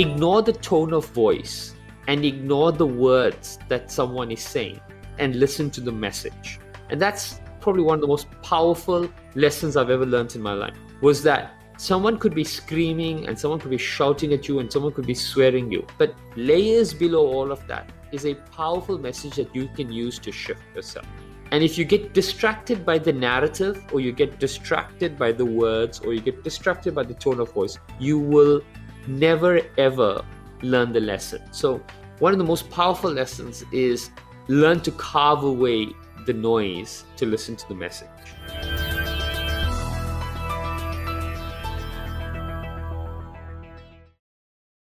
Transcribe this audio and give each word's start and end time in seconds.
ignore 0.00 0.40
the 0.40 0.52
tone 0.52 0.94
of 0.94 1.06
voice 1.08 1.74
and 2.08 2.24
ignore 2.24 2.72
the 2.72 2.86
words 2.86 3.58
that 3.68 3.90
someone 3.90 4.30
is 4.30 4.40
saying 4.40 4.80
and 5.18 5.36
listen 5.36 5.70
to 5.70 5.80
the 5.82 5.92
message. 5.92 6.58
And 6.88 7.00
that's 7.00 7.40
probably 7.60 7.82
one 7.82 7.96
of 7.96 8.00
the 8.00 8.06
most 8.06 8.28
powerful 8.42 9.10
lessons 9.34 9.76
I've 9.76 9.90
ever 9.90 10.06
learned 10.06 10.34
in 10.34 10.40
my 10.40 10.54
life 10.54 10.74
was 11.02 11.22
that 11.24 11.52
someone 11.76 12.18
could 12.18 12.34
be 12.34 12.44
screaming 12.44 13.28
and 13.28 13.38
someone 13.38 13.60
could 13.60 13.70
be 13.70 13.78
shouting 13.78 14.32
at 14.32 14.48
you 14.48 14.58
and 14.60 14.72
someone 14.72 14.92
could 14.92 15.06
be 15.06 15.14
swearing 15.14 15.70
you. 15.70 15.86
But 15.98 16.14
layers 16.34 16.94
below 16.94 17.26
all 17.26 17.52
of 17.52 17.66
that 17.66 17.90
is 18.10 18.24
a 18.24 18.34
powerful 18.34 18.98
message 18.98 19.36
that 19.36 19.54
you 19.54 19.68
can 19.68 19.92
use 19.92 20.18
to 20.20 20.32
shift 20.32 20.62
yourself. 20.74 21.06
And 21.52 21.62
if 21.62 21.76
you 21.76 21.84
get 21.84 22.14
distracted 22.14 22.86
by 22.86 22.98
the 22.98 23.12
narrative, 23.12 23.84
or 23.92 24.00
you 24.00 24.12
get 24.12 24.38
distracted 24.38 25.18
by 25.18 25.32
the 25.32 25.44
words, 25.44 25.98
or 25.98 26.14
you 26.14 26.20
get 26.20 26.44
distracted 26.44 26.94
by 26.94 27.02
the 27.02 27.14
tone 27.14 27.40
of 27.40 27.52
voice, 27.52 27.76
you 27.98 28.20
will 28.20 28.62
never 29.10 29.60
ever 29.76 30.24
learn 30.62 30.92
the 30.92 31.00
lesson. 31.00 31.42
So, 31.52 31.82
one 32.18 32.32
of 32.32 32.38
the 32.38 32.44
most 32.44 32.70
powerful 32.70 33.10
lessons 33.10 33.64
is 33.72 34.10
learn 34.48 34.80
to 34.80 34.92
carve 34.92 35.42
away 35.42 35.88
the 36.26 36.32
noise 36.32 37.04
to 37.16 37.26
listen 37.26 37.56
to 37.56 37.68
the 37.68 37.74
message. 37.74 38.08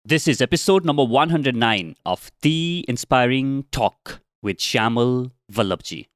This 0.06 0.26
is 0.26 0.42
episode 0.42 0.86
number 0.86 1.04
109 1.04 1.96
of 2.06 2.32
The 2.42 2.86
Inspiring 2.88 3.66
Talk 3.72 4.22
with 4.42 4.58
Shayamal 4.58 5.32
Vallabhjee. 5.52 6.08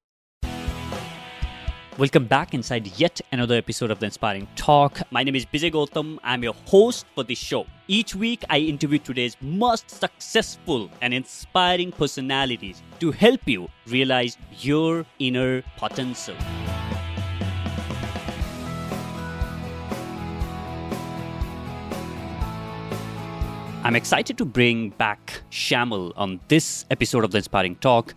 Welcome 2.01 2.25
back 2.25 2.55
inside 2.55 2.87
yet 2.97 3.21
another 3.31 3.53
episode 3.53 3.91
of 3.91 3.99
The 3.99 4.07
Inspiring 4.07 4.47
Talk. 4.55 5.01
My 5.11 5.21
name 5.21 5.35
is 5.35 5.45
Bijay 5.45 5.71
Gautam. 5.71 6.17
I'm 6.23 6.41
your 6.41 6.55
host 6.65 7.05
for 7.13 7.23
this 7.23 7.37
show. 7.37 7.67
Each 7.87 8.15
week, 8.15 8.43
I 8.49 8.57
interview 8.57 8.97
today's 8.97 9.37
most 9.39 9.91
successful 9.91 10.89
and 11.03 11.13
inspiring 11.13 11.91
personalities 11.91 12.81
to 13.01 13.11
help 13.11 13.41
you 13.45 13.69
realize 13.85 14.35
your 14.61 15.05
inner 15.19 15.61
potential. 15.77 16.35
I'm 23.83 23.95
excited 23.95 24.39
to 24.39 24.45
bring 24.45 24.89
back 24.89 25.43
Shayamal 25.51 26.13
on 26.15 26.39
this 26.47 26.85
episode 26.89 27.23
of 27.23 27.29
The 27.29 27.37
Inspiring 27.37 27.75
Talk. 27.75 28.15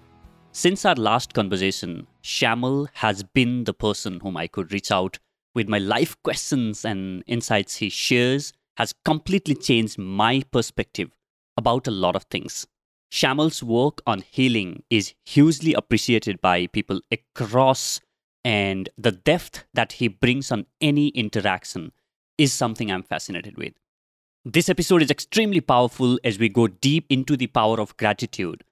Since 0.56 0.84
our 0.84 0.94
last 0.94 1.34
conversation, 1.34 2.06
Shayamal 2.22 2.86
has 2.94 3.24
been 3.24 3.64
the 3.64 3.74
person 3.74 4.20
whom 4.20 4.36
I 4.36 4.46
could 4.46 4.72
reach 4.72 4.92
out 4.92 5.18
with 5.52 5.68
my 5.68 5.78
life 5.78 6.16
questions 6.22 6.84
and 6.84 7.24
insights 7.26 7.78
he 7.78 7.88
shares 7.88 8.52
has 8.76 8.94
completely 9.04 9.56
changed 9.56 9.98
my 9.98 10.44
perspective 10.52 11.10
about 11.56 11.88
a 11.88 11.90
lot 11.90 12.14
of 12.14 12.22
things. 12.30 12.68
Shayamal's 13.12 13.64
work 13.64 14.00
on 14.06 14.22
healing 14.30 14.84
is 14.90 15.14
hugely 15.24 15.74
appreciated 15.74 16.40
by 16.40 16.68
people 16.68 17.00
across, 17.10 18.00
and 18.44 18.88
the 18.96 19.10
depth 19.10 19.64
that 19.74 19.94
he 19.94 20.06
brings 20.06 20.52
on 20.52 20.66
any 20.80 21.08
interaction 21.08 21.90
is 22.38 22.52
something 22.52 22.92
I'm 22.92 23.02
fascinated 23.02 23.58
with. 23.58 23.72
This 24.44 24.68
episode 24.68 25.02
is 25.02 25.10
extremely 25.10 25.60
powerful 25.60 26.20
as 26.22 26.38
we 26.38 26.48
go 26.48 26.68
deep 26.68 27.06
into 27.10 27.36
the 27.36 27.48
power 27.48 27.80
of 27.80 27.96
gratitude, 27.96 28.62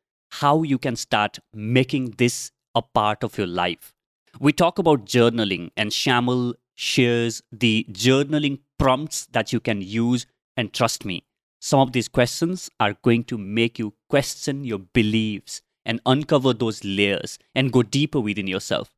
how 0.41 0.63
you 0.63 0.79
can 0.79 0.97
start 0.97 1.39
making 1.53 2.15
this 2.17 2.53
a 2.75 2.81
part 2.81 3.23
of 3.23 3.37
your 3.37 3.47
life. 3.47 3.93
We 4.41 4.53
talk 4.53 4.79
about 4.79 5.05
journaling, 5.05 5.71
and 5.77 5.91
Shayamal 5.91 6.55
shares 6.75 7.43
the 7.53 7.87
journaling 7.91 8.61
prompts 8.79 9.27
that 9.27 9.53
you 9.53 9.61
can 9.61 9.83
use. 9.83 10.27
And 10.57 10.73
trust 10.73 11.05
me, 11.05 11.25
some 11.61 11.81
of 11.81 11.93
these 11.93 12.09
questions 12.09 12.71
are 12.81 12.97
going 13.03 13.25
to 13.25 13.37
make 13.37 13.79
you 13.79 13.93
question 14.09 14.65
your 14.65 14.79
beliefs 14.79 15.61
and 15.85 16.01
uncover 16.07 16.55
those 16.55 16.83
layers 16.83 17.39
and 17.55 17.71
go 17.71 17.83
deeper 17.83 18.19
within 18.21 18.47
yourself. 18.47 18.91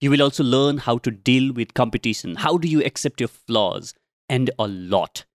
You 0.00 0.10
will 0.10 0.22
also 0.22 0.42
learn 0.42 0.78
how 0.78 0.96
to 0.98 1.10
deal 1.10 1.52
with 1.52 1.74
competition. 1.74 2.36
How 2.36 2.56
do 2.56 2.66
you 2.66 2.82
accept 2.82 3.20
your 3.20 3.28
flaws? 3.28 3.92
And 4.30 4.50
a 4.58 4.66
lot. 4.66 5.26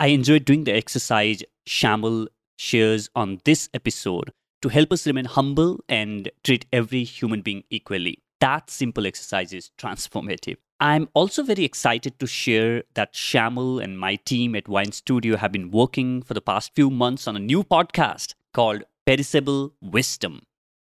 I 0.00 0.08
enjoyed 0.08 0.44
doing 0.44 0.64
the 0.64 0.74
exercise 0.74 1.42
Shayamal 1.68 2.26
shares 2.56 3.08
on 3.14 3.40
this 3.44 3.68
episode 3.72 4.32
to 4.62 4.68
help 4.68 4.92
us 4.92 5.06
remain 5.06 5.24
humble 5.24 5.84
and 5.88 6.30
treat 6.44 6.66
every 6.72 7.04
human 7.04 7.42
being 7.42 7.64
equally. 7.70 8.22
That 8.40 8.70
simple 8.70 9.06
exercise 9.06 9.52
is 9.52 9.70
transformative. 9.78 10.56
I'm 10.80 11.08
also 11.12 11.42
very 11.42 11.64
excited 11.64 12.20
to 12.20 12.26
share 12.26 12.84
that 12.94 13.12
Shayamal 13.12 13.82
and 13.82 13.98
my 13.98 14.14
team 14.14 14.54
at 14.54 14.68
Wyn 14.68 14.92
Studio 14.92 15.36
have 15.36 15.50
been 15.50 15.72
working 15.72 16.22
for 16.22 16.34
the 16.34 16.40
past 16.40 16.72
few 16.76 16.88
months 16.88 17.26
on 17.26 17.34
a 17.34 17.40
new 17.40 17.64
podcast 17.64 18.34
called 18.54 18.84
Perishable 19.04 19.74
Wisdom, 19.82 20.42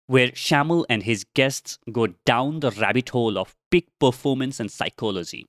where 0.07 0.29
Shayamal 0.29 0.83
and 0.89 1.03
his 1.03 1.23
guests 1.33 1.79
go 1.91 2.07
down 2.25 2.59
the 2.59 2.71
rabbit 2.71 3.09
hole 3.09 3.37
of 3.37 3.55
peak 3.71 3.87
performance 3.99 4.59
and 4.59 4.69
psychology. 4.69 5.45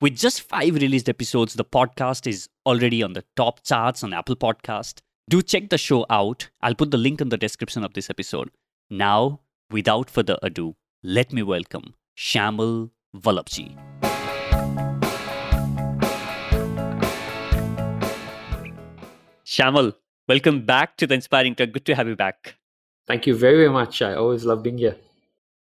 With 0.00 0.16
just 0.16 0.42
five 0.42 0.74
released 0.74 1.08
episodes, 1.08 1.54
the 1.54 1.64
podcast 1.64 2.26
is 2.26 2.48
already 2.64 3.02
on 3.02 3.12
the 3.12 3.24
top 3.34 3.62
charts 3.62 4.02
on 4.02 4.14
Apple 4.14 4.36
Podcast. 4.36 5.00
Do 5.28 5.42
check 5.42 5.70
the 5.70 5.76
show 5.76 6.06
out. 6.08 6.50
I'll 6.62 6.76
put 6.76 6.92
the 6.92 6.96
link 6.96 7.20
in 7.20 7.30
the 7.30 7.36
description 7.36 7.82
of 7.82 7.94
this 7.94 8.08
episode. 8.08 8.48
Now, 8.88 9.40
without 9.72 10.08
further 10.08 10.38
ado, 10.40 10.76
let 11.02 11.32
me 11.32 11.42
welcome 11.42 11.94
Shayamal 12.16 12.90
Vallabhjee. 13.12 13.74
Shayamal, 19.44 19.96
welcome 20.28 20.64
back 20.64 20.96
to 20.98 21.08
the 21.08 21.14
Inspiring 21.14 21.56
Talk. 21.56 21.72
Good 21.72 21.86
to 21.86 21.96
have 21.96 22.06
you 22.06 22.14
back. 22.14 22.54
Thank 23.08 23.26
you 23.26 23.34
very, 23.36 23.56
very 23.56 23.70
much. 23.70 24.02
I 24.02 24.14
always 24.14 24.44
love 24.44 24.62
being 24.62 24.78
here. 24.78 24.94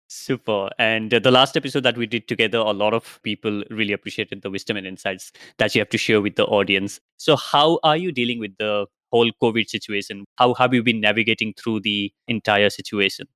Super. 0.08 0.70
And 0.80 1.14
uh, 1.14 1.20
the 1.20 1.32
last 1.32 1.58
episode 1.58 1.84
that 1.84 1.98
we 1.98 2.06
did 2.06 2.30
together, 2.30 2.60
a 2.60 2.72
lot 2.72 2.94
of 2.94 3.20
people 3.22 3.66
really 3.70 3.92
appreciated 3.92 4.44
the 4.44 4.50
wisdom 4.50 4.78
and 4.78 4.88
insights 4.88 5.34
that 5.58 5.76
you 5.76 5.82
have 5.82 5.90
to 5.90 5.98
share 5.98 6.22
with 6.22 6.38
the 6.38 6.46
audience. 6.46 7.02
So, 7.18 7.36
how 7.36 7.82
are 7.84 7.98
you 7.98 8.14
dealing 8.14 8.40
with 8.40 8.56
the 8.58 8.88
whole 9.12 9.32
COVID 9.42 9.70
situation? 9.70 10.26
How 10.38 10.54
have 10.56 10.74
you 10.74 10.84
been 10.84 11.02
navigating 11.02 11.54
through 11.54 11.82
the 11.82 12.12
entire 12.28 12.70
situation? 12.70 13.28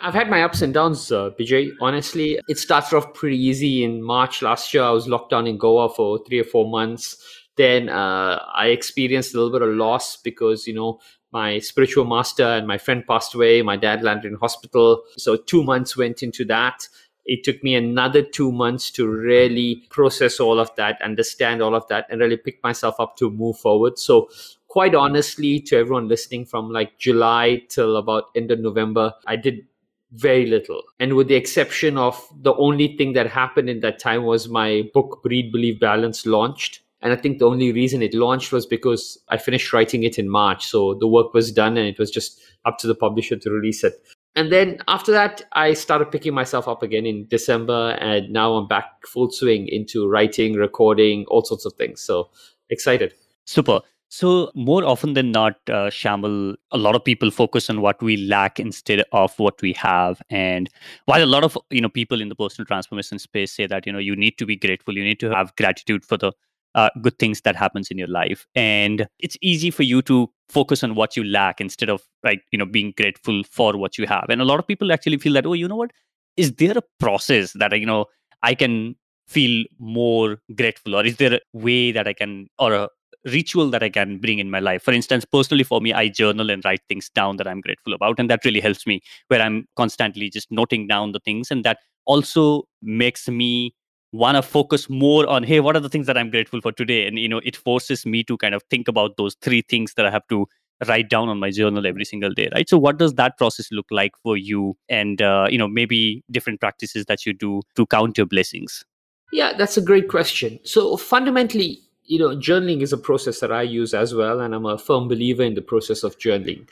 I've 0.00 0.14
had 0.14 0.30
my 0.30 0.42
ups 0.42 0.62
and 0.62 0.72
downs, 0.72 1.10
uh, 1.10 1.30
Bijay. 1.30 1.72
Honestly, 1.80 2.38
it 2.48 2.58
started 2.58 2.96
off 2.96 3.14
pretty 3.14 3.36
easy 3.36 3.82
in 3.82 4.02
March 4.02 4.42
last 4.42 4.72
year. 4.72 4.84
I 4.84 4.90
was 4.90 5.08
locked 5.08 5.30
down 5.30 5.48
in 5.48 5.58
Goa 5.58 5.88
for 5.88 6.20
three 6.24 6.38
or 6.38 6.44
four 6.44 6.70
months. 6.70 7.16
Then 7.56 7.88
uh, 7.88 8.40
I 8.54 8.68
experienced 8.68 9.34
a 9.34 9.38
little 9.38 9.52
bit 9.52 9.68
of 9.68 9.74
loss 9.74 10.16
because, 10.16 10.68
you 10.68 10.74
know, 10.74 11.00
my 11.32 11.58
spiritual 11.58 12.04
master 12.04 12.44
and 12.44 12.66
my 12.66 12.78
friend 12.78 13.04
passed 13.06 13.34
away. 13.34 13.60
My 13.62 13.76
dad 13.76 14.02
landed 14.02 14.30
in 14.30 14.38
hospital. 14.38 15.02
So 15.16 15.36
two 15.36 15.64
months 15.64 15.96
went 15.96 16.22
into 16.22 16.44
that. 16.44 16.88
It 17.26 17.44
took 17.44 17.62
me 17.62 17.74
another 17.74 18.22
two 18.22 18.52
months 18.52 18.90
to 18.92 19.06
really 19.06 19.84
process 19.90 20.40
all 20.40 20.58
of 20.58 20.74
that, 20.76 21.02
understand 21.02 21.60
all 21.60 21.74
of 21.74 21.86
that, 21.88 22.06
and 22.08 22.20
really 22.20 22.38
pick 22.38 22.62
myself 22.62 22.98
up 23.00 23.16
to 23.18 23.30
move 23.30 23.58
forward. 23.58 23.98
So 23.98 24.30
quite 24.68 24.94
honestly, 24.94 25.60
to 25.60 25.76
everyone 25.76 26.08
listening 26.08 26.44
from 26.46 26.70
like 26.70 26.98
July 26.98 27.62
till 27.68 27.96
about 27.96 28.24
end 28.34 28.50
of 28.50 28.60
November, 28.60 29.12
I 29.26 29.36
did 29.36 29.66
very 30.12 30.46
little. 30.46 30.82
And 31.00 31.14
with 31.14 31.28
the 31.28 31.34
exception 31.34 31.98
of 31.98 32.26
the 32.40 32.54
only 32.54 32.96
thing 32.96 33.12
that 33.12 33.26
happened 33.26 33.68
in 33.68 33.80
that 33.80 33.98
time 33.98 34.24
was 34.24 34.48
my 34.48 34.88
book, 34.94 35.20
Breathe 35.22 35.52
Believe, 35.52 35.80
Balance 35.80 36.24
launched 36.24 36.80
and 37.00 37.12
I 37.12 37.16
think 37.16 37.38
the 37.38 37.46
only 37.46 37.72
reason 37.72 38.02
it 38.02 38.14
launched 38.14 38.50
was 38.50 38.66
because 38.66 39.18
I 39.28 39.36
finished 39.36 39.72
writing 39.72 40.02
it 40.02 40.18
in 40.18 40.28
March. 40.28 40.66
So 40.66 40.94
the 40.94 41.06
work 41.06 41.32
was 41.32 41.52
done 41.52 41.76
and 41.76 41.86
it 41.86 41.98
was 41.98 42.10
just 42.10 42.40
up 42.64 42.78
to 42.78 42.86
the 42.86 42.94
publisher 42.94 43.36
to 43.36 43.50
release 43.50 43.84
it. 43.84 43.94
And 44.34 44.52
then 44.52 44.78
after 44.88 45.12
that, 45.12 45.42
I 45.52 45.74
started 45.74 46.10
picking 46.10 46.34
myself 46.34 46.66
up 46.66 46.82
again 46.82 47.06
in 47.06 47.26
December. 47.28 47.96
And 48.00 48.30
now 48.30 48.54
I'm 48.54 48.66
back 48.66 49.06
full 49.06 49.30
swing 49.30 49.68
into 49.68 50.08
writing, 50.08 50.54
recording, 50.54 51.24
all 51.28 51.44
sorts 51.44 51.64
of 51.64 51.74
things. 51.74 52.00
So 52.00 52.30
excited. 52.68 53.14
Super. 53.44 53.80
So 54.10 54.50
more 54.54 54.84
often 54.84 55.12
than 55.12 55.32
not, 55.32 55.56
uh, 55.68 55.90
Shayamal, 55.90 56.54
a 56.72 56.78
lot 56.78 56.94
of 56.94 57.04
people 57.04 57.30
focus 57.30 57.68
on 57.68 57.82
what 57.82 58.02
we 58.02 58.16
lack 58.16 58.58
instead 58.58 59.04
of 59.12 59.38
what 59.38 59.60
we 59.60 59.74
have. 59.74 60.22
And 60.30 60.70
while 61.04 61.22
a 61.22 61.26
lot 61.26 61.44
of 61.44 61.58
you 61.70 61.82
know 61.82 61.90
people 61.90 62.20
in 62.20 62.30
the 62.30 62.34
personal 62.34 62.64
transformation 62.66 63.18
space 63.18 63.52
say 63.52 63.66
that 63.66 63.86
you 63.86 63.92
know 63.92 63.98
you 63.98 64.16
need 64.16 64.38
to 64.38 64.46
be 64.46 64.56
grateful, 64.56 64.96
you 64.96 65.04
need 65.04 65.20
to 65.20 65.30
have 65.30 65.54
gratitude 65.56 66.06
for 66.06 66.16
the 66.16 66.32
uh, 66.74 66.88
good 67.02 67.18
things 67.18 67.42
that 67.42 67.54
happens 67.56 67.90
in 67.90 67.98
your 67.98 68.08
life. 68.08 68.46
And 68.54 69.06
it's 69.18 69.36
easy 69.42 69.70
for 69.70 69.82
you 69.82 70.00
to 70.02 70.30
focus 70.48 70.82
on 70.82 70.94
what 70.94 71.14
you 71.16 71.24
lack 71.24 71.60
instead 71.60 71.90
of 71.90 72.02
like 72.24 72.42
you 72.50 72.58
know 72.58 72.66
being 72.66 72.94
grateful 72.96 73.42
for 73.44 73.76
what 73.76 73.98
you 73.98 74.06
have. 74.06 74.26
And 74.30 74.40
a 74.40 74.44
lot 74.46 74.58
of 74.58 74.66
people 74.66 74.90
actually 74.90 75.18
feel 75.18 75.34
that 75.34 75.44
oh 75.44 75.52
you 75.52 75.68
know 75.68 75.76
what? 75.76 75.90
Is 76.38 76.54
there 76.54 76.78
a 76.78 76.82
process 76.98 77.52
that 77.54 77.78
you 77.78 77.86
know 77.86 78.06
i 78.42 78.54
can 78.54 78.96
feel 79.26 79.66
more 79.78 80.38
grateful? 80.54 80.96
Or 80.96 81.04
is 81.04 81.16
there 81.18 81.34
a 81.34 81.40
way 81.52 81.92
that 81.92 82.08
i 82.08 82.14
can 82.14 82.48
or 82.58 82.72
a 82.72 82.88
ritual 83.24 83.70
that 83.70 83.82
i 83.82 83.88
can 83.88 84.18
bring 84.18 84.38
in 84.38 84.50
my 84.50 84.60
life. 84.60 84.82
For 84.82 84.92
instance 84.92 85.24
personally 85.24 85.64
for 85.64 85.80
me 85.80 85.92
i 85.92 86.08
journal 86.08 86.50
and 86.50 86.64
write 86.64 86.80
things 86.88 87.08
down 87.10 87.36
that 87.36 87.48
i'm 87.48 87.60
grateful 87.60 87.92
about 87.92 88.18
and 88.18 88.30
that 88.30 88.44
really 88.44 88.60
helps 88.60 88.86
me 88.86 89.00
where 89.28 89.40
i'm 89.40 89.66
constantly 89.76 90.30
just 90.30 90.50
noting 90.50 90.86
down 90.86 91.12
the 91.12 91.20
things 91.20 91.50
and 91.50 91.64
that 91.64 91.78
also 92.06 92.64
makes 92.82 93.28
me 93.28 93.74
want 94.12 94.36
to 94.36 94.42
focus 94.42 94.88
more 94.88 95.26
on 95.28 95.42
hey 95.42 95.60
what 95.60 95.76
are 95.76 95.80
the 95.80 95.88
things 95.88 96.06
that 96.06 96.16
i'm 96.16 96.30
grateful 96.30 96.60
for 96.60 96.72
today? 96.72 97.06
And 97.06 97.18
you 97.18 97.28
know 97.28 97.40
it 97.44 97.56
forces 97.56 98.06
me 98.06 98.24
to 98.24 98.36
kind 98.38 98.54
of 98.54 98.62
think 98.70 98.88
about 98.88 99.16
those 99.16 99.36
three 99.42 99.62
things 99.62 99.94
that 99.94 100.06
i 100.06 100.10
have 100.10 100.26
to 100.28 100.46
write 100.86 101.10
down 101.10 101.28
on 101.28 101.40
my 101.40 101.50
journal 101.50 101.86
every 101.86 102.04
single 102.04 102.32
day 102.32 102.48
right? 102.54 102.68
So 102.68 102.78
what 102.78 102.98
does 102.98 103.14
that 103.14 103.36
process 103.36 103.68
look 103.72 103.86
like 103.90 104.12
for 104.22 104.36
you? 104.36 104.76
And 104.88 105.20
uh, 105.20 105.48
you 105.50 105.58
know 105.58 105.68
maybe 105.68 106.22
different 106.30 106.60
practices 106.60 107.06
that 107.06 107.26
you 107.26 107.32
do 107.32 107.62
to 107.74 107.86
count 107.86 108.16
your 108.16 108.26
blessings. 108.26 108.84
Yeah 109.32 109.52
that's 109.52 109.76
a 109.76 109.82
great 109.82 110.08
question. 110.08 110.60
So 110.64 110.96
fundamentally 110.96 111.80
you 112.08 112.18
know 112.18 112.30
journaling 112.30 112.82
is 112.82 112.92
a 112.92 112.98
process 112.98 113.38
that 113.40 113.52
i 113.52 113.62
use 113.62 113.94
as 113.94 114.14
well 114.14 114.40
and 114.40 114.54
i'm 114.54 114.66
a 114.66 114.76
firm 114.76 115.06
believer 115.06 115.44
in 115.44 115.54
the 115.54 115.62
process 115.62 116.02
of 116.02 116.18
journaling 116.18 116.66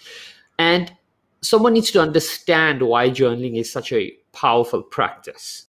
and 0.59 0.93
someone 1.41 1.73
needs 1.73 1.93
to 1.93 2.01
understand 2.01 2.83
why 2.83 3.09
journaling 3.09 3.57
is 3.57 3.71
such 3.71 3.93
a 3.93 4.13
powerful 4.33 4.83
practice 4.83 5.67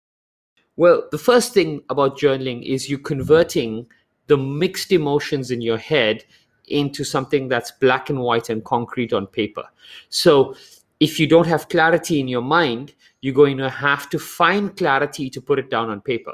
well, 0.80 1.08
the 1.10 1.18
first 1.18 1.52
thing 1.52 1.82
about 1.90 2.18
journaling 2.18 2.64
is 2.64 2.88
you're 2.88 3.00
converting 3.00 3.86
the 4.28 4.38
mixed 4.38 4.92
emotions 4.92 5.50
in 5.50 5.60
your 5.60 5.76
head 5.76 6.24
into 6.68 7.04
something 7.04 7.48
that's 7.48 7.70
black 7.70 8.08
and 8.08 8.18
white 8.18 8.48
and 8.48 8.64
concrete 8.64 9.12
on 9.12 9.26
paper. 9.26 9.64
So 10.08 10.54
if 10.98 11.20
you 11.20 11.26
don't 11.26 11.46
have 11.46 11.68
clarity 11.68 12.18
in 12.18 12.28
your 12.28 12.40
mind, 12.40 12.94
you're 13.20 13.34
going 13.34 13.58
to 13.58 13.68
have 13.68 14.08
to 14.08 14.18
find 14.18 14.74
clarity 14.74 15.28
to 15.28 15.42
put 15.42 15.58
it 15.58 15.68
down 15.68 15.90
on 15.90 16.00
paper. 16.00 16.32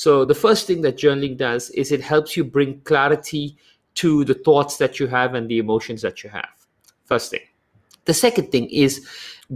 So 0.00 0.24
the 0.24 0.34
first 0.34 0.66
thing 0.66 0.80
that 0.82 0.96
journaling 0.96 1.36
does 1.36 1.70
is 1.70 1.92
it 1.92 2.00
helps 2.00 2.36
you 2.36 2.44
bring 2.44 2.80
clarity 2.80 3.56
to 3.96 4.24
the 4.24 4.34
thoughts 4.34 4.78
that 4.78 4.98
you 4.98 5.06
have 5.08 5.34
and 5.34 5.48
the 5.48 5.58
emotions 5.58 6.00
that 6.02 6.24
you 6.24 6.30
have. 6.30 6.54
First 7.04 7.30
thing. 7.30 7.46
The 8.06 8.14
second 8.14 8.50
thing 8.50 8.70
is 8.70 9.06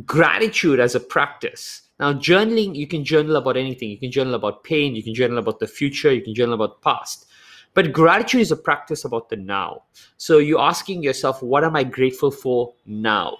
gratitude 0.05 0.81
as 0.81 0.94
a 0.94 1.00
practice 1.00 1.85
now, 2.00 2.12
journaling, 2.12 2.75
you 2.75 2.88
can 2.88 3.05
journal 3.05 3.37
about 3.37 3.56
anything. 3.56 3.88
You 3.88 3.99
can 3.99 4.11
journal 4.11 4.35
about 4.35 4.64
pain, 4.64 4.96
you 4.96 5.02
can 5.02 5.14
journal 5.14 5.38
about 5.38 5.61
the 5.61 5.67
future, 5.67 6.12
you 6.12 6.23
can 6.23 6.35
journal 6.35 6.55
about 6.55 6.82
past. 6.82 7.26
But 7.73 7.93
gratitude 7.93 8.41
is 8.41 8.52
a 8.52 8.56
practice 8.56 9.05
about 9.05 9.29
the 9.29 9.37
now. 9.37 9.85
So 10.17 10.38
you're 10.38 10.61
asking 10.61 11.02
yourself, 11.02 11.43
what 11.43 11.64
am 11.64 11.76
I 11.76 11.85
grateful 11.85 12.31
for 12.31 12.75
now? 12.87 13.38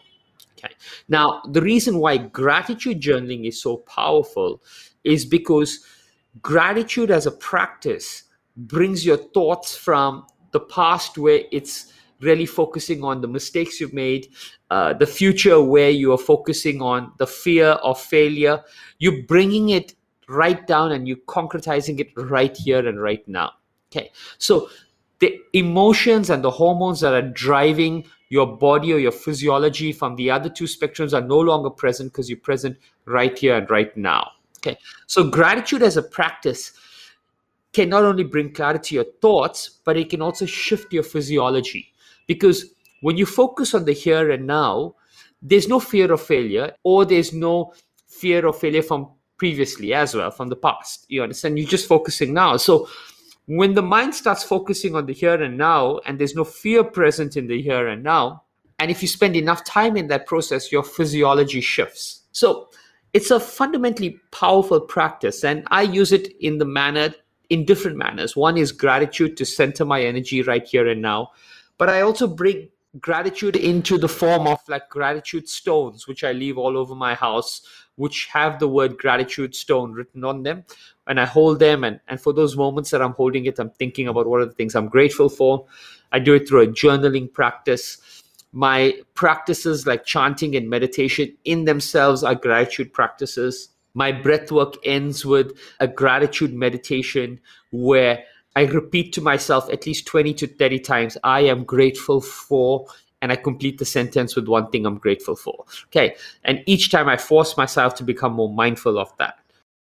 Okay. 0.59 0.75
Now, 1.09 1.43
the 1.51 1.61
reason 1.61 1.99
why 1.99 2.17
gratitude 2.17 3.01
journaling 3.01 3.47
is 3.47 3.61
so 3.61 3.79
powerful 3.79 4.63
is 5.03 5.25
because 5.25 5.85
gratitude 6.43 7.11
as 7.11 7.27
a 7.27 7.31
practice 7.31 8.25
brings 8.57 9.05
your 9.05 9.17
thoughts 9.17 9.77
from 9.77 10.27
the 10.53 10.61
past 10.61 11.19
where 11.19 11.43
it's 11.51 11.93
really 12.21 12.47
focusing 12.47 13.03
on 13.05 13.21
the 13.21 13.29
mistakes 13.29 13.81
you've 13.81 13.93
made, 13.93 14.29
uh, 14.71 14.93
the 14.95 15.07
future 15.07 15.63
where 15.63 15.91
you 15.91 16.13
are 16.13 16.19
focusing 16.19 16.81
on 16.81 17.13
the 17.19 17.27
fear 17.27 17.67
of 17.67 18.01
failure. 18.01 18.63
You're 18.99 19.23
bringing 19.25 19.71
it 19.71 19.95
right 20.29 20.67
down 20.67 20.93
and 20.93 21.07
you're 21.07 21.19
concretizing 21.29 22.01
it 22.01 22.11
right 22.17 22.57
here 22.57 22.87
and 22.87 23.01
right 23.01 23.27
now. 23.29 23.53
Okay. 23.91 24.11
So 24.39 24.71
the 25.19 25.39
emotions 25.53 26.31
and 26.31 26.43
the 26.43 26.51
hormones 26.51 27.01
that 27.01 27.15
are 27.15 27.31
driving 27.31 28.05
your 28.31 28.57
body 28.57 28.93
or 28.93 28.99
your 28.99 29.13
physiology 29.13 29.93
from 29.93 30.17
the 30.17 30.31
other 30.31 30.49
two 30.49 30.65
spectrums 30.65 31.13
are 31.13 31.27
no 31.27 31.39
longer 31.39 31.71
present 31.71 32.13
because 32.13 32.29
you're 32.29 32.39
present 32.39 32.77
right 33.05 33.39
here 33.39 33.57
and 33.57 33.71
right 33.71 33.97
now. 33.97 34.31
Okay. 34.65 34.79
So 35.07 35.29
gratitude 35.29 35.83
as 35.83 35.99
a 35.99 36.03
practice 36.03 36.73
can 37.75 37.91
not 37.91 38.05
only 38.05 38.25
bring 38.25 38.55
clarity 38.55 38.89
to 38.89 38.95
your 38.95 39.05
thoughts, 39.21 39.81
but 39.85 39.97
it 39.97 40.09
can 40.09 40.23
also 40.23 40.47
shift 40.47 40.93
your 40.93 41.03
physiology. 41.03 41.93
Because 42.27 42.75
when 43.03 43.19
you 43.19 43.27
focus 43.27 43.75
on 43.75 43.85
the 43.85 43.93
here 43.93 44.31
and 44.31 44.47
now, 44.47 44.95
there's 45.43 45.69
no 45.69 45.79
fear 45.79 46.11
of 46.11 46.23
failure 46.23 46.73
or 46.85 47.05
there's 47.05 47.35
no 47.35 47.75
fear 48.07 48.47
of 48.47 48.59
failure 48.59 48.83
from 48.83 49.11
previously 49.37 49.93
as 49.93 50.15
well, 50.15 50.31
from 50.31 50.49
the 50.49 50.57
past. 50.57 51.05
You 51.09 51.23
understand? 51.23 51.59
You're 51.59 51.69
just 51.69 51.87
focusing 51.87 52.33
now. 52.33 52.57
So 52.57 52.89
when 53.47 53.75
the 53.75 53.83
mind 53.83 54.15
starts 54.15 54.43
focusing 54.43 54.95
on 54.95 55.05
the 55.05 55.13
here 55.13 55.43
and 55.43 55.59
now, 55.59 55.99
and 56.07 56.19
there's 56.19 56.35
no 56.35 56.45
fear 56.45 56.83
present 56.83 57.37
in 57.37 57.47
the 57.47 57.61
here 57.61 57.89
and 57.89 58.03
now, 58.03 58.45
and 58.79 58.91
if 58.91 59.03
you 59.03 59.09
spend 59.09 59.37
enough 59.37 59.65
time 59.65 59.97
in 59.97 60.09
that 60.09 60.27
process, 60.27 60.73
your 60.73 60.83
physiology 60.83 61.61
shifts. 61.61 62.23
So 62.33 62.71
it's 63.15 63.31
a 63.31 63.41
fundamentally 63.41 64.21
powerful 64.33 64.81
practice, 64.81 65.45
and 65.45 65.67
I 65.71 65.83
use 65.83 66.13
it 66.13 66.37
in 66.41 66.59
the 66.59 66.67
manner 66.67 67.15
in 67.49 67.65
different 67.65 67.97
manners. 67.97 68.37
One 68.37 68.59
is 68.59 68.73
gratitude 68.73 69.37
to 69.39 69.47
center 69.47 69.85
my 69.85 70.03
energy 70.03 70.43
right 70.43 70.67
here 70.67 70.89
and 70.89 71.01
now 71.01 71.31
but 71.79 71.89
I 71.89 72.03
also 72.03 72.27
bring 72.27 72.69
gratitude 73.01 73.57
into 73.57 73.99
the 73.99 74.09
form 74.09 74.47
of 74.47 74.61
like 74.69 74.89
gratitude 74.89 75.49
stones, 75.49 76.07
which 76.07 76.23
I 76.23 76.33
leave 76.33 76.57
all 76.57 76.77
over 76.77 76.95
my 76.95 77.15
house, 77.15 77.63
which 77.97 78.27
have 78.27 78.59
the 78.59 78.69
word 78.69 78.99
gratitude 78.99 79.55
stone 79.55 79.93
written 79.93 80.25
on 80.25 80.45
them. 80.45 80.65
And 81.07 81.21
I 81.21 81.27
hold 81.27 81.59
them, 81.59 81.85
and, 81.85 82.01
and 82.09 82.21
for 82.21 82.33
those 82.33 82.57
moments 82.57 82.91
that 82.91 83.03
I'm 83.03 83.13
holding 83.13 83.45
it, 83.47 83.59
I'm 83.59 83.71
thinking 83.71 84.09
about 84.09 84.27
what 84.27 84.41
are 84.41 84.47
the 84.47 84.53
things 84.53 84.75
I'm 84.75 84.89
grateful 84.89 85.29
for. 85.29 85.67
I 86.13 86.19
do 86.19 86.33
it 86.35 86.49
through 86.49 86.63
a 86.63 86.67
journaling 86.67 87.31
practice. 87.31 88.14
My 88.55 88.95
practices 89.15 89.85
like 89.85 90.05
chanting 90.05 90.55
and 90.55 90.71
meditation 90.71 91.37
in 91.45 91.65
themselves 91.65 92.23
are 92.23 92.37
gratitude 92.37 92.93
practices. 92.93 93.69
My 93.95 94.13
breath 94.13 94.53
work 94.53 94.75
ends 94.85 95.27
with 95.27 95.59
a 95.81 95.89
gratitude 95.89 96.55
meditation 96.55 97.41
where 97.73 98.23
I 98.55 98.67
repeat 98.67 99.13
to 99.15 99.21
myself 99.21 99.69
at 99.73 99.87
least 99.87 100.07
20 100.07 100.35
to 100.35 100.47
30 100.47 100.79
times, 100.79 101.19
I 101.25 101.41
am 101.41 101.65
grateful 101.65 102.21
for, 102.21 102.87
and 103.21 103.33
I 103.33 103.37
complete 103.37 103.79
the 103.79 103.85
sentence 103.85 104.37
with 104.37 104.47
one 104.47 104.71
thing 104.71 104.87
I'm 104.87 104.99
grateful 104.99 105.35
for. 105.35 105.65
Okay. 105.87 106.15
And 106.45 106.63
each 106.67 106.93
time 106.93 107.09
I 107.09 107.17
force 107.17 107.57
myself 107.57 107.97
to 107.97 108.05
become 108.05 108.35
more 108.35 108.55
mindful 108.55 109.01
of 109.01 109.13
that. 109.19 109.41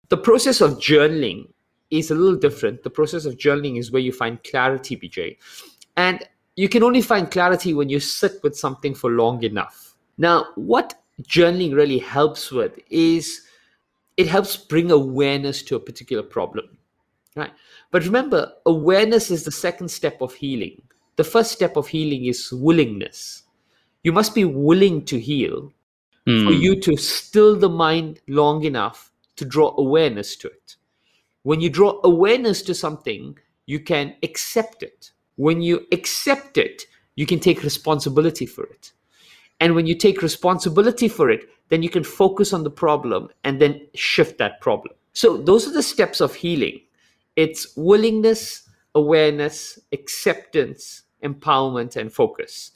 The 0.10 0.18
process 0.18 0.62
of 0.62 0.80
journaling 0.80 1.50
is 1.92 2.10
a 2.10 2.16
little 2.16 2.40
different. 2.40 2.82
The 2.82 2.90
process 2.90 3.26
of 3.26 3.38
journaling 3.38 3.78
is 3.78 3.92
where 3.92 4.02
you 4.02 4.12
find 4.12 4.44
clarity, 4.44 4.98
Bijay. 4.98 5.38
And 5.96 6.28
you 6.58 6.68
can 6.68 6.84
only 6.84 7.02
find 7.02 7.30
clarity 7.32 7.74
when 7.74 7.88
you 7.88 8.00
sit 8.00 8.42
with 8.44 8.58
something 8.58 8.94
for 8.96 9.12
long 9.12 9.44
enough. 9.44 9.96
Now, 10.18 10.48
what 10.56 10.96
journaling 11.22 11.74
really 11.74 12.00
helps 12.00 12.52
with 12.52 12.80
is 12.90 13.44
it 14.18 14.28
helps 14.28 14.58
bring 14.58 14.90
awareness 14.92 15.62
to 15.64 15.76
a 15.76 15.80
particular 15.80 16.24
problem, 16.24 16.78
right? 17.36 17.52
But 17.92 18.04
remember, 18.06 18.52
awareness 18.66 19.30
is 19.30 19.44
the 19.44 19.52
second 19.52 19.90
step 19.90 20.20
of 20.20 20.34
healing. 20.34 20.82
The 21.16 21.24
first 21.24 21.52
step 21.52 21.78
of 21.78 21.88
healing 21.88 22.26
is 22.26 22.52
willingness. 22.52 23.44
You 24.04 24.12
must 24.12 24.34
be 24.34 24.46
willing 24.46 25.06
to 25.06 25.20
heal 25.20 25.72
mm. 26.26 26.44
for 26.44 26.52
you 26.52 26.80
to 26.82 26.98
still 26.98 27.56
the 27.56 27.70
mind 27.70 28.20
long 28.28 28.64
enough 28.64 29.12
to 29.36 29.46
draw 29.46 29.76
awareness 29.78 30.36
to 30.38 30.48
it. 30.48 30.76
When 31.44 31.62
you 31.62 31.70
draw 31.70 32.02
awareness 32.04 32.64
to 32.64 32.74
something, 32.74 33.38
you 33.68 33.80
can 33.80 34.16
accept 34.24 34.82
it. 34.82 35.12
When 35.38 35.62
you 35.62 35.88
accept 35.92 36.58
it, 36.58 36.84
you 37.16 37.26
can 37.26 37.40
take 37.40 37.64
responsibility 37.64 38.46
for 38.46 38.66
it. 38.66 38.92
And 39.60 39.74
when 39.74 39.88
you 39.88 39.96
take 39.96 40.22
responsibility 40.22 41.08
for 41.08 41.32
it, 41.32 41.50
then 41.70 41.82
you 41.82 41.90
can 41.90 42.04
focus 42.04 42.54
on 42.54 42.64
the 42.64 42.70
problem 42.70 43.30
and 43.44 43.60
then 43.60 43.88
shift 43.96 44.38
that 44.38 44.62
problem. 44.62 44.94
So, 45.14 45.38
those 45.38 45.68
are 45.68 45.74
the 45.74 45.82
steps 45.82 46.22
of 46.22 46.36
healing. 46.36 46.82
It's 47.36 47.76
willingness, 47.76 48.70
awareness, 48.94 49.80
acceptance, 49.92 51.04
empowerment, 51.24 51.96
and 51.96 52.14
focus. 52.14 52.72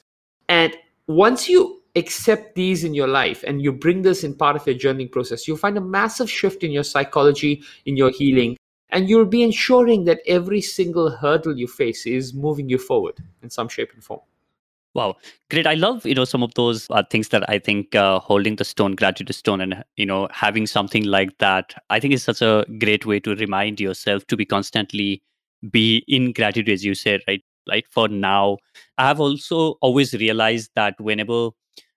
And 0.48 0.76
once 1.06 1.48
you 1.48 1.82
accept 1.94 2.54
these 2.54 2.84
in 2.84 2.94
your 2.94 3.08
life 3.08 3.44
and 3.46 3.62
you 3.62 3.72
bring 3.72 4.02
this 4.02 4.24
in 4.24 4.34
part 4.34 4.56
of 4.56 4.66
your 4.66 4.76
journaling 4.76 5.10
process, 5.10 5.46
you'll 5.46 5.56
find 5.56 5.78
a 5.78 5.80
massive 5.80 6.30
shift 6.30 6.64
in 6.64 6.72
your 6.72 6.84
psychology, 6.84 7.62
in 7.86 7.96
your 7.96 8.10
healing, 8.10 8.56
and 8.92 9.08
you'll 9.08 9.26
be 9.26 9.42
ensuring 9.42 10.04
that 10.04 10.20
every 10.26 10.60
single 10.60 11.10
hurdle 11.10 11.58
you 11.58 11.66
face 11.66 12.06
is 12.06 12.34
moving 12.34 12.68
you 12.68 12.78
forward 12.78 13.18
in 13.42 13.50
some 13.50 13.68
shape 13.68 13.90
and 13.94 14.04
form. 14.04 14.20
Wow, 14.94 15.16
great! 15.50 15.66
I 15.66 15.72
love 15.72 16.04
you 16.04 16.14
know 16.14 16.26
some 16.26 16.42
of 16.42 16.52
those 16.52 16.86
uh, 16.90 17.02
things 17.10 17.28
that 17.28 17.48
I 17.48 17.58
think 17.58 17.94
uh, 17.94 18.20
holding 18.20 18.56
the 18.56 18.64
stone, 18.64 18.94
gratitude 18.94 19.34
stone, 19.34 19.62
and 19.62 19.82
you 19.96 20.04
know 20.04 20.28
having 20.30 20.66
something 20.66 21.04
like 21.04 21.38
that. 21.38 21.74
I 21.88 21.98
think 21.98 22.12
is 22.12 22.22
such 22.22 22.42
a 22.42 22.66
great 22.78 23.06
way 23.06 23.18
to 23.20 23.34
remind 23.34 23.80
yourself 23.80 24.26
to 24.26 24.36
be 24.36 24.44
constantly 24.44 25.22
be 25.70 26.04
in 26.08 26.32
gratitude, 26.32 26.68
as 26.68 26.84
you 26.84 26.94
said, 26.94 27.22
right? 27.26 27.42
Like 27.66 27.86
for 27.90 28.08
now, 28.08 28.58
I 28.98 29.06
have 29.08 29.18
also 29.18 29.78
always 29.80 30.12
realized 30.12 30.72
that 30.74 31.00
whenever 31.00 31.50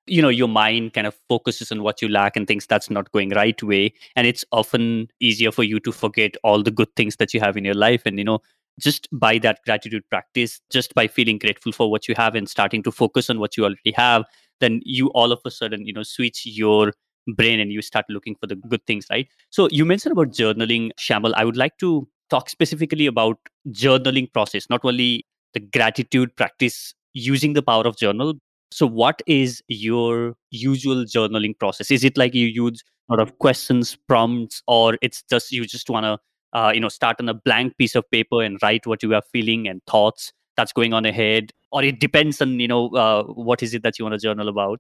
you 0.08 0.22
know 0.22 0.30
your 0.30 0.48
mind 0.48 0.94
kind 0.94 1.08
of 1.08 1.16
focuses 1.30 1.72
on 1.72 1.82
what 1.84 2.02
you 2.02 2.08
lack 2.08 2.36
and 2.36 2.48
thinks 2.48 2.66
that's 2.66 2.90
not 2.90 3.12
going 3.12 3.30
right 3.30 3.62
way 3.64 3.94
and 4.16 4.28
it's 4.28 4.46
often 4.52 5.08
easier 5.20 5.52
for 5.52 5.64
you 5.64 5.80
to 5.80 5.92
forget 5.92 6.36
all 6.44 6.62
the 6.62 6.72
good 6.72 6.94
things 6.96 7.16
that 7.18 7.34
you 7.34 7.40
have 7.40 7.58
in 7.58 7.66
your 7.66 7.74
life 7.74 8.04
and 8.06 8.18
you 8.18 8.24
know 8.24 8.40
just 8.80 9.08
by 9.12 9.38
that 9.40 9.60
gratitude 9.66 10.04
practice, 10.10 10.60
just 10.72 10.94
by 10.94 11.08
feeling 11.08 11.38
grateful 11.38 11.72
for 11.72 11.90
what 11.90 12.08
you 12.08 12.16
have 12.16 12.36
and 12.36 12.50
starting 12.50 12.84
to 12.84 12.92
focus 12.92 13.30
on 13.30 13.40
what 13.40 13.56
you 13.56 13.64
already 13.64 13.92
have, 13.96 14.26
then 14.60 14.82
you 14.84 15.08
all 15.10 15.32
of 15.32 15.40
a 15.46 15.52
sudden, 15.52 15.86
you 15.86 15.94
know, 15.94 16.04
switch 16.04 16.46
your 16.46 16.94
brain 17.36 17.60
and 17.60 17.72
you 17.72 17.82
start 17.82 18.06
looking 18.10 18.36
for 18.36 18.48
the 18.48 18.56
good 18.56 18.86
things, 18.86 19.08
right? 19.10 19.28
So 19.50 19.68
you 19.72 19.86
mentioned 19.86 20.12
about 20.12 20.30
journaling, 20.30 20.92
Shayamal. 21.00 21.34
I 21.36 21.46
would 21.46 21.58
like 21.58 21.78
to 21.80 22.08
talk 22.30 22.50
specifically 22.50 23.06
about 23.06 23.38
journaling 23.70 24.32
process, 24.32 24.70
not 24.70 24.82
only 24.84 25.26
the 25.54 25.60
gratitude 25.60 26.36
practice 26.36 26.94
using 27.14 27.54
the 27.54 27.62
power 27.64 27.84
of 27.88 27.98
journal. 27.98 28.34
So 28.76 28.86
what 28.86 29.22
is 29.26 29.64
your 29.70 30.36
usual 30.52 31.06
journaling 31.06 31.58
process? 31.58 31.92
Is 31.92 32.04
it 32.04 32.18
like 32.18 32.34
you 32.36 32.48
use 32.48 32.84
a 33.10 33.14
lot 33.14 33.22
of 33.22 33.40
questions, 33.40 33.98
prompts, 34.10 34.62
or 34.68 34.98
it's 35.02 35.24
just 35.30 35.50
you 35.54 35.64
just 35.64 35.90
want 35.90 36.04
to 36.04 36.60
uh, 36.60 36.72
you 36.74 36.82
know 36.82 36.90
start 36.90 37.16
on 37.22 37.30
a 37.30 37.34
blank 37.34 37.78
piece 37.78 37.96
of 37.96 38.04
paper 38.12 38.42
and 38.42 38.60
write 38.62 38.86
what 38.86 39.02
you 39.02 39.16
are 39.16 39.22
feeling 39.32 39.66
and 39.70 39.82
thoughts 39.88 40.34
that's 40.58 40.74
going 40.74 40.94
on 40.94 41.06
ahead 41.06 41.52
or 41.72 41.84
it 41.84 42.02
depends 42.02 42.42
on 42.42 42.60
you 42.60 42.68
know 42.68 42.90
uh, 42.96 43.24
what 43.24 43.64
is 43.64 43.74
it 43.74 43.82
that 43.84 43.98
you 43.98 44.06
want 44.06 44.14
to 44.14 44.20
journal 44.20 44.48
about 44.48 44.80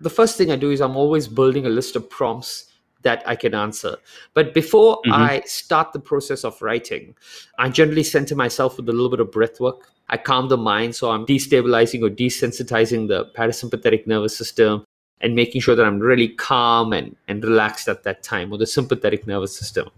the 0.00 0.10
first 0.10 0.36
thing 0.36 0.52
i 0.52 0.56
do 0.56 0.70
is 0.70 0.82
i'm 0.82 0.98
always 0.98 1.26
building 1.26 1.64
a 1.64 1.70
list 1.70 1.96
of 1.96 2.10
prompts 2.10 2.74
that 3.04 3.22
I 3.26 3.36
can 3.36 3.54
answer. 3.54 3.96
But 4.32 4.52
before 4.52 4.96
mm-hmm. 5.06 5.12
I 5.12 5.42
start 5.46 5.92
the 5.92 6.00
process 6.00 6.42
of 6.42 6.60
writing, 6.60 7.14
I 7.58 7.68
generally 7.68 8.02
center 8.02 8.34
myself 8.34 8.76
with 8.76 8.88
a 8.88 8.92
little 8.92 9.10
bit 9.10 9.20
of 9.20 9.30
breath 9.30 9.60
work. 9.60 9.92
I 10.08 10.16
calm 10.16 10.48
the 10.48 10.56
mind, 10.56 10.94
so 10.94 11.10
I'm 11.10 11.26
destabilizing 11.26 12.02
or 12.02 12.10
desensitizing 12.10 13.08
the 13.08 13.26
parasympathetic 13.36 14.06
nervous 14.06 14.36
system 14.36 14.84
and 15.20 15.34
making 15.34 15.60
sure 15.60 15.74
that 15.74 15.86
I'm 15.86 15.98
really 15.98 16.28
calm 16.28 16.92
and, 16.92 17.16
and 17.28 17.42
relaxed 17.42 17.88
at 17.88 18.02
that 18.02 18.22
time, 18.22 18.52
or 18.52 18.58
the 18.58 18.66
sympathetic 18.66 19.26
nervous 19.26 19.56
system. 19.56 19.88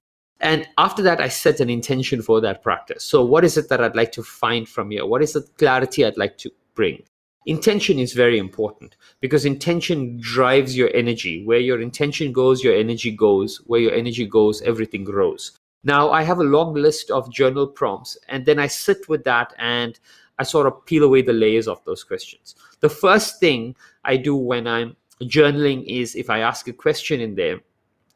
And 0.40 0.68
after 0.78 1.02
that, 1.02 1.20
I 1.20 1.28
set 1.28 1.60
an 1.60 1.70
intention 1.70 2.22
for 2.22 2.40
that 2.40 2.62
practice. 2.62 3.02
So, 3.02 3.24
what 3.24 3.44
is 3.44 3.56
it 3.56 3.68
that 3.68 3.82
I'd 3.82 3.96
like 3.96 4.12
to 4.12 4.22
find 4.22 4.68
from 4.68 4.90
here? 4.90 5.06
What 5.06 5.22
is 5.22 5.32
the 5.32 5.42
clarity 5.58 6.04
I'd 6.04 6.18
like 6.18 6.38
to 6.38 6.50
bring? 6.74 7.02
Intention 7.46 7.98
is 7.98 8.12
very 8.12 8.38
important 8.38 8.96
because 9.20 9.44
intention 9.44 10.18
drives 10.20 10.76
your 10.76 10.90
energy. 10.94 11.44
Where 11.44 11.60
your 11.60 11.80
intention 11.80 12.32
goes, 12.32 12.62
your 12.62 12.74
energy 12.74 13.12
goes. 13.12 13.58
Where 13.66 13.80
your 13.80 13.94
energy 13.94 14.26
goes, 14.26 14.60
everything 14.62 15.04
grows. 15.04 15.52
Now, 15.86 16.10
I 16.10 16.24
have 16.24 16.40
a 16.40 16.44
long 16.44 16.74
list 16.74 17.12
of 17.12 17.32
journal 17.32 17.64
prompts, 17.64 18.18
and 18.28 18.44
then 18.44 18.58
I 18.58 18.66
sit 18.66 19.08
with 19.08 19.22
that 19.22 19.54
and 19.56 19.96
I 20.36 20.42
sort 20.42 20.66
of 20.66 20.84
peel 20.84 21.04
away 21.04 21.22
the 21.22 21.32
layers 21.32 21.68
of 21.68 21.82
those 21.84 22.02
questions. 22.02 22.56
The 22.80 22.88
first 22.88 23.38
thing 23.38 23.76
I 24.04 24.16
do 24.16 24.34
when 24.34 24.66
I'm 24.66 24.96
journaling 25.22 25.84
is 25.86 26.16
if 26.16 26.28
I 26.28 26.40
ask 26.40 26.66
a 26.66 26.72
question 26.72 27.20
in 27.20 27.36
there, 27.36 27.60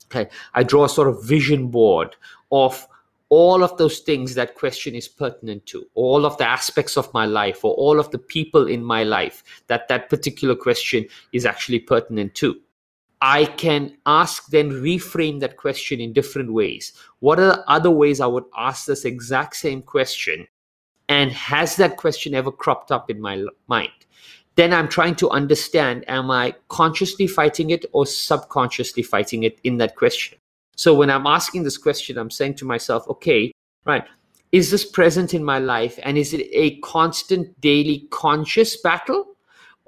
Okay, 0.07 0.29
I 0.55 0.65
draw 0.65 0.87
a 0.87 0.89
sort 0.89 1.07
of 1.07 1.25
vision 1.25 1.69
board 1.69 2.17
of 2.51 2.89
all 3.29 3.63
of 3.63 3.77
those 3.79 4.01
things 4.01 4.35
that 4.35 4.57
question 4.57 4.97
is 4.97 5.07
pertinent 5.07 5.65
to, 5.67 5.87
all 5.95 6.27
of 6.27 6.37
the 6.39 6.49
aspects 6.49 6.97
of 6.97 7.15
my 7.15 7.27
life, 7.27 7.65
or 7.65 7.75
all 7.75 8.01
of 8.01 8.11
the 8.11 8.19
people 8.19 8.67
in 8.67 8.83
my 8.83 9.05
life 9.05 9.45
that 9.69 9.87
that 9.87 10.11
particular 10.11 10.57
question 10.57 11.07
is 11.33 11.47
actually 11.47 11.79
pertinent 11.79 12.35
to. 12.35 12.61
I 13.23 13.45
can 13.45 13.97
ask, 14.07 14.47
then 14.47 14.71
reframe 14.71 15.41
that 15.41 15.57
question 15.57 16.01
in 16.01 16.13
different 16.13 16.53
ways. 16.53 16.93
What 17.19 17.39
are 17.39 17.47
the 17.47 17.71
other 17.71 17.91
ways 17.91 18.21
I 18.21 18.27
would 18.27 18.45
ask 18.57 18.87
this 18.87 19.05
exact 19.05 19.57
same 19.57 19.83
question? 19.83 20.47
And 21.09 21.33
has 21.33 21.77
that 21.77 21.97
question 21.97 22.35
ever 22.35 22.53
cropped 22.53 22.91
up 22.91 23.11
in 23.11 23.21
my 23.21 23.45
mind? 23.67 23.91
then 24.61 24.75
I'm 24.75 24.89
trying 24.89 25.15
to 25.17 25.31
understand 25.31 26.05
am 26.07 26.31
I 26.31 26.55
consciously 26.69 27.27
fighting 27.27 27.71
it 27.71 27.87
or 27.93 28.05
subconsciously 28.05 29.03
fighting 29.03 29.45
it 29.45 29.59
in 29.65 29.79
that 29.79 29.97
question? 29.97 30.39
So 30.77 30.95
when 30.95 31.09
I'm 31.11 31.27
asking 31.27 31.63
this 31.63 31.79
question, 31.79 32.19
I'm 32.19 32.31
saying 32.31 32.57
to 32.57 32.67
myself, 32.67 33.09
okay, 33.09 33.53
right, 33.87 34.05
is 34.53 34.71
this 34.71 34.85
present 34.85 35.33
in 35.33 35.43
my 35.45 35.59
life 35.59 35.99
and 36.03 36.19
is 36.19 36.35
it 36.35 36.47
a 36.53 36.79
constant 36.81 37.59
daily 37.63 38.07
conscious 38.11 38.77
battle 38.83 39.30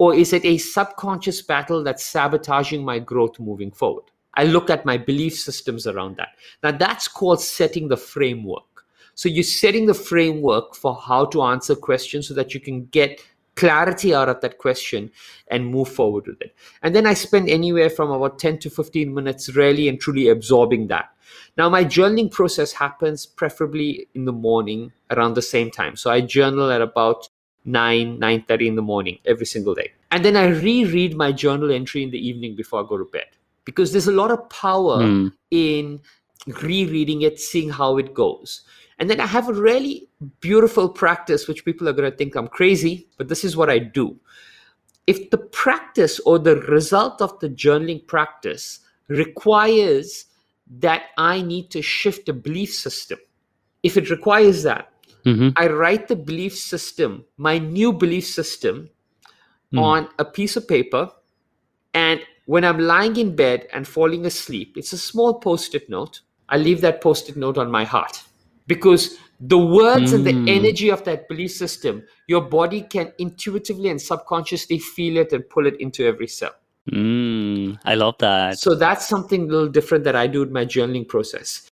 or 0.03 0.13
is 0.13 0.33
it 0.33 0.43
a 0.43 0.57
subconscious 0.57 1.41
battle 1.41 1.81
that's 1.81 2.05
sabotaging 2.05 2.83
my 2.83 2.99
growth 2.99 3.39
moving 3.39 3.71
forward? 3.71 4.03
I 4.33 4.43
look 4.43 4.69
at 4.69 4.83
my 4.83 4.97
belief 4.97 5.39
systems 5.39 5.87
around 5.87 6.17
that. 6.17 6.35
Now 6.61 6.71
that's 6.71 7.07
called 7.07 7.39
setting 7.39 7.87
the 7.87 7.95
framework. 7.95 8.83
So 9.15 9.29
you're 9.29 9.43
setting 9.43 9.85
the 9.85 9.93
framework 9.93 10.75
for 10.75 10.93
how 10.93 11.23
to 11.27 11.43
answer 11.43 11.73
questions 11.73 12.27
so 12.27 12.33
that 12.33 12.53
you 12.53 12.59
can 12.59 12.87
get 12.87 13.21
clarity 13.55 14.13
out 14.13 14.27
of 14.27 14.41
that 14.41 14.57
question 14.57 15.09
and 15.47 15.71
move 15.71 15.87
forward 15.87 16.27
with 16.27 16.41
it. 16.41 16.53
And 16.81 16.93
then 16.93 17.05
I 17.05 17.13
spend 17.13 17.47
anywhere 17.49 17.89
from 17.89 18.11
about 18.11 18.39
10 18.39 18.59
to 18.59 18.69
15 18.69 19.13
minutes 19.13 19.55
really 19.55 19.87
and 19.87 20.01
truly 20.01 20.27
absorbing 20.27 20.87
that. 20.87 21.11
Now, 21.55 21.69
my 21.69 21.85
journaling 21.85 22.29
process 22.29 22.73
happens 22.73 23.25
preferably 23.25 24.09
in 24.15 24.25
the 24.25 24.33
morning 24.33 24.91
around 25.11 25.35
the 25.35 25.41
same 25.41 25.71
time. 25.71 25.95
So 25.95 26.11
I 26.11 26.19
journal 26.19 26.71
at 26.71 26.81
about 26.81 27.29
9, 27.65 28.19
9.30 28.19 28.67
in 28.67 28.75
the 28.75 28.81
morning 28.81 29.19
every 29.25 29.45
single 29.45 29.73
day. 29.73 29.91
And 30.11 30.23
then 30.23 30.35
I 30.35 30.47
reread 30.47 31.15
my 31.15 31.31
journal 31.31 31.71
entry 31.71 32.03
in 32.03 32.11
the 32.11 32.27
evening 32.27 32.55
before 32.55 32.83
I 32.83 32.87
go 32.87 32.97
to 32.97 33.05
bed. 33.05 33.27
Because 33.65 33.91
there's 33.91 34.07
a 34.07 34.11
lot 34.11 34.31
of 34.31 34.49
power 34.49 34.99
mm. 34.99 35.31
in 35.49 36.01
rereading 36.61 37.21
it, 37.21 37.39
seeing 37.39 37.69
how 37.69 37.97
it 37.97 38.13
goes. 38.13 38.61
And 38.99 39.09
then 39.09 39.19
I 39.19 39.25
have 39.25 39.49
a 39.49 39.53
really 39.53 40.07
beautiful 40.39 40.89
practice, 40.89 41.47
which 41.47 41.65
people 41.65 41.89
are 41.89 41.93
going 41.93 42.09
to 42.09 42.15
think 42.15 42.35
I'm 42.35 42.47
crazy, 42.47 43.07
but 43.17 43.27
this 43.27 43.43
is 43.43 43.57
what 43.57 43.69
I 43.69 43.79
do. 43.79 44.19
If 45.07 45.29
the 45.29 45.37
practice 45.37 46.19
or 46.21 46.39
the 46.39 46.57
result 46.57 47.21
of 47.21 47.39
the 47.39 47.49
journaling 47.49 48.05
practice 48.07 48.79
requires 49.07 50.25
that 50.79 51.03
I 51.17 51.41
need 51.41 51.71
to 51.71 51.81
shift 51.81 52.29
a 52.29 52.33
belief 52.33 52.73
system, 52.73 53.19
if 53.81 53.97
it 53.97 54.09
requires 54.09 54.63
that, 54.63 54.92
mm-hmm. 55.25 55.49
I 55.55 55.67
write 55.67 56.07
the 56.07 56.15
belief 56.15 56.57
system, 56.57 57.25
my 57.37 57.57
new 57.57 57.93
belief 57.93 58.25
system, 58.25 58.89
mm. 59.73 59.81
on 59.81 60.09
a 60.19 60.25
piece 60.25 60.55
of 60.55 60.67
paper. 60.67 61.09
And 61.93 62.21
when 62.45 62.63
I'm 62.63 62.79
lying 62.79 63.15
in 63.17 63.35
bed 63.35 63.67
and 63.73 63.87
falling 63.87 64.25
asleep, 64.25 64.75
it's 64.77 64.93
a 64.93 64.97
small 64.97 65.35
post 65.35 65.75
it 65.75 65.89
note. 65.89 66.21
I 66.49 66.57
leave 66.57 66.81
that 66.81 67.01
post 67.01 67.29
it 67.29 67.37
note 67.37 67.57
on 67.57 67.71
my 67.71 67.83
heart 67.83 68.23
because 68.67 69.17
the 69.39 69.57
words 69.57 70.11
mm. 70.11 70.15
and 70.15 70.25
the 70.25 70.33
hmm. 70.33 70.47
energy 70.47 70.89
of 70.89 71.03
that 71.03 71.27
belief 71.27 71.51
system, 71.51 72.03
your 72.27 72.41
body 72.41 72.81
can 72.81 73.11
intuitively 73.17 73.89
and 73.89 74.01
subconsciously 74.01 74.79
feel 74.79 75.17
it 75.17 75.33
and 75.33 75.47
pull 75.49 75.67
it 75.67 75.79
into 75.81 76.05
every 76.05 76.27
cell. 76.27 76.53
Mm, 76.91 77.79
I 77.85 77.95
love 77.95 78.15
that. 78.19 78.59
So 78.59 78.75
that's 78.75 79.07
something 79.07 79.43
a 79.43 79.45
little 79.45 79.69
different 79.69 80.03
that 80.03 80.15
I 80.15 80.27
do 80.27 80.43
in 80.43 80.51
my 80.51 80.65
journaling 80.65 81.07
process. 81.07 81.69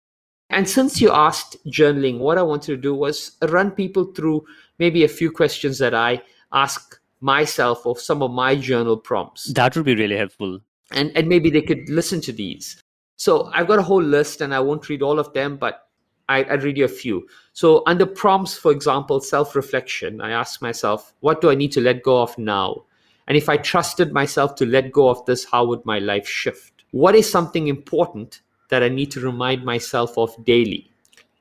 And 0.49 0.67
since 0.67 1.01
you 1.01 1.11
asked 1.11 1.57
journaling, 1.67 2.19
what 2.19 2.37
I 2.37 2.43
wanted 2.43 2.67
to 2.67 2.77
do 2.77 2.95
was 2.95 3.37
run 3.41 3.71
people 3.71 4.05
through 4.13 4.45
maybe 4.79 5.03
a 5.03 5.07
few 5.07 5.31
questions 5.31 5.77
that 5.79 5.93
I 5.93 6.21
ask 6.53 6.99
myself 7.19 7.85
of 7.85 7.99
some 7.99 8.21
of 8.21 8.31
my 8.31 8.55
journal 8.55 8.95
prompts. 8.95 9.53
That 9.53 9.75
would 9.75 9.85
be 9.85 9.95
really 9.95 10.17
helpful. 10.17 10.59
And 10.91 11.11
and 11.17 11.27
maybe 11.27 11.49
they 11.49 11.61
could 11.61 11.89
listen 11.89 12.21
to 12.21 12.31
these. 12.31 12.81
So 13.17 13.51
I've 13.53 13.67
got 13.67 13.79
a 13.79 13.83
whole 13.83 14.03
list 14.03 14.41
and 14.41 14.53
I 14.53 14.59
won't 14.59 14.87
read 14.87 15.01
all 15.01 15.19
of 15.19 15.33
them, 15.33 15.57
but 15.57 15.87
I, 16.29 16.43
would 16.43 16.63
read 16.63 16.77
you 16.77 16.85
a 16.85 16.89
few. 16.89 17.27
So, 17.53 17.83
under 17.87 18.05
prompts, 18.05 18.57
for 18.57 18.71
example, 18.71 19.19
self 19.21 19.55
reflection, 19.55 20.21
I 20.21 20.31
ask 20.31 20.61
myself, 20.61 21.13
what 21.21 21.41
do 21.41 21.49
I 21.49 21.55
need 21.55 21.71
to 21.73 21.81
let 21.81 22.03
go 22.03 22.21
of 22.21 22.37
now? 22.37 22.83
And 23.27 23.37
if 23.37 23.49
I 23.49 23.57
trusted 23.57 24.13
myself 24.13 24.55
to 24.55 24.65
let 24.65 24.91
go 24.91 25.09
of 25.09 25.25
this, 25.25 25.45
how 25.45 25.65
would 25.65 25.85
my 25.85 25.99
life 25.99 26.27
shift? 26.27 26.83
What 26.91 27.15
is 27.15 27.29
something 27.29 27.67
important 27.67 28.41
that 28.69 28.83
I 28.83 28.89
need 28.89 29.11
to 29.11 29.19
remind 29.19 29.63
myself 29.63 30.17
of 30.17 30.35
daily? 30.45 30.89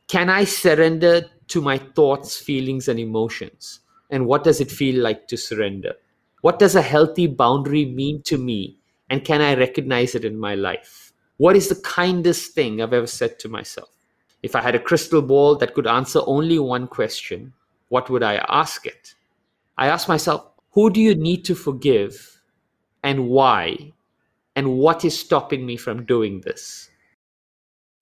Can 0.08 0.30
I 0.30 0.44
surrender 0.44 1.26
to 1.48 1.60
my 1.60 1.78
thoughts, 1.78 2.38
feelings, 2.38 2.88
and 2.88 2.98
emotions? 3.00 3.80
And 4.10 4.26
what 4.26 4.44
does 4.44 4.60
it 4.60 4.70
feel 4.70 5.02
like 5.02 5.26
to 5.28 5.36
surrender? 5.36 5.94
What 6.42 6.58
does 6.58 6.76
a 6.76 6.82
healthy 6.82 7.26
boundary 7.26 7.84
mean 7.84 8.22
to 8.22 8.38
me? 8.38 8.76
And 9.10 9.24
can 9.24 9.40
I 9.40 9.54
recognize 9.54 10.14
it 10.14 10.24
in 10.24 10.38
my 10.38 10.54
life? 10.54 11.12
What 11.38 11.56
is 11.56 11.68
the 11.68 11.80
kindest 11.82 12.52
thing 12.52 12.80
I've 12.80 12.92
ever 12.92 13.06
said 13.06 13.38
to 13.40 13.48
myself? 13.48 13.90
If 14.42 14.54
I 14.54 14.60
had 14.60 14.74
a 14.74 14.80
crystal 14.80 15.22
ball 15.22 15.56
that 15.56 15.74
could 15.74 15.86
answer 15.86 16.20
only 16.24 16.58
one 16.58 16.86
question, 16.86 17.52
what 17.88 18.10
would 18.10 18.22
I 18.22 18.36
ask 18.48 18.86
it? 18.86 19.14
I 19.76 19.88
ask 19.88 20.08
myself, 20.08 20.46
who 20.72 20.90
do 20.90 21.00
you 21.00 21.14
need 21.14 21.44
to 21.46 21.54
forgive 21.54 22.40
and 23.02 23.28
why? 23.28 23.92
And 24.54 24.78
what 24.78 25.04
is 25.04 25.18
stopping 25.18 25.66
me 25.66 25.76
from 25.76 26.04
doing 26.04 26.40
this? 26.40 26.90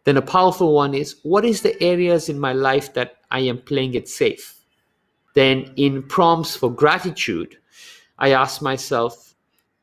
Then 0.04 0.16
a 0.16 0.22
powerful 0.22 0.72
one 0.74 0.94
is, 0.94 1.16
what 1.22 1.44
is 1.44 1.62
the 1.62 1.82
areas 1.82 2.28
in 2.28 2.38
my 2.38 2.52
life 2.52 2.92
that 2.94 3.16
I 3.30 3.40
am 3.40 3.58
playing 3.58 3.94
it 3.94 4.08
safe? 4.08 4.60
Then 5.34 5.72
in 5.76 6.02
prompts 6.02 6.54
for 6.54 6.70
gratitude, 6.70 7.56
I 8.18 8.30
ask 8.30 8.62
myself 8.62 9.34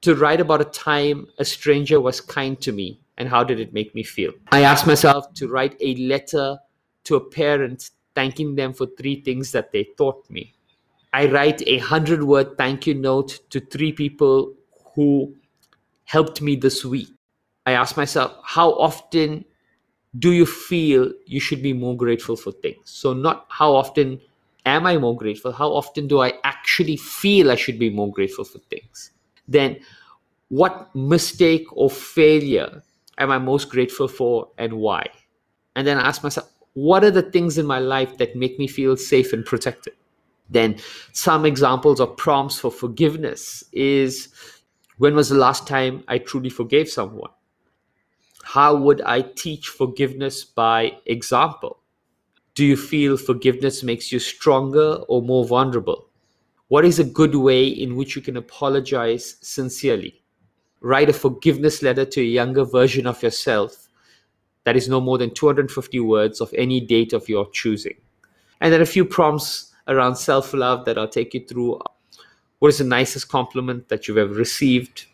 to 0.02 0.16
write 0.16 0.40
about 0.40 0.62
a 0.62 0.66
time 0.66 1.28
a 1.38 1.46
stranger 1.46 2.00
was 2.00 2.22
kind 2.22 2.60
to 2.62 2.72
me 2.72 3.00
and 3.18 3.30
how 3.30 3.44
did 3.44 3.60
it 3.60 3.74
make 3.74 3.94
me 3.94 4.04
feel? 4.04 4.32
I 4.52 4.62
asked 4.62 4.88
myself 4.88 5.34
to 5.36 5.48
write 5.48 5.76
a 5.80 5.96
letter 5.96 6.58
to 7.04 7.16
a 7.16 7.30
parent 7.30 7.90
thanking 8.16 8.56
them 8.56 8.74
for 8.74 8.88
three 8.98 9.22
things 9.22 9.52
that 9.52 9.72
they 9.72 9.88
taught 9.98 10.30
me. 10.30 10.54
I 11.14 11.28
write 11.28 11.62
a 11.68 11.78
hundred 11.80 12.24
word 12.24 12.58
thank 12.58 12.88
you 12.88 12.94
note 12.94 13.40
to 13.50 13.60
three 13.60 13.92
people 13.92 14.54
who 14.96 15.36
helped 16.06 16.42
me 16.42 16.56
this 16.56 16.84
week. 16.86 17.10
I 17.66 17.74
ask 17.74 17.96
myself, 17.96 18.34
how 18.44 18.72
often 18.72 19.46
do 20.20 20.32
you 20.32 20.46
feel 20.46 21.12
you 21.26 21.40
should 21.40 21.62
be 21.62 21.74
more 21.74 21.96
grateful 21.96 22.36
for 22.36 22.52
things? 22.52 22.80
So, 22.86 23.14
not 23.14 23.46
how 23.50 23.74
often 23.74 24.20
am 24.66 24.86
I 24.86 24.98
more 24.98 25.16
grateful? 25.16 25.52
How 25.52 25.70
often 25.70 26.08
do 26.08 26.22
I 26.22 26.34
actually 26.44 26.98
feel 26.98 27.52
I 27.52 27.56
should 27.56 27.80
be 27.80 27.90
more 27.90 28.12
grateful 28.12 28.44
for 28.44 28.60
things? 28.60 29.12
Then, 29.48 29.80
what 30.50 30.94
mistake 30.94 31.66
or 31.72 31.90
failure 31.90 32.84
am 33.18 33.32
I 33.32 33.38
most 33.38 33.70
grateful 33.70 34.08
for 34.08 34.50
and 34.58 34.74
why? 34.74 35.08
And 35.76 35.88
then 35.88 35.98
I 35.98 36.08
ask 36.08 36.24
myself, 36.24 36.50
what 36.74 37.04
are 37.04 37.12
the 37.12 37.22
things 37.22 37.58
in 37.58 37.66
my 37.66 37.80
life 37.80 38.18
that 38.18 38.36
make 38.36 38.60
me 38.60 38.68
feel 38.68 38.98
safe 38.98 39.32
and 39.32 39.46
protected? 39.46 39.94
Then 40.50 40.78
some 41.14 41.46
examples 41.46 42.02
or 42.02 42.08
prompts 42.08 42.60
for 42.60 42.72
forgiveness 42.72 43.64
is 43.72 44.28
when 44.98 45.16
was 45.16 45.30
the 45.30 45.36
last 45.36 45.66
time 45.66 46.04
I 46.10 46.18
truly 46.18 46.50
forgave 46.50 46.90
someone? 46.90 47.32
How 48.44 48.76
would 48.76 49.02
I 49.02 49.22
teach 49.22 49.70
forgiveness 49.70 50.44
by 50.44 50.98
example? 51.06 51.80
Do 52.56 52.66
you 52.66 52.76
feel 52.76 53.18
forgiveness 53.18 53.84
makes 53.84 54.12
you 54.12 54.20
stronger 54.20 54.96
or 55.08 55.22
more 55.22 55.46
vulnerable? 55.46 56.10
What 56.68 56.86
is 56.86 57.00
a 57.00 57.04
good 57.04 57.36
way 57.36 57.68
in 57.68 57.96
which 57.96 58.16
you 58.16 58.22
can 58.22 58.38
apologize 58.38 59.38
sincerely? 59.42 60.22
Write 60.82 61.10
a 61.10 61.14
forgiveness 61.14 61.82
letter 61.82 62.06
to 62.06 62.22
a 62.22 62.26
younger 62.26 62.66
version 62.66 63.06
of 63.06 63.22
yourself 63.22 63.88
that 64.64 64.76
is 64.76 64.90
no 64.90 65.02
more 65.02 65.18
than 65.18 65.34
250 65.34 66.00
words 66.00 66.42
of 66.42 66.54
any 66.58 66.80
date 66.80 67.14
of 67.14 67.28
your 67.30 67.50
choosing. 67.52 67.96
And 68.60 68.72
then 68.72 68.82
a 68.82 68.86
few 68.86 69.06
prompts 69.06 69.74
around 69.88 70.16
self 70.16 70.54
love 70.54 70.86
that 70.86 70.98
I'll 70.98 71.08
take 71.08 71.34
you 71.34 71.46
through. 71.46 71.82
What 72.60 72.70
is 72.70 72.78
the 72.78 72.84
nicest 72.84 73.30
compliment 73.30 73.90
that 73.90 74.08
you've 74.08 74.18
ever 74.18 74.34
received? 74.34 75.06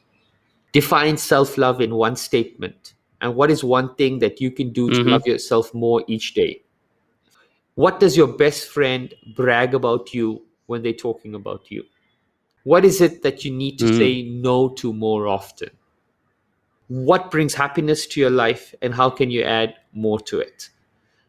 Define 0.74 1.18
self 1.18 1.58
love 1.58 1.82
in 1.82 1.96
one 1.96 2.16
statement. 2.16 2.94
And 3.22 3.36
what 3.36 3.52
is 3.52 3.64
one 3.64 3.96
thing 3.96 4.20
that 4.20 4.42
you 4.42 4.52
can 4.52 4.72
do 4.72 4.92
to 4.92 5.04
Mhm. 5.04 5.10
love 5.10 5.28
yourself 5.28 5.74
more 5.74 6.04
each 6.08 6.34
day? 6.34 6.64
What 7.76 8.00
does 8.00 8.18
your 8.18 8.28
best 8.28 8.68
friend 8.68 9.14
brag 9.36 9.74
about 9.74 10.14
you 10.14 10.46
when 10.66 10.82
they're 10.84 10.94
talking 10.94 11.34
about 11.36 11.72
you? 11.72 11.86
What 12.64 12.86
is 12.86 13.02
it 13.02 13.24
that 13.24 13.46
you 13.46 13.52
need 13.52 13.78
to 13.80 13.88
Mm. 13.88 13.98
say 13.98 14.24
no 14.24 14.70
to 14.70 14.94
more 14.94 15.28
often? 15.28 15.72
What 16.88 17.32
brings 17.32 17.54
happiness 17.56 18.08
to 18.08 18.20
your 18.20 18.30
life 18.30 18.74
and 18.82 18.94
how 18.96 19.10
can 19.10 19.30
you 19.30 19.44
add 19.44 19.76
more 19.94 20.20
to 20.22 20.40
it? 20.40 20.70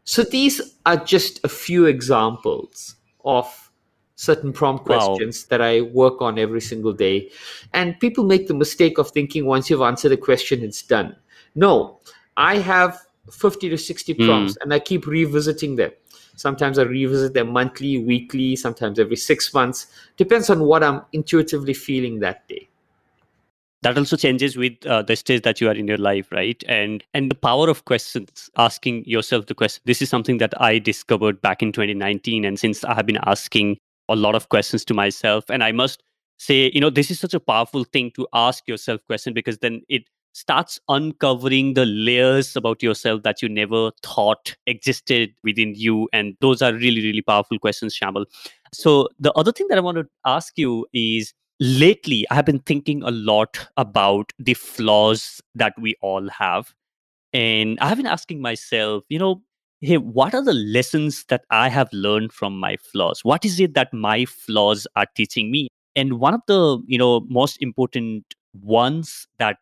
So 0.05 0.23
these 0.23 0.61
are 0.85 0.97
just 0.97 1.43
a 1.43 1.49
few 1.49 1.85
examples 1.85 2.95
of 3.25 3.71
certain 4.15 4.53
prompt 4.53 4.85
Wow. 4.85 4.85
questions 4.85 5.45
that 5.47 5.61
I 5.61 5.81
work 5.81 6.21
on 6.21 6.39
every 6.39 6.61
single 6.61 6.93
day. 6.93 7.31
And 7.73 7.99
people 7.99 8.25
make 8.25 8.47
the 8.47 8.53
mistake 8.53 8.97
of 8.97 9.11
thinking 9.11 9.45
once 9.45 9.69
you've 9.69 9.81
answered 9.81 10.11
a 10.13 10.17
question, 10.17 10.63
it's 10.63 10.83
done. 10.83 11.15
No, 11.55 11.99
I 12.37 12.57
have 12.57 12.99
50 13.31 13.69
to 13.69 13.77
60 13.77 14.13
prompts 14.15 14.57
and 14.61 14.73
I 14.73 14.79
keep 14.79 15.05
revisiting 15.05 15.75
them. 15.75 15.91
Sometimes 16.35 16.79
I 16.79 16.83
revisit 16.83 17.33
them 17.33 17.51
monthly, 17.51 17.97
weekly, 17.97 18.55
sometimes 18.55 18.97
every 18.97 19.17
six 19.17 19.53
months. 19.53 19.87
Depends 20.15 20.49
on 20.49 20.61
what 20.61 20.83
I'm 20.83 21.01
intuitively 21.11 21.73
feeling 21.73 22.19
that 22.19 22.47
day. 22.47 22.69
that 23.81 23.97
also 23.97 24.17
changes 24.17 24.57
with 24.57 24.73
uh, 24.85 25.01
the 25.01 25.15
stage 25.15 25.41
that 25.43 25.61
you 25.61 25.67
are 25.69 25.73
in 25.73 25.87
your 25.87 25.97
life 25.97 26.31
right 26.31 26.63
and 26.67 27.03
and 27.13 27.31
the 27.31 27.35
power 27.35 27.69
of 27.69 27.85
questions 27.85 28.49
asking 28.57 29.03
yourself 29.05 29.45
the 29.45 29.55
question 29.55 29.81
this 29.85 30.01
is 30.01 30.09
something 30.09 30.37
that 30.37 30.53
i 30.61 30.79
discovered 30.79 31.41
back 31.41 31.61
in 31.61 31.71
2019 31.71 32.45
and 32.45 32.59
since 32.59 32.83
i 32.83 32.93
have 32.93 33.05
been 33.05 33.19
asking 33.25 33.77
a 34.09 34.15
lot 34.15 34.35
of 34.35 34.49
questions 34.49 34.83
to 34.83 34.93
myself 34.93 35.45
and 35.49 35.63
i 35.63 35.71
must 35.71 36.03
say 36.37 36.71
you 36.73 36.81
know 36.81 36.89
this 36.89 37.11
is 37.11 37.19
such 37.19 37.33
a 37.33 37.39
powerful 37.39 37.83
thing 37.83 38.11
to 38.15 38.27
ask 38.33 38.67
yourself 38.67 39.05
question 39.05 39.33
because 39.33 39.57
then 39.59 39.81
it 39.87 40.03
starts 40.33 40.79
uncovering 40.87 41.73
the 41.73 41.85
layers 41.85 42.55
about 42.55 42.83
yourself 42.83 43.23
that 43.23 43.41
you 43.41 43.49
never 43.49 43.91
thought 44.03 44.55
existed 44.67 45.31
within 45.43 45.73
you 45.75 46.07
and 46.13 46.35
those 46.41 46.61
are 46.61 46.73
really 46.73 47.03
really 47.03 47.21
powerful 47.21 47.59
questions 47.59 47.97
shayamal 47.97 48.25
so 48.73 49.09
the 49.19 49.31
other 49.33 49.51
thing 49.51 49.67
that 49.67 49.77
i 49.77 49.81
want 49.81 49.97
to 49.97 50.07
ask 50.25 50.57
you 50.57 50.85
is 50.93 51.33
lately 51.59 52.25
i 52.29 52.35
have 52.35 52.45
been 52.45 52.59
thinking 52.59 53.03
a 53.03 53.11
lot 53.11 53.67
about 53.77 54.31
the 54.39 54.53
flaws 54.53 55.41
that 55.55 55.73
we 55.79 55.95
all 56.01 56.29
have 56.29 56.73
and 57.33 57.77
i 57.79 57.87
have 57.87 57.97
been 57.97 58.05
asking 58.05 58.41
myself 58.41 59.03
you 59.09 59.19
know 59.19 59.41
hey 59.81 59.97
what 59.97 60.33
are 60.33 60.43
the 60.43 60.53
lessons 60.53 61.25
that 61.29 61.43
i 61.49 61.69
have 61.69 61.89
learned 61.93 62.33
from 62.33 62.59
my 62.59 62.75
flaws? 62.77 63.23
What 63.23 63.45
is 63.45 63.59
it 63.59 63.73
that 63.75 63.93
my 63.93 64.25
flaws 64.25 64.85
are 64.95 65.05
teaching 65.15 65.51
me? 65.51 65.69
And 65.95 66.19
one 66.19 66.33
of 66.33 66.41
the 66.47 66.81
you 66.85 66.97
know 66.97 67.21
most 67.29 67.61
important 67.61 68.35
ones 68.61 69.27
that 69.37 69.57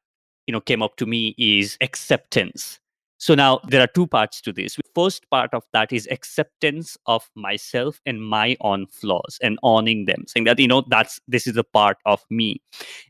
you 0.47 0.51
know 0.51 0.61
came 0.61 0.81
up 0.81 0.95
to 0.97 1.05
me 1.05 1.35
is 1.37 1.77
acceptance. 1.81 2.79
So 3.19 3.33
now 3.33 3.59
there 3.67 3.81
are 3.81 3.87
two 3.87 4.05
parts 4.05 4.41
to 4.41 4.53
this. 4.53 4.77
First 4.93 5.27
part 5.31 5.51
of 5.53 5.63
that 5.73 5.91
is 5.91 6.07
acceptance 6.11 6.97
of 7.07 7.27
myself 7.35 7.99
and 8.05 8.23
my 8.23 8.55
own 8.61 8.85
flaws 8.87 9.39
and 9.41 9.57
owning 9.63 10.05
them 10.05 10.25
saying 10.27 10.43
that 10.45 10.59
you 10.59 10.67
know 10.67 10.83
that's 10.87 11.19
this 11.27 11.47
is 11.47 11.57
a 11.57 11.63
part 11.63 11.97
of 12.05 12.23
me. 12.29 12.61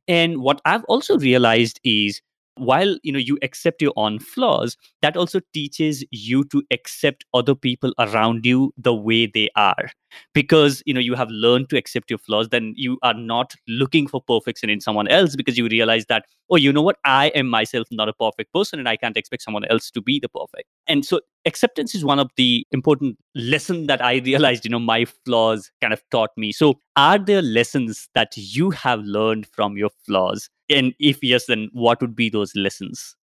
And 0.07 0.41
what 0.41 0.61
i've 0.65 0.83
also 0.85 1.17
realized 1.17 1.79
is 1.83 2.21
while 2.59 2.97
you 3.03 3.11
know 3.11 3.19
you 3.19 3.37
accept 3.41 3.81
your 3.81 3.93
own 3.95 4.19
flaws 4.19 4.77
that 5.01 5.17
also 5.17 5.39
teaches 5.53 6.03
you 6.11 6.43
to 6.45 6.63
accept 6.71 7.25
other 7.33 7.55
people 7.55 7.93
around 7.99 8.45
you 8.45 8.73
the 8.77 8.93
way 8.93 9.25
they 9.25 9.49
are. 9.55 9.89
Because 10.33 10.81
you 10.85 10.93
know 10.93 11.01
you 11.01 11.15
have 11.15 11.29
learned 11.29 11.69
to 11.69 11.77
accept 11.77 12.09
your 12.09 12.17
flaws 12.17 12.49
then 12.49 12.73
you 12.77 12.97
are 13.03 13.13
not 13.13 13.53
looking 13.67 14.07
for 14.07 14.21
perfection 14.21 14.69
in 14.69 14.79
someone 14.79 15.07
else 15.09 15.35
because 15.35 15.57
you 15.57 15.67
realize 15.67 16.05
that 16.05 16.25
oh 16.49 16.55
you 16.55 16.71
know 16.71 16.81
what? 16.81 16.97
I 17.03 17.27
am 17.29 17.47
myself 17.47 17.87
not 17.91 18.07
a 18.09 18.13
perfect 18.13 18.53
person 18.53 18.79
and 18.79 18.87
i 18.87 18.95
can't 18.95 19.17
expect 19.17 19.43
someone 19.43 19.65
else 19.65 19.91
to 19.91 20.01
be 20.01 20.19
the 20.19 20.29
perfect. 20.29 20.69
And 20.87 21.05
so 21.05 21.19
acceptance 21.45 21.93
is 21.93 22.05
one 22.05 22.19
of 22.19 22.29
the 22.37 22.65
important 22.71 23.17
lesson 23.35 23.87
that 23.87 24.03
i 24.03 24.17
realized 24.17 24.65
you 24.65 24.71
know 24.71 24.79
my 24.79 25.05
flaws 25.25 25.71
kind 25.81 25.93
of 25.93 26.01
taught 26.11 26.31
me. 26.37 26.51
So 26.51 26.79
are 26.95 27.19
there 27.19 27.41
lessons 27.41 28.09
that 28.15 28.35
you 28.35 28.71
have 28.71 29.01
learned 29.01 29.47
from 29.47 29.77
your 29.77 29.89
flaws 30.05 30.49
and 30.69 30.93
if 30.99 31.23
yes 31.23 31.45
then 31.45 31.69
what 31.73 32.01
would 32.01 32.15
be 32.15 32.29
those 32.29 32.55
lessons 32.55 33.15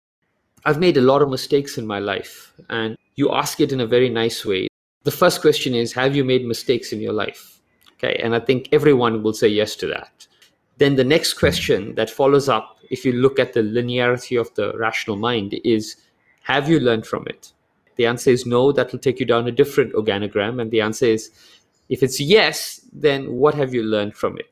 I've 0.65 0.79
made 0.79 0.95
a 0.95 1.01
lot 1.01 1.21
of 1.21 1.29
mistakes 1.29 1.77
in 1.77 1.85
my 1.85 1.99
life, 1.99 2.53
and 2.69 2.97
you 3.15 3.33
ask 3.33 3.59
it 3.59 3.73
in 3.73 3.81
a 3.81 3.87
very 3.87 4.09
nice 4.09 4.45
way. 4.45 4.69
The 5.03 5.11
first 5.11 5.41
question 5.41 5.75
is 5.75 5.91
Have 5.91 6.15
you 6.15 6.23
made 6.23 6.45
mistakes 6.45 6.93
in 6.93 7.01
your 7.01 7.11
life? 7.11 7.59
Okay, 7.95 8.15
and 8.23 8.33
I 8.33 8.39
think 8.39 8.69
everyone 8.71 9.23
will 9.23 9.33
say 9.33 9.49
yes 9.49 9.75
to 9.77 9.87
that. 9.87 10.25
Then 10.77 10.95
the 10.95 11.03
next 11.03 11.33
question 11.33 11.95
that 11.95 12.09
follows 12.09 12.47
up, 12.47 12.77
if 12.89 13.03
you 13.03 13.11
look 13.11 13.39
at 13.39 13.51
the 13.51 13.59
linearity 13.59 14.39
of 14.39 14.53
the 14.55 14.71
rational 14.77 15.17
mind, 15.17 15.59
is 15.65 15.97
Have 16.43 16.69
you 16.69 16.79
learned 16.79 17.05
from 17.05 17.27
it? 17.27 17.51
The 17.97 18.05
answer 18.05 18.29
is 18.29 18.45
no, 18.45 18.71
that 18.71 18.91
will 18.91 18.99
take 18.99 19.19
you 19.19 19.25
down 19.25 19.47
a 19.47 19.51
different 19.51 19.93
organogram. 19.93 20.61
And 20.61 20.71
the 20.71 20.81
answer 20.81 21.07
is 21.07 21.29
if 21.89 22.01
it's 22.01 22.21
yes, 22.21 22.79
then 22.93 23.33
what 23.33 23.53
have 23.55 23.73
you 23.73 23.83
learned 23.83 24.15
from 24.15 24.37
it? 24.37 24.49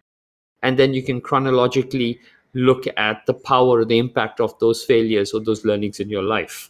And 0.62 0.78
then 0.78 0.94
you 0.94 1.02
can 1.02 1.22
chronologically 1.22 2.20
look 2.54 2.86
at 2.98 3.26
the 3.26 3.34
power 3.34 3.80
or 3.80 3.86
the 3.86 3.98
impact 3.98 4.40
of 4.40 4.58
those 4.60 4.84
failures 4.84 5.34
or 5.34 5.40
those 5.40 5.66
learnings 5.66 6.00
in 6.00 6.10
your 6.10 6.24
life. 6.24 6.70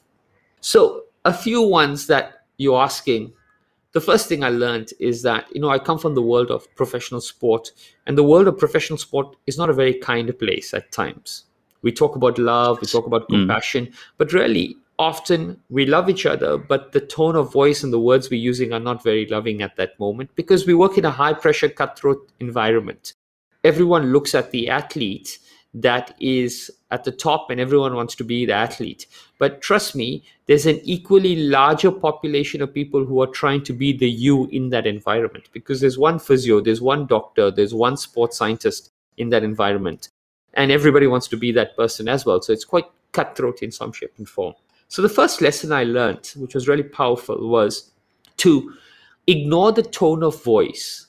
So, 0.61 1.03
a 1.25 1.33
few 1.33 1.61
ones 1.61 2.07
that 2.07 2.45
you're 2.57 2.81
asking. 2.81 3.33
The 3.93 4.01
first 4.01 4.29
thing 4.29 4.43
I 4.43 4.49
learned 4.49 4.91
is 4.99 5.21
that, 5.23 5.53
you 5.53 5.59
know, 5.59 5.69
I 5.69 5.77
come 5.77 5.97
from 5.97 6.15
the 6.15 6.21
world 6.21 6.49
of 6.49 6.73
professional 6.75 7.19
sport, 7.19 7.71
and 8.07 8.17
the 8.17 8.23
world 8.23 8.47
of 8.47 8.57
professional 8.57 8.97
sport 8.97 9.35
is 9.47 9.57
not 9.57 9.69
a 9.69 9.73
very 9.73 9.95
kind 9.95 10.37
place 10.39 10.73
at 10.73 10.91
times. 10.91 11.43
We 11.81 11.91
talk 11.91 12.15
about 12.15 12.37
love, 12.37 12.79
we 12.79 12.87
talk 12.87 13.05
about 13.05 13.25
hmm. 13.27 13.35
compassion, 13.35 13.91
but 14.17 14.31
really, 14.31 14.77
often 14.97 15.59
we 15.69 15.85
love 15.85 16.09
each 16.09 16.25
other, 16.25 16.57
but 16.57 16.91
the 16.91 17.01
tone 17.01 17.35
of 17.35 17.51
voice 17.51 17.83
and 17.83 17.91
the 17.91 17.99
words 17.99 18.29
we're 18.29 18.39
using 18.39 18.71
are 18.71 18.79
not 18.79 19.03
very 19.03 19.25
loving 19.25 19.61
at 19.61 19.75
that 19.75 19.99
moment 19.99 20.29
because 20.35 20.67
we 20.67 20.75
work 20.75 20.97
in 20.97 21.05
a 21.05 21.11
high 21.11 21.33
pressure, 21.33 21.67
cutthroat 21.67 22.31
environment. 22.39 23.13
Everyone 23.63 24.13
looks 24.13 24.35
at 24.35 24.51
the 24.51 24.69
athlete 24.69 25.39
that 25.73 26.15
is 26.19 26.69
at 26.91 27.05
the 27.05 27.11
top 27.11 27.49
and 27.49 27.59
everyone 27.59 27.95
wants 27.95 28.15
to 28.15 28.23
be 28.23 28.45
the 28.45 28.53
athlete. 28.53 29.07
But 29.37 29.61
trust 29.61 29.95
me, 29.95 30.23
there's 30.45 30.65
an 30.65 30.81
equally 30.83 31.47
larger 31.47 31.91
population 31.91 32.61
of 32.61 32.73
people 32.73 33.05
who 33.05 33.21
are 33.21 33.27
trying 33.27 33.63
to 33.63 33.73
be 33.73 33.93
the 33.93 34.09
you 34.09 34.47
in 34.47 34.69
that 34.69 34.85
environment 34.85 35.49
because 35.53 35.79
there's 35.79 35.97
one 35.97 36.19
physio, 36.19 36.59
there's 36.59 36.81
one 36.81 37.05
doctor, 37.05 37.49
there's 37.49 37.73
one 37.73 37.95
sports 37.95 38.37
scientist 38.37 38.91
in 39.17 39.29
that 39.29 39.43
environment. 39.43 40.09
And 40.53 40.71
everybody 40.71 41.07
wants 41.07 41.29
to 41.29 41.37
be 41.37 41.53
that 41.53 41.77
person 41.77 42.09
as 42.09 42.25
well. 42.25 42.41
So 42.41 42.51
it's 42.51 42.65
quite 42.65 42.85
cutthroat 43.13 43.61
in 43.61 43.71
some 43.71 43.93
shape 43.93 44.13
and 44.17 44.27
form. 44.27 44.53
So 44.89 45.01
the 45.01 45.09
first 45.09 45.41
lesson 45.41 45.71
I 45.71 45.85
learned, 45.85 46.33
which 46.35 46.53
was 46.53 46.67
really 46.67 46.83
powerful, 46.83 47.47
was 47.47 47.91
to 48.37 48.73
ignore 49.27 49.71
the 49.71 49.83
tone 49.83 50.21
of 50.21 50.43
voice 50.43 51.07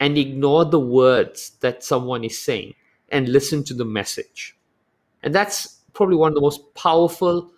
and 0.00 0.18
ignore 0.18 0.66
the 0.66 0.80
words 0.80 1.52
that 1.60 1.82
someone 1.82 2.24
is 2.24 2.38
saying 2.38 2.74
and 3.12 3.28
listen 3.28 3.62
to 3.64 3.74
the 3.74 3.84
message. 3.84 4.56
And 5.22 5.34
that's 5.34 5.80
probably 5.92 6.16
one 6.16 6.32
of 6.32 6.34
the 6.34 6.40
most 6.40 6.74
powerful 6.74 7.52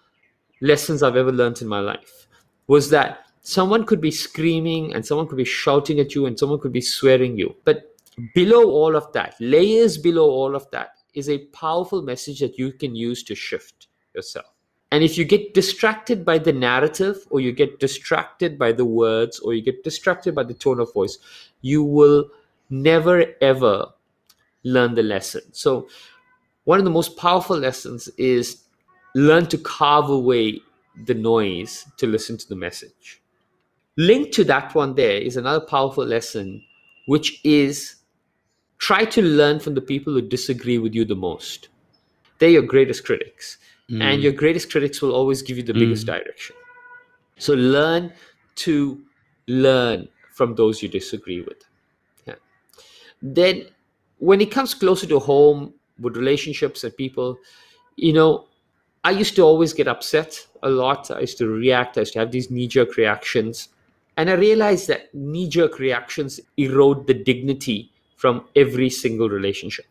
lessons 0.61 1.03
I've 1.03 1.17
ever 1.17 1.33
learned 1.33 1.63
in 1.63 1.69
my 1.69 1.81
life 1.81 2.27
was 2.67 2.91
that 2.91 3.27
someone 3.43 3.85
could 3.85 4.01
be 4.01 4.11
screaming 4.11 4.95
and 4.95 5.05
someone 5.05 5.29
could 5.29 5.39
be 5.39 5.45
shouting 5.45 6.01
at 6.01 6.15
you 6.15 6.27
and 6.27 6.39
someone 6.39 6.59
could 6.59 6.73
be 6.73 6.81
swearing 6.81 7.39
you. 7.39 7.55
But 7.65 7.97
below 8.35 8.71
all 8.71 8.97
of 8.97 9.13
that, 9.13 9.37
layers 9.41 9.99
below 9.99 10.29
all 10.29 10.55
of 10.55 10.71
that 10.73 10.99
is 11.15 11.29
a 11.29 11.47
powerful 11.47 12.03
message 12.03 12.41
that 12.41 12.59
you 12.59 12.73
can 12.73 12.95
use 12.97 13.23
to 13.25 13.35
shift 13.35 13.89
yourself. 14.15 14.47
And 14.91 15.03
if 15.03 15.19
you 15.19 15.25
get 15.25 15.55
distracted 15.55 16.25
by 16.25 16.39
the 16.39 16.53
narrative, 16.53 17.17
or 17.31 17.41
you 17.41 17.51
get 17.51 17.81
distracted 17.81 18.59
by 18.59 18.73
the 18.73 18.85
words, 18.85 19.41
or 19.41 19.53
you 19.53 19.61
get 19.61 19.83
distracted 19.83 20.35
by 20.35 20.45
the 20.45 20.55
tone 20.55 20.79
of 20.79 20.93
voice, 20.93 21.19
you 21.63 21.83
will 21.83 22.31
never 22.71 23.25
ever 23.41 23.87
learn 24.65 24.95
the 24.95 25.03
lesson. 25.03 25.43
So, 25.53 25.89
one 26.65 26.79
of 26.79 26.85
the 26.85 26.91
most 26.91 27.17
powerful 27.17 27.59
lessons 27.59 28.09
is 28.17 28.65
learn 29.15 29.47
to 29.47 29.59
carve 29.59 30.09
away 30.09 30.61
the 31.07 31.15
noise 31.15 31.87
to 31.99 32.07
listen 32.07 32.39
to 32.39 32.49
the 32.49 32.57
message. 32.57 33.21
Linked 33.97 34.33
to 34.35 34.45
that 34.45 34.75
one, 34.75 34.95
there 34.95 35.19
is 35.19 35.37
another 35.37 35.65
powerful 35.65 36.05
lesson, 36.05 36.63
which 37.07 37.41
is 37.45 37.97
try 38.79 39.05
to 39.05 39.23
learn 39.23 39.61
from 39.61 39.75
the 39.75 39.81
people 39.81 40.13
who 40.13 40.23
disagree 40.23 40.79
with 40.79 40.95
you 40.95 41.05
the 41.05 41.15
most. 41.15 41.69
They're 42.39 42.51
your 42.51 42.63
greatest 42.63 43.05
critics, 43.05 43.59
mm. 43.91 44.03
and 44.03 44.23
your 44.23 44.33
greatest 44.33 44.71
critics 44.71 45.01
will 45.01 45.13
always 45.13 45.43
give 45.43 45.57
you 45.57 45.63
the 45.63 45.75
biggest 45.75 46.05
mm. 46.05 46.15
direction. 46.15 46.57
So, 47.39 47.55
learn 47.55 48.13
to 48.57 49.01
learn 49.47 50.09
from 50.33 50.55
those 50.55 50.83
you 50.83 50.89
disagree 50.89 51.43
with. 51.43 51.63
Yeah. 52.27 52.35
Then, 53.23 53.67
when 54.25 54.41
it 54.41 54.51
comes 54.51 54.73
closer 54.73 55.07
to 55.07 55.19
home 55.19 55.75
with 56.01 56.17
relationships 56.17 56.83
and 56.83 56.97
people, 56.97 57.37
you 57.97 58.13
know, 58.15 58.47
I 59.05 59.11
used 59.11 59.37
to 59.37 59.43
always 59.43 59.75
get 59.75 59.87
upset 59.87 60.47
a 60.63 60.71
lot. 60.71 61.11
I 61.11 61.21
used 61.21 61.37
to 61.39 61.47
react. 61.47 61.99
I 61.99 62.01
used 62.01 62.15
to 62.15 62.21
have 62.21 62.33
these 62.33 62.51
knee 62.51 62.67
jerk 62.67 62.97
reactions. 62.97 63.69
And 64.17 64.31
I 64.31 64.33
realized 64.33 64.89
that 64.89 65.15
knee 65.15 65.47
jerk 65.47 65.79
reactions 65.79 66.41
erode 66.57 67.07
the 67.07 67.13
dignity 67.13 67.93
from 68.17 68.47
every 68.57 68.89
single 68.89 69.29
relationship. 69.29 69.85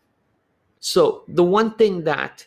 So, 0.80 1.22
the 1.28 1.44
one 1.44 1.76
thing 1.76 2.02
that 2.02 2.44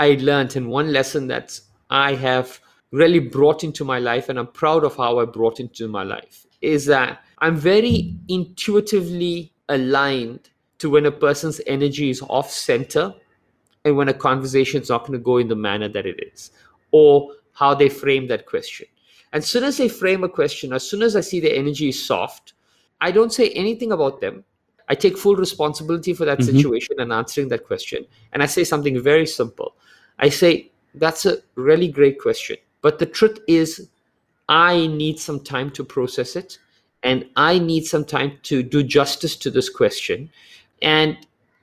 I 0.00 0.18
learned 0.20 0.56
and 0.56 0.68
one 0.68 0.92
lesson 0.92 1.28
that 1.28 1.60
I 1.90 2.16
have 2.16 2.58
really 2.90 3.20
brought 3.20 3.62
into 3.62 3.84
my 3.84 4.00
life, 4.00 4.28
and 4.28 4.36
I'm 4.36 4.48
proud 4.48 4.82
of 4.82 4.96
how 4.96 5.20
I 5.20 5.26
brought 5.26 5.60
into 5.60 5.86
my 5.86 6.02
life, 6.02 6.44
is 6.60 6.86
that 6.86 7.22
I'm 7.38 7.56
very 7.56 8.16
intuitively 8.28 9.52
aligned 9.68 10.50
to 10.80 10.90
when 10.90 11.06
a 11.06 11.12
person's 11.12 11.60
energy 11.66 12.10
is 12.10 12.22
off 12.28 12.50
center 12.50 13.14
and 13.84 13.96
when 13.96 14.08
a 14.08 14.14
conversation 14.14 14.82
is 14.82 14.88
not 14.88 15.06
going 15.06 15.18
to 15.18 15.24
go 15.24 15.38
in 15.38 15.48
the 15.48 15.56
manner 15.56 15.88
that 15.88 16.06
it 16.06 16.20
is, 16.32 16.50
or 16.90 17.32
how 17.52 17.74
they 17.74 17.88
frame 17.88 18.26
that 18.26 18.46
question. 18.46 18.86
As 19.32 19.46
soon 19.46 19.64
as 19.64 19.76
they 19.76 19.88
frame 19.88 20.24
a 20.24 20.28
question, 20.28 20.72
as 20.72 20.82
soon 20.82 21.02
as 21.02 21.14
I 21.14 21.20
see 21.20 21.38
the 21.40 21.56
energy 21.56 21.90
is 21.90 22.04
soft, 22.04 22.54
I 23.00 23.10
don't 23.10 23.32
say 23.32 23.50
anything 23.50 23.92
about 23.92 24.20
them. 24.20 24.44
I 24.88 24.94
take 24.94 25.16
full 25.16 25.36
responsibility 25.36 26.12
for 26.12 26.24
that 26.24 26.38
mm-hmm. 26.38 26.56
situation 26.56 26.96
and 26.98 27.12
answering 27.12 27.48
that 27.50 27.64
question. 27.64 28.04
And 28.32 28.42
I 28.42 28.46
say 28.46 28.64
something 28.64 29.00
very 29.00 29.26
simple. 29.26 29.76
I 30.18 30.30
say, 30.30 30.70
that's 30.94 31.26
a 31.26 31.38
really 31.54 31.88
great 31.88 32.20
question. 32.20 32.56
But 32.82 32.98
the 32.98 33.06
truth 33.06 33.38
is, 33.46 33.88
I 34.48 34.88
need 34.88 35.20
some 35.20 35.40
time 35.40 35.70
to 35.72 35.84
process 35.84 36.34
it. 36.34 36.58
And 37.02 37.24
I 37.36 37.58
need 37.58 37.86
some 37.86 38.04
time 38.04 38.38
to 38.42 38.62
do 38.62 38.82
justice 38.82 39.36
to 39.36 39.50
this 39.50 39.70
question. 39.70 40.28
And 40.82 41.16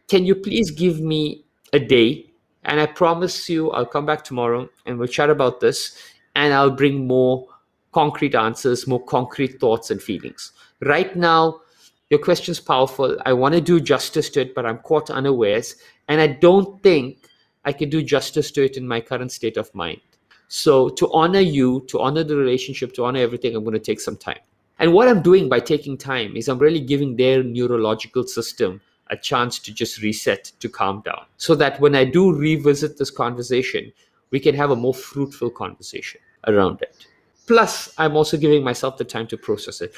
can 0.08 0.26
you 0.26 0.36
please 0.36 0.72
give 0.72 1.00
me 1.00 1.44
a 1.74 1.80
day? 1.80 2.32
And 2.64 2.80
I 2.80 2.86
promise 2.86 3.50
you, 3.50 3.72
I'll 3.72 3.86
come 3.86 4.06
back 4.06 4.24
tomorrow 4.24 4.70
and 4.86 4.98
we'll 4.98 5.08
chat 5.08 5.30
about 5.30 5.60
this. 5.60 5.98
And 6.36 6.54
I'll 6.54 6.72
bring 6.72 7.08
more 7.08 7.48
concrete 7.92 8.36
answers, 8.36 8.88
more 8.88 9.04
concrete 9.04 9.60
thoughts 9.60 9.90
and 9.90 10.02
feelings. 10.02 10.52
Right 10.82 11.16
now, 11.16 11.62
your 12.10 12.20
question's 12.20 12.60
powerful. 12.60 13.18
I 13.26 13.34
want 13.34 13.56
to 13.56 13.62
do 13.62 13.80
justice 13.80 14.30
to 14.32 14.42
it, 14.42 14.56
but 14.56 14.66
I'm 14.66 14.78
caught 14.80 15.10
unawares. 15.10 15.76
And 16.08 16.22
I 16.22 16.28
don't 16.28 16.82
think 16.84 17.18
I 17.66 17.74
can 17.74 17.90
do 17.90 18.02
justice 18.02 18.52
to 18.52 18.64
it 18.64 18.78
in 18.78 18.88
my 18.88 19.02
current 19.02 19.32
state 19.32 19.58
of 19.58 19.74
mind. 19.74 20.00
So, 20.48 20.88
to 20.90 21.12
honor 21.12 21.42
you, 21.42 21.86
to 21.90 22.00
honor 22.00 22.24
the 22.24 22.38
relationship, 22.38 22.94
to 22.94 23.04
honor 23.04 23.20
everything, 23.20 23.54
I'm 23.54 23.64
going 23.66 23.74
to 23.74 23.80
take 23.80 24.00
some 24.00 24.16
time. 24.16 24.40
And 24.80 24.94
what 24.94 25.10
I'm 25.10 25.22
doing 25.22 25.50
by 25.50 25.60
taking 25.60 25.98
time 25.98 26.38
is 26.38 26.48
I'm 26.48 26.60
really 26.60 26.80
giving 26.80 27.18
their 27.18 27.44
neurological 27.44 28.24
system 28.24 28.80
a 29.10 29.18
chance 29.18 29.60
to 29.60 29.74
just 29.74 30.02
reset, 30.02 30.52
to 30.60 30.70
calm 30.70 31.02
down, 31.06 31.26
so 31.38 31.56
that 31.56 31.80
when 31.80 31.96
I 31.96 32.06
do 32.06 32.34
revisit 32.34 32.98
this 32.98 33.12
conversation, 33.12 33.92
we 34.32 34.40
can 34.40 34.56
have 34.56 34.72
a 34.72 34.76
more 34.76 34.94
fruitful 34.94 35.50
conversation 35.52 36.22
around 36.48 36.82
it. 36.82 37.08
Plus, 37.48 37.94
I'm 37.98 38.16
also 38.16 38.38
giving 38.38 38.64
myself 38.64 38.98
the 38.98 39.06
time 39.06 39.28
to 39.28 39.38
process 39.38 39.82
it. 39.82 39.94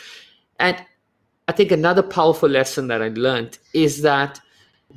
And 0.60 0.78
I 1.48 1.52
think 1.52 1.72
another 1.72 2.04
powerful 2.04 2.48
lesson 2.50 2.88
that 2.88 3.02
I 3.02 3.08
learned 3.10 3.58
is 3.74 4.02
that 4.04 4.40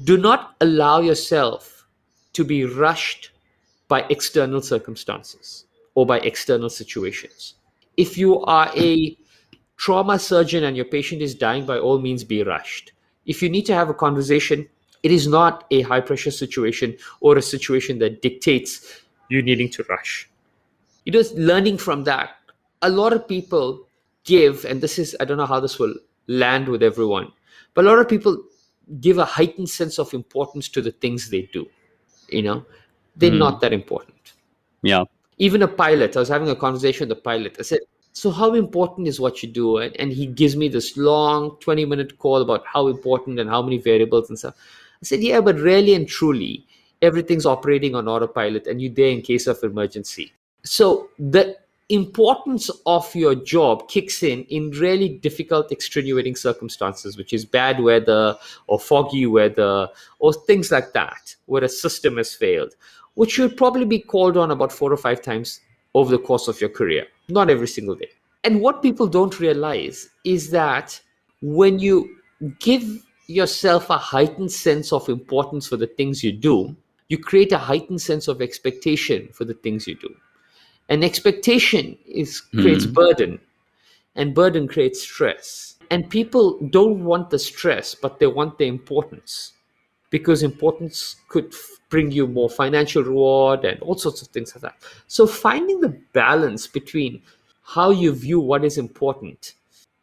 do 0.05 0.19
not 0.19 0.55
allow 0.61 1.01
yourself 1.01 1.87
to 2.35 2.45
be 2.45 2.65
rushed 2.65 3.31
by 3.89 4.05
external 4.11 4.61
circumstances 4.61 5.65
or 5.95 6.07
by 6.07 6.19
external 6.21 6.71
situations. 6.71 7.55
If 7.97 8.17
you 8.17 8.41
are 8.43 8.71
a 8.77 9.17
trauma 9.77 10.19
surgeon 10.19 10.65
and 10.65 10.77
your 10.77 10.87
patient 10.87 11.23
is 11.23 11.35
dying, 11.35 11.67
by 11.67 11.79
all 11.79 11.99
means 11.99 12.25
be 12.25 12.43
rushed. 12.43 12.93
If 13.27 13.43
you 13.43 13.49
need 13.49 13.67
to 13.67 13.75
have 13.75 13.89
a 13.89 13.95
conversation, 13.95 14.69
it 15.03 15.11
is 15.11 15.27
not 15.27 15.65
a 15.71 15.83
high 15.83 16.01
pressure 16.01 16.31
situation 16.31 16.97
or 17.21 17.37
a 17.37 17.43
situation 17.43 17.99
that 18.01 18.23
dictates 18.23 19.03
you 19.29 19.43
needing 19.43 19.69
to 19.71 19.85
rush. 19.89 20.29
You 21.05 21.13
know, 21.13 21.23
learning 21.35 21.79
from 21.79 22.05
that, 22.05 22.37
a 22.83 22.91
lot 22.91 23.13
of 23.13 23.27
people 23.27 23.87
give, 24.25 24.65
and 24.65 24.81
this 24.81 24.99
is, 24.99 25.17
I 25.21 25.25
don't 25.25 25.37
know 25.37 25.47
how 25.47 25.61
this 25.61 25.79
will 25.79 25.95
land 26.29 26.69
with 26.69 26.83
everyone, 26.83 27.33
but 27.75 27.85
a 27.85 27.89
lot 27.89 27.99
of 27.99 28.09
people 28.09 28.43
give 29.01 29.19
a 29.19 29.25
heightened 29.25 29.71
sense 29.71 29.99
of 29.99 30.13
importance 30.15 30.69
to 30.69 30.83
the 30.83 30.93
things 30.93 31.31
they 31.31 31.43
do 31.53 31.67
you 32.29 32.43
know 32.43 32.65
they're 33.17 33.31
mm. 33.31 33.39
not 33.39 33.61
that 33.61 33.73
important 33.73 34.33
yeah 34.83 35.05
even 35.39 35.63
a 35.63 35.69
pilot 35.69 36.17
i 36.17 36.21
was 36.21 36.29
having 36.29 36.49
a 36.49 36.57
conversation 36.57 37.09
with 37.09 37.17
the 37.17 37.23
pilot 37.23 37.57
i 37.59 37.63
said 37.63 37.81
so 38.13 38.31
how 38.31 38.55
important 38.55 39.09
is 39.09 39.19
what 39.19 39.43
you 39.43 39.49
do 39.49 39.79
and, 39.79 39.97
and 39.97 40.13
he 40.13 40.27
gives 40.27 40.55
me 40.57 40.69
this 40.69 40.97
long 40.97 41.57
20 41.61 41.85
minute 41.87 42.19
call 42.19 42.43
about 42.43 42.65
how 42.67 42.87
important 42.89 43.39
and 43.41 43.49
how 43.49 43.63
many 43.63 43.79
variables 43.79 44.29
and 44.29 44.39
stuff. 44.39 44.55
I 45.03 45.05
said 45.05 45.21
yeah 45.23 45.41
but 45.41 45.57
really 45.57 45.95
and 45.95 46.07
truly 46.07 46.67
everything's 47.01 47.47
operating 47.47 47.95
on 47.95 48.09
autopilot 48.09 48.67
and 48.67 48.81
you're 48.81 48.93
there 48.93 49.11
in 49.11 49.23
case 49.23 49.47
of 49.47 49.63
emergency. 49.63 50.33
So 50.63 51.09
the 51.19 51.57
importance 51.89 52.71
of 52.87 53.15
your 53.15 53.35
job 53.35 53.89
kicks 53.89 54.23
in 54.23 54.45
in 54.45 54.71
really 54.71 55.09
difficult 55.09 55.73
extenuating 55.73 56.37
circumstances 56.37 57.19
which 57.19 57.33
is 57.33 57.45
bad 57.45 57.81
weather 57.81 58.37
or 58.67 58.79
foggy 58.79 59.27
weather 59.27 59.89
or 60.19 60.33
things 60.33 60.71
like 60.71 60.93
that 60.93 61.35
where 61.47 61.65
a 61.65 61.69
system 61.69 62.17
has 62.17 62.35
failed 62.35 62.75
which 63.15 63.37
you'll 63.37 63.51
probably 63.51 63.85
be 63.85 63.99
called 63.99 64.39
on 64.39 64.51
about 64.51 64.73
four 64.73 64.91
or 64.91 64.97
five 64.97 65.21
times 65.21 65.61
over 65.95 66.11
the 66.11 66.19
course 66.19 66.49
of 66.49 66.61
your 66.61 66.71
career. 66.71 67.07
Not 67.29 67.51
every 67.51 67.69
single 67.69 67.95
day. 67.95 68.11
And 68.45 68.61
what 68.61 68.83
people 68.83 69.07
don't 69.07 69.39
realize 69.39 70.09
is 70.25 70.51
that 70.51 71.01
when 71.41 71.79
you 71.79 72.17
give 72.59 72.83
yourself 73.27 73.89
a 73.91 73.99
heightened 73.99 74.51
sense 74.51 74.93
of 74.93 75.09
importance 75.09 75.67
for 75.69 75.77
the 75.77 75.87
things 75.87 76.25
you 76.25 76.33
do 76.33 76.77
you 77.13 77.19
create 77.19 77.53
a 77.53 77.59
heightened 77.59 78.01
sense 78.01 78.27
of 78.27 78.41
expectation 78.41 79.29
for 79.35 79.45
the 79.45 79.53
things 79.53 79.87
you 79.87 79.95
do. 79.95 80.17
And 80.89 81.05
expectation 81.05 81.99
is 82.07 82.41
creates 82.41 82.87
mm. 82.87 82.95
burden, 82.95 83.39
and 84.15 84.35
burden 84.35 84.67
creates 84.67 85.03
stress. 85.03 85.77
And 85.91 86.09
people 86.09 86.59
don't 86.71 87.05
want 87.05 87.29
the 87.29 87.39
stress, 87.39 87.95
but 87.95 88.19
they 88.19 88.29
want 88.29 88.57
the 88.57 88.67
importance 88.67 89.53
because 90.13 90.43
importance 90.43 91.17
could 91.29 91.53
bring 91.89 92.13
you 92.13 92.27
more 92.27 92.49
financial 92.49 93.03
reward 93.03 93.65
and 93.65 93.81
all 93.81 93.97
sorts 93.97 94.23
of 94.23 94.29
things 94.29 94.55
like 94.55 94.63
that. 94.63 94.77
So 95.09 95.27
finding 95.27 95.81
the 95.81 95.99
balance 96.13 96.67
between 96.67 97.23
how 97.65 97.91
you 97.91 98.13
view 98.13 98.39
what 98.39 98.65
is 98.65 98.79
important 98.79 99.55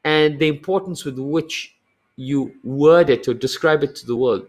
and 0.04 0.40
the 0.40 0.48
importance 0.48 1.06
with 1.06 1.18
which 1.20 1.76
you 2.16 2.54
word 2.64 3.10
it 3.10 3.28
or 3.28 3.34
describe 3.34 3.84
it 3.84 3.96
to 3.96 4.06
the 4.06 4.16
world 4.16 4.46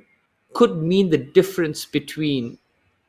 could 0.55 0.83
mean 0.83 1.11
the 1.11 1.19
difference 1.19 1.85
between 1.85 2.59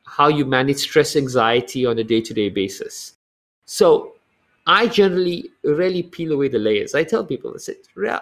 how 0.05 0.27
you 0.27 0.45
manage 0.45 0.77
stress 0.77 1.15
anxiety 1.15 1.85
on 1.85 1.97
a 1.99 2.03
day-to-day 2.03 2.49
basis. 2.49 3.15
So 3.65 4.13
i 4.67 4.85
generally 4.85 5.49
really 5.63 6.03
peel 6.03 6.33
away 6.33 6.47
the 6.47 6.59
layers. 6.59 6.93
I 6.93 7.03
tell 7.03 7.25
people 7.25 7.51
i 7.55 7.57
said 7.57 7.77
yeah 7.97 8.19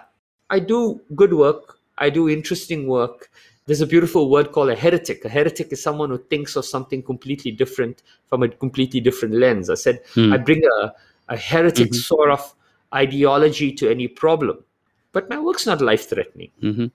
i 0.48 0.58
do 0.58 1.00
good 1.14 1.34
work. 1.34 1.78
I 1.98 2.08
do 2.08 2.30
interesting 2.30 2.86
work 2.86 3.28
there's 3.70 3.80
a 3.80 3.86
beautiful 3.86 4.28
word 4.30 4.52
called 4.52 4.70
a 4.70 4.74
heretic 4.74 5.24
a 5.24 5.28
heretic 5.28 5.72
is 5.72 5.82
someone 5.82 6.10
who 6.10 6.18
thinks 6.18 6.56
of 6.56 6.64
something 6.64 7.02
completely 7.02 7.50
different 7.50 8.02
from 8.28 8.42
a 8.42 8.48
completely 8.48 9.00
different 9.00 9.34
lens 9.34 9.70
i 9.70 9.74
said 9.74 10.00
hmm. 10.14 10.32
i 10.32 10.36
bring 10.36 10.62
a, 10.64 10.92
a 11.28 11.36
heretic 11.36 11.88
mm-hmm. 11.88 12.08
sort 12.12 12.30
of 12.30 12.54
ideology 12.94 13.72
to 13.72 13.90
any 13.90 14.08
problem 14.08 14.64
but 15.12 15.28
my 15.30 15.38
work's 15.38 15.66
not 15.66 15.80
life 15.80 16.08
threatening 16.08 16.50
mm-hmm. 16.62 16.86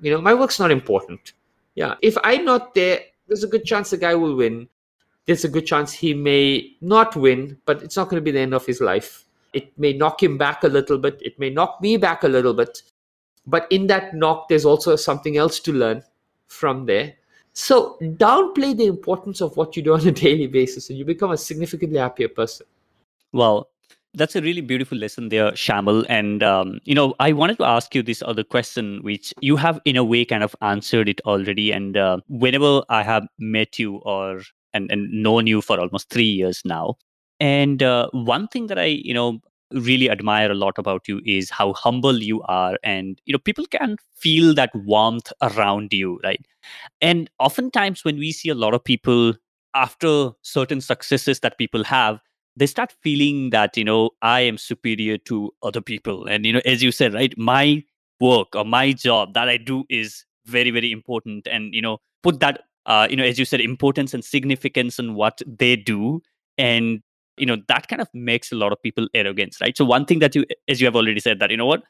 you 0.00 0.10
know 0.10 0.20
my 0.20 0.34
work's 0.34 0.60
not 0.60 0.70
important 0.70 1.32
yeah 1.74 1.94
if 2.02 2.18
i'm 2.24 2.44
not 2.44 2.74
there 2.74 3.00
there's 3.30 3.44
a 3.44 3.46
good 3.46 3.64
chance 3.64 3.90
the 3.90 3.96
guy 3.96 4.14
will 4.16 4.34
win. 4.34 4.68
There's 5.24 5.44
a 5.44 5.48
good 5.48 5.64
chance 5.64 5.92
he 5.92 6.12
may 6.12 6.76
not 6.80 7.14
win, 7.14 7.58
but 7.64 7.80
it's 7.80 7.96
not 7.96 8.08
going 8.08 8.20
to 8.20 8.24
be 8.24 8.32
the 8.32 8.40
end 8.40 8.54
of 8.54 8.66
his 8.66 8.80
life. 8.80 9.24
It 9.52 9.78
may 9.78 9.92
knock 9.92 10.20
him 10.20 10.36
back 10.36 10.64
a 10.64 10.68
little 10.68 10.98
bit. 10.98 11.20
It 11.22 11.38
may 11.38 11.48
knock 11.48 11.80
me 11.80 11.96
back 11.96 12.24
a 12.24 12.28
little 12.28 12.52
bit. 12.52 12.82
But 13.46 13.68
in 13.70 13.86
that 13.86 14.14
knock, 14.14 14.48
there's 14.48 14.64
also 14.64 14.96
something 14.96 15.36
else 15.36 15.60
to 15.60 15.72
learn 15.72 16.02
from 16.50 16.86
there. 16.86 17.14
So 17.52 17.96
downplay 18.00 18.76
the 18.76 18.86
importance 18.86 19.40
of 19.40 19.56
what 19.56 19.76
you 19.76 19.82
do 19.82 19.94
on 19.94 20.06
a 20.06 20.12
daily 20.26 20.46
basis 20.46 20.90
and 20.90 20.98
you 20.98 21.04
become 21.04 21.30
a 21.30 21.36
significantly 21.36 21.98
happier 21.98 22.28
person. 22.28 22.66
Well, 23.32 23.68
that's 24.14 24.34
a 24.34 24.42
really 24.42 24.60
beautiful 24.60 24.98
lesson 24.98 25.28
there, 25.28 25.52
Shayamal. 25.52 26.04
And, 26.08 26.42
um, 26.42 26.80
you 26.84 26.94
know, 26.94 27.14
I 27.20 27.32
wanted 27.32 27.58
to 27.58 27.64
ask 27.64 27.94
you 27.94 28.02
this 28.02 28.22
other 28.22 28.42
question, 28.42 29.00
which 29.02 29.32
you 29.40 29.56
have, 29.56 29.80
in 29.84 29.96
a 29.96 30.02
way, 30.02 30.24
kind 30.24 30.42
of 30.42 30.56
answered 30.62 31.08
it 31.08 31.20
already. 31.24 31.72
And 31.72 31.96
uh, 31.96 32.18
whenever 32.28 32.82
I 32.88 33.02
have 33.04 33.26
met 33.38 33.78
you 33.78 33.96
or 33.98 34.42
and, 34.74 34.90
and 34.90 35.10
known 35.10 35.46
you 35.46 35.60
for 35.60 35.78
almost 35.78 36.10
three 36.10 36.24
years 36.24 36.62
now, 36.64 36.96
and 37.38 37.82
uh, 37.82 38.08
one 38.12 38.48
thing 38.48 38.66
that 38.66 38.78
I, 38.78 38.86
you 38.86 39.14
know, 39.14 39.40
really 39.72 40.10
admire 40.10 40.50
a 40.50 40.54
lot 40.54 40.78
about 40.78 41.06
you 41.08 41.20
is 41.24 41.50
how 41.50 41.72
humble 41.74 42.18
you 42.22 42.42
are 42.42 42.76
and 42.82 43.20
you 43.24 43.32
know 43.32 43.38
people 43.38 43.64
can 43.66 43.96
feel 44.16 44.54
that 44.54 44.70
warmth 44.74 45.32
around 45.42 45.92
you 45.92 46.18
right? 46.24 46.44
And 47.00 47.30
oftentimes 47.38 48.04
when 48.04 48.18
we 48.18 48.32
see 48.32 48.48
a 48.48 48.54
lot 48.54 48.74
of 48.74 48.84
people 48.84 49.34
after 49.74 50.30
certain 50.42 50.80
successes 50.80 51.40
that 51.40 51.58
people 51.58 51.84
have 51.84 52.20
they 52.56 52.66
start 52.66 52.92
feeling 53.02 53.50
that 53.50 53.76
you 53.76 53.84
know 53.84 54.10
i 54.22 54.40
am 54.40 54.58
superior 54.58 55.16
to 55.18 55.50
other 55.62 55.80
people. 55.80 56.26
And 56.26 56.44
you 56.44 56.52
know 56.52 56.60
as 56.64 56.82
you 56.82 56.92
said 56.92 57.14
right 57.14 57.36
my 57.38 57.82
work 58.20 58.54
or 58.54 58.64
my 58.64 58.92
job 58.92 59.34
that 59.34 59.48
i 59.48 59.56
do 59.56 59.84
is 59.88 60.24
very 60.46 60.70
very 60.70 60.92
important. 60.92 61.46
And 61.46 61.74
you 61.74 61.82
know 61.82 61.98
put 62.22 62.40
that 62.40 62.62
uh, 62.86 63.06
you 63.10 63.16
know 63.16 63.24
as 63.24 63.38
you 63.38 63.44
said 63.44 63.60
importance 63.60 64.14
and 64.14 64.24
significance 64.24 64.98
in 64.98 65.14
what 65.14 65.40
they 65.46 65.76
do. 65.76 66.22
And 66.58 67.00
you 67.40 67.46
know 67.46 67.56
that 67.68 67.88
kind 67.88 68.02
of 68.02 68.08
makes 68.14 68.52
a 68.52 68.56
lot 68.56 68.72
of 68.72 68.82
people 68.82 69.08
arrogant 69.14 69.56
right? 69.60 69.76
So 69.76 69.84
one 69.84 70.04
thing 70.04 70.18
that 70.20 70.34
you 70.34 70.44
as 70.68 70.80
you 70.80 70.86
have 70.86 70.96
already 70.96 71.20
said 71.20 71.40
that 71.40 71.50
you 71.50 71.56
know 71.56 71.66
what? 71.66 71.82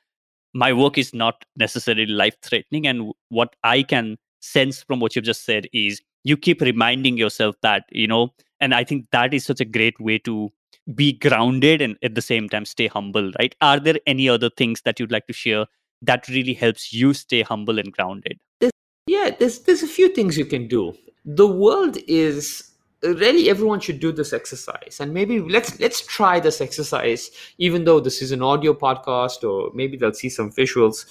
My 0.52 0.72
work 0.72 0.98
is 0.98 1.14
not 1.14 1.44
necessarily 1.56 2.06
life 2.06 2.36
threatening 2.42 2.86
and 2.86 3.12
what 3.28 3.54
i 3.62 3.82
can 3.82 4.16
sense 4.40 4.82
from 4.82 5.00
what 5.00 5.14
you've 5.14 5.24
just 5.24 5.44
said 5.44 5.68
is 5.72 6.00
you 6.24 6.36
keep 6.36 6.60
reminding 6.60 7.16
yourself 7.16 7.54
that 7.62 7.84
you 7.92 8.08
know 8.08 8.30
and 8.58 8.74
i 8.74 8.82
think 8.82 9.06
that 9.12 9.32
is 9.32 9.44
such 9.44 9.60
a 9.60 9.64
great 9.64 10.00
way 10.00 10.18
to 10.18 10.50
be 10.94 11.12
grounded 11.12 11.80
and 11.80 11.96
at 12.02 12.14
the 12.14 12.22
same 12.22 12.48
time 12.48 12.64
stay 12.64 12.86
humble 12.86 13.32
right? 13.38 13.54
Are 13.60 13.78
there 13.78 13.98
any 14.06 14.28
other 14.28 14.50
things 14.50 14.82
that 14.82 14.98
you'd 14.98 15.12
like 15.12 15.26
to 15.26 15.32
share 15.32 15.66
that 16.02 16.28
really 16.28 16.54
helps 16.54 16.92
you 16.92 17.12
stay 17.14 17.42
humble 17.42 17.78
and 17.78 17.92
grounded? 17.92 18.38
There's, 18.60 18.72
yeah 19.06 19.30
there's 19.38 19.60
there's 19.60 19.82
a 19.82 19.88
few 19.88 20.08
things 20.08 20.36
you 20.38 20.46
can 20.46 20.66
do. 20.68 20.94
The 21.24 21.46
world 21.46 21.98
is 22.08 22.69
really 23.02 23.48
everyone 23.48 23.80
should 23.80 24.00
do 24.00 24.12
this 24.12 24.32
exercise. 24.32 24.98
And 25.00 25.12
maybe 25.14 25.40
let's 25.40 25.78
let's 25.80 26.00
try 26.00 26.40
this 26.40 26.60
exercise 26.60 27.30
even 27.58 27.84
though 27.84 28.00
this 28.00 28.22
is 28.22 28.32
an 28.32 28.42
audio 28.42 28.74
podcast 28.74 29.48
or 29.48 29.70
maybe 29.74 29.96
they'll 29.96 30.12
see 30.12 30.28
some 30.28 30.50
visuals. 30.50 31.06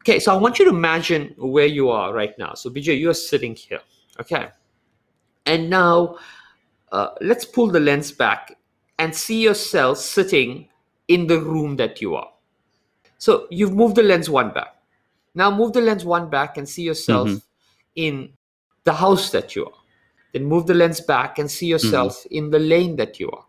Okay 0.00 0.18
so 0.18 0.34
i 0.34 0.36
want 0.36 0.58
you 0.58 0.64
to 0.64 0.72
imagine 0.72 1.32
where 1.38 1.66
you 1.66 1.88
are 1.90 2.12
right 2.12 2.36
now. 2.38 2.54
So 2.54 2.70
bijay 2.70 2.98
you're 2.98 3.14
sitting 3.14 3.54
here 3.54 3.80
okay? 4.20 4.48
And 5.46 5.70
now 5.70 6.18
uh, 6.90 7.10
let's 7.20 7.44
pull 7.44 7.68
the 7.68 7.80
lens 7.80 8.12
back 8.12 8.56
and 8.98 9.14
see 9.14 9.42
yourself 9.42 9.98
sitting 9.98 10.68
in 11.08 11.26
the 11.26 11.40
room 11.40 11.76
that 11.76 12.00
you 12.00 12.14
are. 12.14 12.30
So 13.18 13.46
you've 13.50 13.74
moved 13.74 13.96
the 13.96 14.02
lens 14.02 14.28
one 14.28 14.52
back. 14.52 14.76
Now 15.34 15.50
move 15.50 15.72
the 15.72 15.80
lens 15.80 16.04
one 16.04 16.28
back 16.28 16.56
and 16.56 16.68
see 16.68 16.82
yourself 16.82 17.28
mm-hmm. 17.28 17.38
in 17.96 18.32
the 18.84 18.92
house 18.92 19.30
that 19.30 19.56
you 19.56 19.66
are 19.66 19.81
then 20.32 20.44
move 20.44 20.66
the 20.66 20.74
lens 20.74 21.00
back 21.00 21.38
and 21.38 21.50
see 21.50 21.66
yourself 21.66 22.20
mm-hmm. 22.20 22.34
in 22.34 22.50
the 22.50 22.58
lane 22.58 22.96
that 22.96 23.20
you 23.20 23.30
are. 23.30 23.44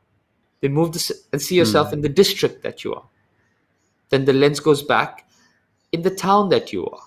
Then 0.61 0.73
move 0.73 0.91
the, 0.91 1.13
and 1.31 1.41
see 1.41 1.55
yourself 1.55 1.87
mm-hmm. 1.87 1.95
in 1.95 2.01
the 2.01 2.09
district 2.09 2.61
that 2.63 2.83
you 2.83 2.93
are. 2.93 3.05
Then 4.09 4.25
the 4.25 4.33
lens 4.33 4.59
goes 4.59 4.83
back 4.83 5.27
in 5.91 6.01
the 6.01 6.13
town 6.13 6.49
that 6.49 6.73
you 6.73 6.85
are. 6.85 7.01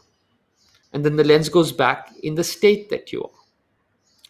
And 0.93 1.05
then 1.05 1.17
the 1.17 1.25
lens 1.25 1.49
goes 1.49 1.73
back 1.73 2.11
in 2.23 2.35
the 2.35 2.45
state 2.45 2.89
that 2.91 3.13
you 3.13 3.23
are. 3.23 3.31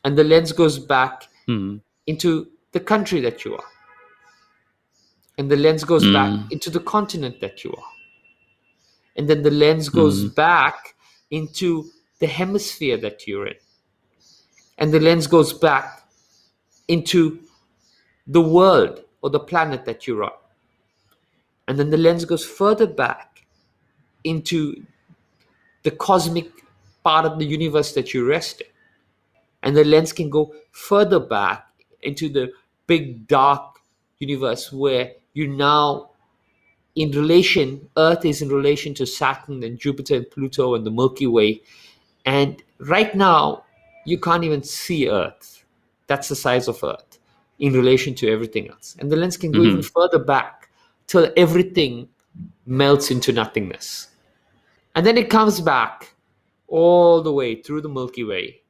And 0.05 0.19
the 0.19 0.25
lens 0.25 0.53
goes 0.53 0.79
back 0.79 1.29
mm-hmm. 1.49 1.79
into 2.07 2.49
the 2.73 2.81
country 2.81 3.21
that 3.21 3.45
you 3.45 3.55
are. 3.55 3.65
And 5.39 5.51
the 5.51 5.57
lens 5.57 5.85
goes 5.85 6.03
back 6.03 6.31
mm. 6.31 6.51
into 6.51 6.71
the 6.71 6.81
continent 6.81 7.43
that 7.43 7.63
you 7.63 7.71
are. 7.71 7.85
And 9.17 9.29
then 9.29 9.43
the 9.43 9.51
lens 9.51 9.91
goes 9.91 10.25
mm. 10.25 10.35
back 10.35 10.95
into 11.31 11.91
the 12.21 12.27
hemisphere 12.27 12.97
that 12.97 13.27
you're 13.27 13.47
in 13.47 13.57
and 14.79 14.93
the 14.93 15.01
lens 15.01 15.27
goes 15.27 15.53
back 15.53 16.03
into 16.89 17.41
the 18.27 18.41
world 18.41 19.03
or 19.23 19.31
the 19.31 19.41
planet 19.41 19.85
that 19.85 20.07
you're 20.07 20.25
on. 20.25 20.33
And 21.69 21.79
then 21.79 21.91
the 21.91 21.97
lens 21.97 22.25
goes 22.25 22.45
further 22.45 22.87
back 22.87 23.47
into 24.25 24.85
the 25.83 25.91
cosmic 25.91 26.51
part 27.05 27.25
of 27.25 27.39
the 27.39 27.47
universe 27.47 27.93
that 27.95 28.13
you 28.13 28.27
rest 28.27 28.61
in. 28.61 28.67
And 29.63 29.77
the 29.77 29.85
lens 29.85 30.13
can 30.13 30.31
go 30.31 30.55
further 30.71 31.19
back 31.19 31.67
into 32.03 32.29
the 32.29 32.53
big 32.87 33.27
dark 33.27 33.81
universe 34.19 34.73
where 34.73 35.13
you 35.35 35.49
now 35.49 36.11
in 36.95 37.11
relation 37.11 37.89
earth 37.97 38.25
is 38.25 38.41
in 38.41 38.49
relation 38.49 38.95
to 38.95 39.05
saturn 39.05 39.63
and 39.63 39.79
jupiter 39.79 40.17
and 40.17 40.31
pluto 40.31 40.75
and 40.75 40.87
the 40.87 40.91
milky 40.91 41.27
way 41.27 41.61
and 42.25 42.63
right 42.79 43.15
now 43.15 43.63
you 44.07 44.19
can't 44.19 44.45
even 44.45 44.63
see 44.63 45.11
Earth. 45.11 45.65
That's 46.07 46.29
the 46.29 46.37
size 46.37 46.69
of 46.69 46.83
Earth 46.83 47.19
in 47.59 47.73
relation 47.73 48.15
to 48.15 48.31
everything 48.31 48.71
else. 48.71 48.97
And 48.99 49.11
the 49.11 49.17
lens 49.17 49.37
can 49.37 49.51
go 49.53 49.61
mm-hmm. 49.61 49.71
even 49.71 49.83
further 49.83 50.19
back 50.19 50.71
till 51.07 51.31
everything 51.37 52.09
melts 52.67 53.11
into 53.11 53.33
nothingness. 53.33 54.09
And 54.95 55.05
then 55.05 55.19
it 55.19 55.29
comes 55.29 55.61
back 55.61 56.15
all 56.69 57.23
the 57.23 57.33
way 57.33 57.57
through 57.63 57.83
the 57.83 57.89
Milky 57.89 58.25
Way, 58.25 58.63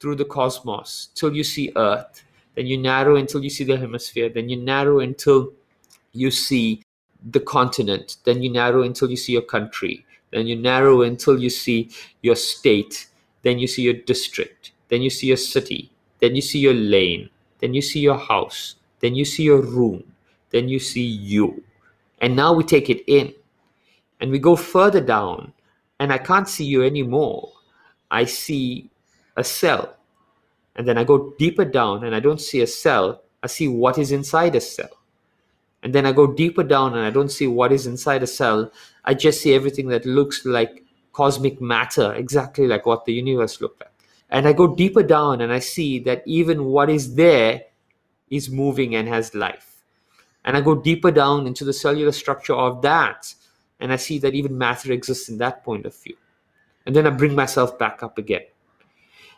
through 0.00 0.16
the 0.16 0.24
cosmos, 0.24 1.08
till 1.14 1.34
you 1.34 1.44
see 1.44 1.72
Earth. 1.76 2.24
Then 2.54 2.66
you 2.66 2.78
narrow 2.78 3.16
until 3.16 3.42
you 3.42 3.50
see 3.50 3.64
the 3.64 3.76
hemisphere. 3.76 4.28
Then 4.28 4.48
you 4.48 4.56
narrow 4.56 5.00
until 5.00 5.52
you 6.12 6.30
see 6.30 6.82
the 7.30 7.40
continent. 7.40 8.16
Then 8.24 8.42
you 8.42 8.50
narrow 8.50 8.82
until 8.82 9.10
you 9.10 9.16
see 9.16 9.32
your 9.32 9.42
country. 9.42 10.04
Then 10.30 10.46
you 10.46 10.56
narrow 10.56 11.02
until 11.02 11.38
you 11.38 11.50
see 11.50 11.90
your 12.22 12.36
state 12.36 13.06
then 13.42 13.58
you 13.58 13.66
see 13.66 13.82
your 13.82 13.94
district, 13.94 14.72
then 14.88 15.02
you 15.02 15.10
see 15.10 15.26
your 15.26 15.36
city, 15.36 15.90
then 16.20 16.34
you 16.34 16.42
see 16.42 16.58
your 16.58 16.74
lane, 16.74 17.30
then 17.60 17.74
you 17.74 17.82
see 17.82 18.00
your 18.00 18.18
house, 18.18 18.76
then 19.00 19.14
you 19.14 19.24
see 19.24 19.44
your 19.44 19.60
room, 19.60 20.04
then 20.50 20.68
you 20.68 20.78
see 20.78 21.06
you. 21.06 21.62
And 22.20 22.36
now 22.36 22.52
we 22.52 22.64
take 22.64 22.90
it 22.90 23.02
in 23.06 23.34
and 24.20 24.30
we 24.30 24.38
go 24.38 24.56
further 24.56 25.00
down, 25.00 25.52
and 25.98 26.12
I 26.12 26.18
can't 26.18 26.48
see 26.48 26.64
you 26.64 26.82
anymore. 26.82 27.52
I 28.10 28.24
see 28.24 28.90
a 29.36 29.44
cell. 29.44 29.96
And 30.76 30.86
then 30.86 30.98
I 30.98 31.04
go 31.04 31.34
deeper 31.38 31.64
down 31.64 32.04
and 32.04 32.14
I 32.14 32.20
don't 32.20 32.40
see 32.40 32.60
a 32.60 32.66
cell, 32.66 33.22
I 33.42 33.46
see 33.46 33.68
what 33.68 33.98
is 33.98 34.12
inside 34.12 34.54
a 34.54 34.60
cell. 34.60 34.90
And 35.82 35.94
then 35.94 36.04
I 36.04 36.12
go 36.12 36.26
deeper 36.26 36.62
down 36.62 36.94
and 36.94 37.04
I 37.04 37.10
don't 37.10 37.30
see 37.30 37.46
what 37.46 37.72
is 37.72 37.86
inside 37.86 38.22
a 38.22 38.26
cell. 38.26 38.70
I 39.04 39.14
just 39.14 39.40
see 39.40 39.54
everything 39.54 39.88
that 39.88 40.04
looks 40.04 40.44
like 40.44 40.84
cosmic 41.20 41.60
matter, 41.60 42.14
exactly 42.14 42.66
like 42.66 42.86
what 42.86 43.04
the 43.04 43.12
universe 43.12 43.60
looked 43.60 43.78
like. 43.78 43.92
And 44.30 44.48
I 44.48 44.54
go 44.54 44.74
deeper 44.74 45.02
down 45.02 45.42
and 45.42 45.52
I 45.52 45.58
see 45.58 45.98
that 45.98 46.22
even 46.24 46.64
what 46.64 46.88
is 46.88 47.14
there 47.14 47.64
is 48.30 48.48
moving 48.48 48.94
and 48.94 49.06
has 49.06 49.34
life. 49.34 49.82
And 50.46 50.56
I 50.56 50.62
go 50.62 50.74
deeper 50.74 51.10
down 51.10 51.46
into 51.46 51.62
the 51.62 51.74
cellular 51.74 52.12
structure 52.12 52.54
of 52.54 52.80
that 52.80 53.34
and 53.80 53.92
I 53.92 53.96
see 53.96 54.18
that 54.20 54.34
even 54.34 54.56
matter 54.56 54.92
exists 54.92 55.28
in 55.28 55.36
that 55.38 55.62
point 55.62 55.84
of 55.84 55.94
view. 55.94 56.16
And 56.86 56.96
then 56.96 57.06
I 57.06 57.10
bring 57.10 57.34
myself 57.34 57.78
back 57.78 58.02
up 58.02 58.16
again. 58.16 58.46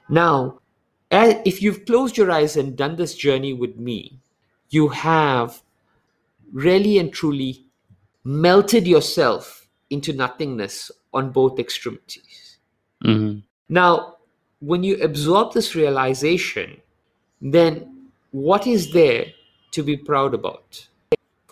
Now, 0.08 0.60
if 1.10 1.62
you've 1.62 1.84
closed 1.84 2.16
your 2.16 2.30
eyes 2.30 2.56
and 2.56 2.76
done 2.76 2.94
this 2.94 3.16
journey 3.16 3.54
with 3.54 3.76
me, 3.76 4.20
you 4.70 4.86
have 4.88 5.62
really 6.52 6.98
and 6.98 7.12
truly 7.12 7.66
melted 8.22 8.86
yourself 8.86 9.66
into 9.90 10.12
nothingness 10.12 10.92
on 11.12 11.30
both 11.30 11.58
extremities. 11.58 12.58
Mm-hmm. 13.04 13.40
Now, 13.68 14.16
when 14.60 14.82
you 14.82 14.96
absorb 15.02 15.52
this 15.52 15.74
realization, 15.74 16.80
then 17.40 18.08
what 18.30 18.66
is 18.66 18.92
there 18.92 19.26
to 19.72 19.82
be 19.82 19.96
proud 19.96 20.34
about? 20.34 20.86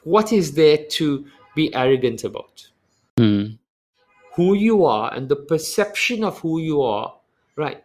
What 0.05 0.33
is 0.33 0.53
there 0.53 0.79
to 0.79 1.27
be 1.55 1.75
arrogant 1.75 2.25
about? 2.25 2.69
Mm. 3.19 3.59
Who 4.37 4.55
you 4.55 4.85
are 4.85 5.13
and 5.13 5.29
the 5.29 5.37
perception 5.37 6.25
of 6.25 6.39
who 6.39 6.61
you 6.61 6.83
are, 6.83 7.15
right, 7.57 7.83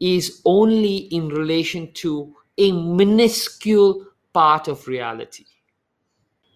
is 0.00 0.40
only 0.44 0.96
in 0.96 1.28
relation 1.28 1.92
to 1.92 2.34
a 2.56 2.72
minuscule 2.72 4.06
part 4.32 4.68
of 4.68 4.86
reality. 4.86 5.44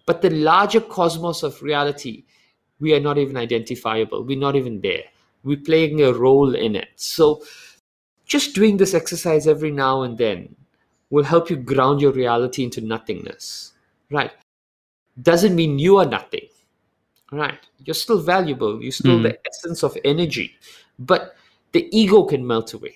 But 0.05 0.21
the 0.21 0.29
larger 0.29 0.81
cosmos 0.81 1.43
of 1.43 1.61
reality 1.61 2.23
we 2.83 2.93
are 2.93 2.99
not 2.99 3.17
even 3.17 3.37
identifiable. 3.37 4.23
We're 4.23 4.37
not 4.37 4.57
even 4.57 4.81
there. 4.81 5.05
We're 5.45 5.65
playing 5.69 6.01
a 6.01 6.11
role 6.11 6.53
in 6.53 6.75
it. 6.75 6.89
So 6.97 7.41
just 8.25 8.53
doing 8.53 8.75
this 8.75 8.93
exercise 8.93 9.47
every 9.47 9.71
now 9.71 10.01
and 10.01 10.17
then 10.17 10.53
will 11.09 11.23
help 11.23 11.49
you 11.49 11.55
ground 11.55 12.01
your 12.01 12.11
reality 12.11 12.61
into 12.63 12.81
nothingness. 12.81 13.71
Right? 14.11 14.31
Doesn't 15.21 15.55
mean 15.55 15.79
you 15.79 15.97
are 15.97 16.05
nothing. 16.05 16.47
Right? 17.31 17.59
You're 17.85 17.93
still 17.93 18.21
valuable. 18.21 18.81
You're 18.83 18.91
still 18.91 19.19
mm. 19.19 19.23
the 19.23 19.39
essence 19.47 19.81
of 19.83 19.97
energy. 20.03 20.53
But 20.99 21.35
the 21.71 21.87
ego 21.97 22.23
can 22.25 22.45
melt 22.45 22.73
away 22.73 22.95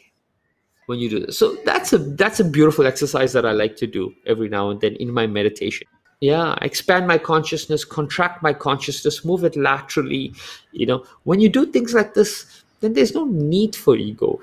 when 0.87 0.99
you 0.99 1.09
do 1.09 1.25
this. 1.25 1.39
So 1.39 1.55
that's 1.65 1.93
a 1.93 1.97
that's 1.97 2.41
a 2.41 2.43
beautiful 2.43 2.85
exercise 2.85 3.31
that 3.33 3.45
I 3.45 3.53
like 3.53 3.77
to 3.77 3.87
do 3.87 4.13
every 4.25 4.49
now 4.49 4.69
and 4.69 4.81
then 4.81 4.95
in 4.95 5.13
my 5.13 5.27
meditation 5.27 5.87
yeah 6.19 6.55
expand 6.61 7.07
my 7.07 7.17
consciousness 7.17 7.85
contract 7.85 8.41
my 8.41 8.53
consciousness 8.53 9.23
move 9.23 9.43
it 9.43 9.55
laterally 9.55 10.33
you 10.71 10.85
know. 10.85 11.05
When 11.23 11.39
you 11.39 11.49
do 11.49 11.65
things 11.65 11.93
like 11.93 12.13
this 12.13 12.63
then 12.79 12.93
there's 12.93 13.15
no 13.15 13.25
need 13.25 13.75
for 13.75 13.95
ego. 13.95 14.39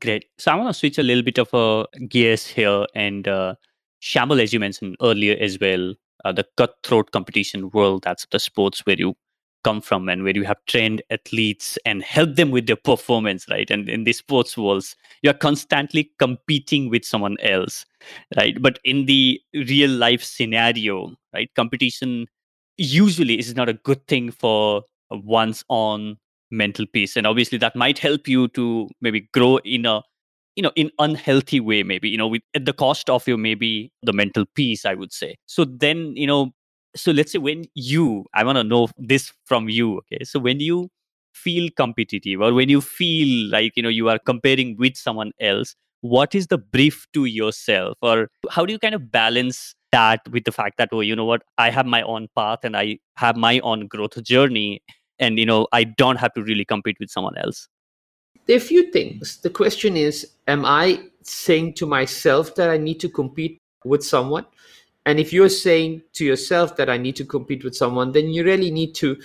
Great. 0.00 0.26
So 0.38 0.52
i 0.52 0.54
want 0.54 0.68
to 0.68 0.74
switch 0.74 0.98
a 0.98 1.02
little 1.02 1.22
bit 1.22 1.38
of 1.38 1.52
a 1.52 1.86
gears 2.06 2.46
here 2.46 2.86
and 2.94 3.26
uh, 3.26 3.54
Shayamal, 4.02 4.42
as 4.42 4.52
you 4.52 4.60
mentioned 4.60 4.96
earlier 5.02 5.36
as 5.40 5.58
well 5.60 5.94
uh, 6.24 6.32
the 6.32 6.46
cutthroat 6.56 7.10
competition 7.12 7.70
world 7.70 8.04
that's 8.04 8.26
the 8.30 8.38
sports 8.38 8.86
where 8.86 8.96
you 8.96 9.16
come 9.62 9.80
from 9.80 10.08
and 10.08 10.22
where 10.22 10.34
you 10.34 10.44
have 10.44 10.58
trained 10.66 11.02
athletes 11.10 11.78
and 11.84 12.02
helped 12.02 12.36
them 12.36 12.50
with 12.50 12.66
their 12.66 12.76
performance, 12.76 13.46
right? 13.50 13.70
And 13.70 13.88
in 13.88 14.04
the 14.04 14.12
sports 14.12 14.56
worlds, 14.56 14.96
you're 15.22 15.34
constantly 15.34 16.10
competing 16.18 16.90
with 16.90 17.04
someone 17.04 17.36
else, 17.42 17.84
right? 18.36 18.60
But 18.60 18.78
in 18.84 19.06
the 19.06 19.40
real 19.54 19.90
life 19.90 20.22
scenario, 20.22 21.14
right, 21.34 21.50
competition 21.54 22.26
usually 22.76 23.38
is 23.38 23.54
not 23.54 23.68
a 23.68 23.74
good 23.74 24.06
thing 24.06 24.30
for 24.30 24.82
one's 25.10 25.64
own 25.68 26.16
mental 26.50 26.86
peace. 26.86 27.16
And 27.16 27.26
obviously 27.26 27.58
that 27.58 27.76
might 27.76 27.98
help 27.98 28.26
you 28.28 28.48
to 28.48 28.88
maybe 29.00 29.28
grow 29.32 29.58
in 29.58 29.86
a 29.86 30.02
you 30.56 30.62
know 30.62 30.72
in 30.76 30.90
unhealthy 30.98 31.60
way 31.60 31.82
maybe 31.82 32.08
you 32.08 32.18
know 32.18 32.26
with 32.26 32.42
at 32.54 32.64
the 32.64 32.72
cost 32.72 33.08
of 33.08 33.26
your 33.26 33.38
maybe 33.38 33.92
the 34.02 34.12
mental 34.12 34.44
peace 34.54 34.84
i 34.84 34.94
would 34.94 35.12
say 35.12 35.36
so 35.46 35.64
then 35.64 36.12
you 36.16 36.26
know 36.26 36.50
so 36.96 37.12
let's 37.12 37.32
say 37.32 37.38
when 37.38 37.64
you 37.74 38.24
i 38.34 38.44
want 38.44 38.56
to 38.56 38.64
know 38.64 38.88
this 38.98 39.32
from 39.44 39.68
you 39.68 39.98
okay? 39.98 40.24
So 40.24 40.40
when 40.40 40.60
you 40.60 40.90
feel 41.32 41.70
competitive 41.76 42.40
or 42.40 42.52
when 42.52 42.68
you 42.68 42.80
feel 42.80 43.50
like 43.50 43.76
you 43.76 43.82
know 43.82 43.88
you 43.88 44.08
are 44.08 44.18
comparing 44.18 44.76
with 44.76 44.96
someone 44.96 45.32
else 45.40 45.76
what 46.02 46.34
is 46.34 46.46
the 46.46 46.58
brief 46.58 47.06
to 47.12 47.26
yourself? 47.26 47.98
Or 48.02 48.30
how 48.50 48.64
do 48.64 48.72
you 48.72 48.78
kind 48.78 48.94
of 48.94 49.10
balance 49.10 49.74
that 49.92 50.20
with 50.30 50.44
the 50.44 50.52
fact 50.52 50.78
that 50.78 50.88
oh 50.92 51.00
you 51.00 51.14
know 51.14 51.24
what? 51.24 51.42
I 51.58 51.70
have 51.70 51.86
my 51.86 52.02
own 52.02 52.28
path 52.36 52.60
and 52.62 52.76
i 52.76 52.98
have 53.16 53.36
my 53.36 53.60
own 53.60 53.86
growth 53.86 54.22
journey 54.22 54.82
and 55.18 55.38
you 55.38 55.46
know 55.46 55.66
i 55.72 55.84
don't 55.84 56.16
have 56.16 56.32
to 56.34 56.42
really 56.42 56.64
compete 56.64 56.96
with 57.00 57.10
someone 57.10 57.36
else? 57.36 57.68
There 58.46 58.56
are 58.56 58.58
a 58.58 58.62
few 58.62 58.90
things. 58.90 59.38
The 59.38 59.50
question 59.50 59.96
is 59.96 60.26
am 60.48 60.64
i 60.64 61.00
saying 61.22 61.74
to 61.74 61.86
myself 61.86 62.54
that 62.54 62.70
i 62.70 62.76
need 62.78 62.98
to 63.00 63.08
compete 63.08 63.58
with 63.84 64.02
someone 64.02 64.46
and 65.06 65.18
if 65.18 65.32
you're 65.32 65.48
saying 65.48 66.02
to 66.14 66.24
yourself 66.24 66.76
that 66.76 66.90
I 66.90 66.98
need 66.98 67.16
to 67.16 67.24
compete 67.24 67.64
with 67.64 67.74
someone, 67.74 68.12
then 68.12 68.28
you 68.28 68.44
really 68.44 68.70
need 68.70 68.94
to 68.96 69.16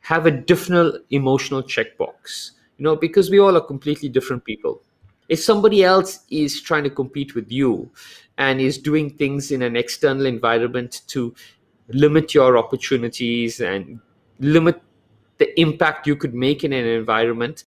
have 0.00 0.26
a 0.26 0.30
different 0.30 0.96
emotional 1.10 1.62
checkbox, 1.62 2.50
you 2.76 2.84
know, 2.84 2.94
because 2.94 3.30
we 3.30 3.38
all 3.38 3.56
are 3.56 3.66
completely 3.66 4.08
different 4.08 4.44
people. 4.44 4.82
If 5.30 5.40
somebody 5.40 5.82
else 5.82 6.20
is 6.30 6.60
trying 6.60 6.84
to 6.84 6.90
compete 6.90 7.34
with 7.34 7.50
you 7.50 7.90
and 8.36 8.60
is 8.60 8.76
doing 8.76 9.08
things 9.08 9.50
in 9.50 9.62
an 9.62 9.76
external 9.76 10.26
environment 10.26 11.00
to 11.08 11.34
limit 11.88 12.34
your 12.34 12.58
opportunities 12.58 13.60
and 13.60 14.00
limit 14.40 14.82
the 15.38 15.58
impact 15.58 16.06
you 16.06 16.16
could 16.16 16.34
make 16.34 16.64
in 16.64 16.72
an 16.74 16.84
environment, 16.84 17.64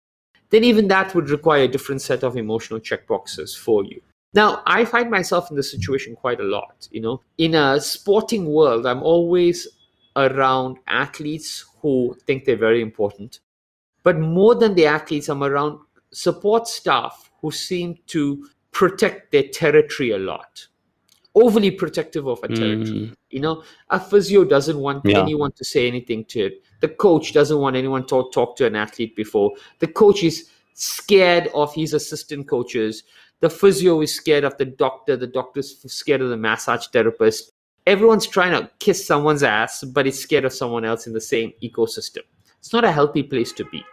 then 0.51 0.63
even 0.63 0.89
that 0.89 1.15
would 1.15 1.31
require 1.31 1.63
a 1.63 1.69
different 1.69 2.03
set 2.03 2.23
of 2.23 2.37
emotional 2.37 2.81
checkboxes 2.81 3.57
for 3.57 3.83
you. 3.85 4.03
Now, 4.37 4.63
I 4.67 4.85
find 4.85 5.11
myself 5.11 5.51
in 5.51 5.57
this 5.57 5.71
situation 5.71 6.15
quite 6.15 6.41
a 6.41 6.45
lot. 6.45 6.87
You 6.91 7.01
know, 7.01 7.23
in 7.39 7.55
a 7.55 7.81
sporting 7.81 8.45
world, 8.45 8.87
I'm 8.87 9.03
always 9.03 9.67
around 10.15 10.77
athletes 10.87 11.65
who 11.81 12.15
think 12.27 12.45
they're 12.45 12.57
very 12.57 12.83
important. 12.83 13.41
But 14.03 14.19
more 14.21 14.55
than 14.55 14.75
the 14.75 14.85
athletes, 14.85 15.31
I'm 15.31 15.43
around 15.43 15.81
support 16.13 16.69
staff 16.69 17.31
who 17.41 17.51
seem 17.51 17.99
to 18.09 18.47
protect 18.73 19.33
their 19.33 19.45
territory 19.45 20.11
a 20.11 20.19
lot, 20.19 20.67
overly 21.35 21.71
protective 21.71 22.29
of 22.29 22.39
a 22.43 22.49
territory. 22.49 23.09
Mm. 23.09 23.17
You 23.31 23.41
know, 23.41 23.63
a 23.89 23.99
physio 23.99 24.45
doesn't 24.45 24.79
want 24.79 25.07
yeah. 25.07 25.23
anyone 25.23 25.53
to 25.53 25.65
say 25.65 25.89
anything 25.89 26.27
to 26.27 26.41
it. 26.41 26.63
The 26.81 26.89
coach 26.89 27.33
doesn't 27.33 27.59
want 27.59 27.75
anyone 27.75 28.07
to 28.09 28.29
talk 28.35 28.57
to 28.57 28.67
an 28.67 28.77
athlete 28.77 29.17
before. 29.17 29.53
The 29.79 29.89
coach 29.89 30.23
is 30.23 30.51
scared 30.75 31.49
of 31.55 31.75
his 31.75 31.95
assistant 31.95 32.47
coaches 32.49 33.03
the 33.41 33.51
physio 33.51 34.01
is 34.01 34.15
scared 34.15 34.45
of 34.45 34.57
the 34.57 34.65
doctor 34.65 35.17
the 35.17 35.27
doctor's 35.27 35.79
scared 35.93 36.21
of 36.21 36.31
the 36.31 36.37
massage 36.37 36.87
therapist. 36.89 37.53
Everyone's 37.87 38.27
trying 38.27 38.53
to 38.53 38.71
kiss 38.79 39.07
someone's 39.07 39.43
ass 39.43 39.85
but 39.85 40.07
it's 40.07 40.19
scared 40.19 40.45
of 40.45 40.53
someone 40.53 40.85
else 40.85 41.07
in 41.07 41.13
the 41.13 41.21
same 41.21 41.53
ecosystem. 41.63 42.23
It's 42.59 42.73
not 42.73 42.85
a 42.85 42.93
healthy 42.93 43.23
place 43.23 43.53
to 43.53 43.65
be. 43.67 43.85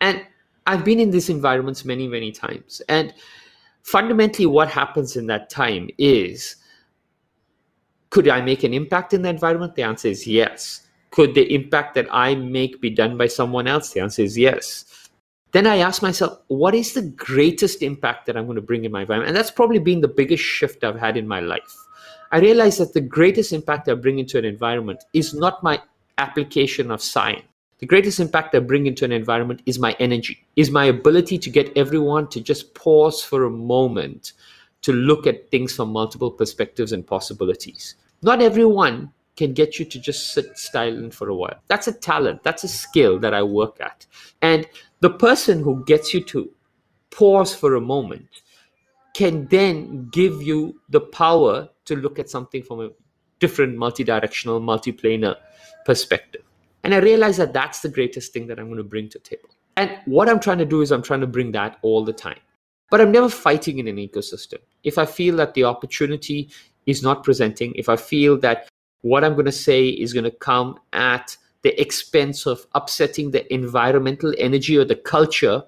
And 0.00 0.24
i've 0.66 0.84
been 0.84 1.00
in 1.00 1.10
these 1.10 1.30
environments 1.30 1.84
many 1.84 2.06
many 2.06 2.30
times. 2.32 2.82
And 2.88 3.14
fundamentally 3.82 4.46
what 4.46 4.68
happens 4.68 5.16
in 5.16 5.26
that 5.28 5.50
time 5.50 5.88
is 5.98 6.56
could 8.10 8.28
i 8.28 8.40
make 8.40 8.64
an 8.64 8.74
impact 8.74 9.14
in 9.14 9.22
the 9.22 9.30
environment? 9.30 9.74
The 9.74 9.82
answer 9.82 10.08
is 10.08 10.26
yes. 10.26 10.86
Could 11.10 11.34
the 11.34 11.52
impact 11.52 11.94
that 11.94 12.06
i 12.12 12.34
make 12.34 12.80
be 12.80 12.90
done 12.90 13.16
by 13.16 13.26
someone 13.26 13.66
else? 13.66 13.92
The 13.92 14.00
answer 14.00 14.22
is 14.22 14.36
yes 14.36 14.84
then 15.52 15.66
I 15.66 15.78
ask 15.78 16.02
myself, 16.02 16.38
what 16.48 16.74
is 16.74 16.94
the 16.94 17.02
greatest 17.02 17.82
impact 17.82 18.26
that 18.26 18.36
I'm 18.36 18.46
going 18.46 18.56
to 18.56 18.62
bring 18.62 18.84
in 18.84 18.92
my 18.92 19.02
environment? 19.02 19.28
And 19.28 19.36
that's 19.36 19.50
probably 19.50 19.78
been 19.78 20.00
the 20.00 20.08
biggest 20.08 20.44
shift 20.44 20.84
I've 20.84 20.98
had 20.98 21.16
in 21.16 21.26
my 21.26 21.40
life. 21.40 21.76
I 22.32 22.38
realize 22.38 22.78
that 22.78 22.92
the 22.92 23.00
greatest 23.00 23.52
impact 23.52 23.88
I 23.88 23.94
bring 23.94 24.20
into 24.20 24.38
an 24.38 24.44
environment 24.44 25.02
is 25.12 25.34
not 25.34 25.62
my 25.62 25.80
application 26.18 26.90
of 26.90 27.02
science. 27.02 27.42
The 27.78 27.86
greatest 27.86 28.20
impact 28.20 28.54
I 28.54 28.58
bring 28.58 28.86
into 28.86 29.06
an 29.06 29.12
environment 29.12 29.62
is 29.64 29.78
my 29.78 29.96
energy, 29.98 30.46
is 30.54 30.70
my 30.70 30.84
ability 30.84 31.38
to 31.38 31.50
get 31.50 31.76
everyone 31.76 32.28
to 32.28 32.40
just 32.40 32.74
pause 32.74 33.24
for 33.24 33.44
a 33.44 33.50
moment 33.50 34.34
to 34.82 34.92
look 34.92 35.26
at 35.26 35.50
things 35.50 35.74
from 35.74 35.90
multiple 35.90 36.30
perspectives 36.30 36.92
and 36.92 37.06
possibilities. 37.06 37.94
Not 38.22 38.42
everyone 38.42 39.12
can 39.36 39.52
get 39.52 39.78
you 39.78 39.84
to 39.84 39.98
just 39.98 40.32
sit 40.32 40.58
silent 40.58 41.14
for 41.14 41.28
a 41.28 41.34
while. 41.34 41.60
That's 41.68 41.88
a 41.88 41.92
talent, 41.92 42.42
that's 42.42 42.64
a 42.64 42.68
skill 42.68 43.18
that 43.20 43.34
I 43.34 43.42
work 43.42 43.80
at. 43.80 44.06
And 44.42 44.66
the 45.00 45.10
person 45.10 45.62
who 45.62 45.84
gets 45.84 46.12
you 46.12 46.22
to 46.24 46.50
pause 47.10 47.54
for 47.54 47.74
a 47.74 47.80
moment 47.80 48.42
can 49.14 49.46
then 49.48 50.08
give 50.10 50.42
you 50.42 50.80
the 50.88 51.00
power 51.00 51.68
to 51.84 51.96
look 51.96 52.18
at 52.18 52.30
something 52.30 52.62
from 52.62 52.80
a 52.80 52.90
different 53.40 53.76
multi-directional 53.76 54.60
multi-planar 54.60 55.36
perspective. 55.84 56.42
And 56.84 56.94
i 56.94 56.98
realize 56.98 57.36
that 57.38 57.52
that's 57.52 57.80
the 57.80 57.88
greatest 57.88 58.32
thing 58.32 58.46
that 58.46 58.58
i'm 58.58 58.66
going 58.66 58.78
to 58.78 58.84
bring 58.84 59.08
to 59.10 59.18
table. 59.18 59.50
And 59.76 59.98
what 60.04 60.28
i'm 60.28 60.40
trying 60.40 60.58
to 60.58 60.64
do 60.64 60.82
is 60.82 60.92
i'm 60.92 61.02
trying 61.02 61.20
to 61.20 61.26
bring 61.26 61.52
that 61.52 61.78
all 61.82 62.04
the 62.04 62.12
time. 62.12 62.38
But 62.90 63.00
i'm 63.00 63.12
never 63.12 63.28
fighting 63.28 63.78
in 63.78 63.88
an 63.88 63.96
ecosystem. 63.96 64.58
If 64.84 64.98
i 64.98 65.06
feel 65.06 65.36
that 65.36 65.54
the 65.54 65.64
opportunity 65.64 66.50
is 66.86 67.02
not 67.02 67.24
presenting 67.24 67.74
if 67.74 67.88
i 67.88 67.96
feel 67.96 68.38
that 68.38 68.69
what 69.02 69.24
i'm 69.24 69.32
going 69.32 69.46
to 69.46 69.52
say 69.52 69.88
is 69.88 70.12
going 70.12 70.24
to 70.24 70.30
come 70.30 70.78
at 70.92 71.36
the 71.62 71.78
expense 71.80 72.46
of 72.46 72.66
upsetting 72.74 73.30
the 73.30 73.52
environmental 73.52 74.32
energy 74.38 74.76
or 74.76 74.84
the 74.84 74.96
culture, 74.96 75.62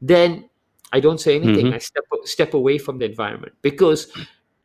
then 0.00 0.48
I 0.92 1.00
don't 1.00 1.20
say 1.20 1.36
anything. 1.36 1.66
Mm-hmm. 1.66 1.74
I 1.74 1.78
step 1.78 2.04
step 2.24 2.54
away 2.54 2.78
from 2.78 2.98
the 2.98 3.04
environment 3.04 3.54
because 3.62 4.10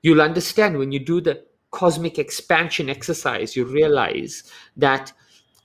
you'll 0.02 0.22
understand 0.22 0.78
when 0.78 0.92
you 0.92 1.00
do 1.00 1.22
the 1.22 1.44
cosmic 1.72 2.18
expansion 2.20 2.90
exercise, 2.90 3.56
you 3.56 3.66
realize 3.66 4.44
that 4.78 5.12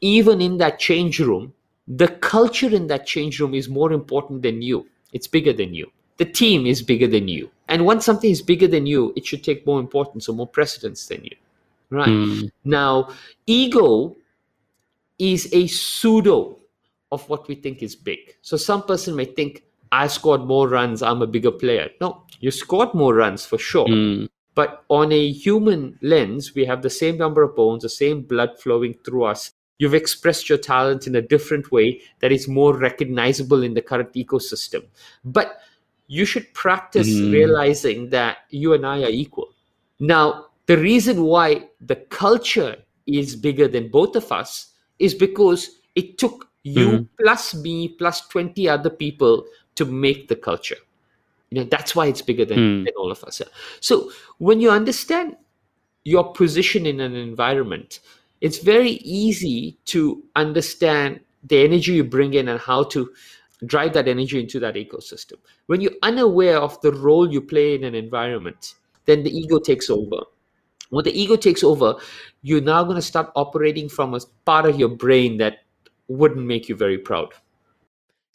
even 0.00 0.40
in 0.40 0.58
that 0.58 0.78
change 0.78 1.20
room, 1.20 1.52
the 1.87 2.08
culture 2.08 2.74
in 2.74 2.87
that 2.88 3.06
change 3.06 3.40
room 3.40 3.54
is 3.54 3.68
more 3.68 3.92
important 3.92 4.42
than 4.42 4.62
you. 4.62 4.87
It's 5.12 5.26
bigger 5.26 5.52
than 5.52 5.74
you. 5.74 5.90
The 6.18 6.24
team 6.24 6.66
is 6.66 6.82
bigger 6.82 7.06
than 7.06 7.28
you. 7.28 7.50
And 7.68 7.87
once 7.87 8.04
something 8.04 8.30
is 8.30 8.42
bigger 8.42 8.66
than 8.66 8.87
you, 8.87 9.12
it 9.16 9.24
should 9.24 9.44
take 9.44 9.66
more 9.66 9.80
importance 9.80 10.28
or 10.28 10.34
more 10.34 10.46
precedence 10.46 11.06
than 11.06 11.24
you. 11.24 11.37
Right. 11.90 12.09
Mm. 12.09 12.51
Now, 12.64 13.11
ego 13.46 14.16
is 15.18 15.48
a 15.53 15.66
pseudo 15.66 16.59
of 17.11 17.29
what 17.29 17.48
we 17.48 17.55
think 17.55 17.83
is 17.83 17.96
big. 17.96 18.37
So 18.42 18.57
some 18.57 18.83
person 18.83 19.16
may 19.16 19.24
think, 19.24 19.64
I 19.90 20.07
scored 20.07 20.42
more 20.42 20.68
runs, 20.68 21.03
I'm 21.03 21.22
a 21.22 21.27
bigger 21.27 21.51
player. 21.51 21.88
No, 22.01 22.24
you 22.40 22.51
scored 22.51 22.92
more 22.94 23.14
runs 23.14 23.46
for 23.46 23.59
sure. 23.59 23.87
Mm. 23.87 24.29
But 24.55 24.85
on 24.88 25.12
a 25.12 25.31
human 25.31 25.98
lens, 26.03 26.55
we 26.55 26.64
have 26.66 26.83
the 26.83 26.90
same 26.90 27.16
number 27.16 27.42
of 27.42 27.57
bones, 27.57 27.85
the 27.85 27.88
same 27.88 28.22
blood 28.22 28.61
flowing 28.61 28.94
through 29.05 29.24
us. 29.24 29.53
You've 29.79 29.94
expressed 29.94 30.48
your 30.48 30.59
talent 30.59 31.07
in 31.07 31.14
a 31.14 31.22
different 31.22 31.70
way 31.70 32.03
that 32.18 32.33
is 32.33 32.48
more 32.48 32.77
recognizable 32.77 33.62
in 33.62 33.74
the 33.74 33.83
current 33.83 34.12
ecosystem. 34.14 34.85
But 35.24 35.61
you 36.09 36.24
should 36.24 36.53
practice 36.55 37.09
mm. 37.09 37.33
realizing 37.33 38.11
that 38.11 38.38
you 38.51 38.72
and 38.74 38.85
I 38.85 39.05
are 39.05 39.11
equal. 39.11 39.51
Now, 40.01 40.46
the 40.68 40.76
reason 40.76 41.24
why 41.24 41.64
the 41.81 41.96
culture 41.96 42.76
is 43.07 43.35
bigger 43.35 43.66
than 43.66 43.88
both 43.88 44.14
of 44.14 44.31
us 44.31 44.74
is 44.98 45.14
because 45.14 45.81
it 45.94 46.18
took 46.18 46.50
you 46.62 46.88
mm. 46.88 47.09
plus 47.18 47.54
me 47.54 47.88
plus 47.88 48.28
20 48.28 48.68
other 48.68 48.90
people 48.90 49.46
to 49.74 49.87
make 49.87 50.28
the 50.28 50.37
culture. 50.37 50.76
You 51.50 51.61
know 51.61 51.68
that's 51.70 51.96
why 51.96 52.07
it's 52.07 52.20
bigger 52.20 52.44
than, 52.44 52.59
mm. 52.59 52.85
than 52.85 52.92
all 52.98 53.11
of 53.11 53.24
us. 53.24 53.40
So 53.81 54.12
when 54.37 54.61
you 54.61 54.70
understand 54.70 55.37
your 56.04 56.33
position 56.33 56.85
in 56.87 57.00
an 57.00 57.16
environment 57.16 58.01
it's 58.40 58.59
very 58.59 59.01
easy 59.03 59.76
to 59.86 60.22
understand 60.36 61.18
the 61.42 61.64
energy 61.64 61.95
you 61.95 62.05
bring 62.05 62.34
in 62.34 62.47
and 62.49 62.61
how 62.61 62.84
to 62.84 63.11
drive 63.66 63.92
that 63.95 64.07
energy 64.07 64.38
into 64.38 64.61
that 64.61 64.76
ecosystem. 64.76 65.38
When 65.66 65.80
you're 65.80 65.99
unaware 66.03 66.59
of 66.59 66.80
the 66.82 66.92
role 66.92 67.32
you 67.32 67.40
play 67.40 67.74
in 67.74 67.84
an 67.84 67.95
environment 67.95 68.74
then 69.07 69.22
the 69.22 69.36
ego 69.36 69.59
takes 69.59 69.88
over 69.88 70.24
when 70.91 71.05
the 71.05 71.18
ego 71.18 71.36
takes 71.36 71.62
over, 71.62 71.95
you're 72.43 72.61
now 72.61 72.84
going 72.84 72.97
to 72.97 73.03
start 73.03 73.30
operating 73.36 73.89
from 73.89 74.14
a 74.14 74.20
part 74.45 74.66
of 74.66 74.78
your 74.78 74.89
brain 74.89 75.39
that 75.39 75.59
wouldn't 76.09 76.47
make 76.47 76.68
you 76.68 76.76
very 76.76 76.99
proud. 76.99 77.32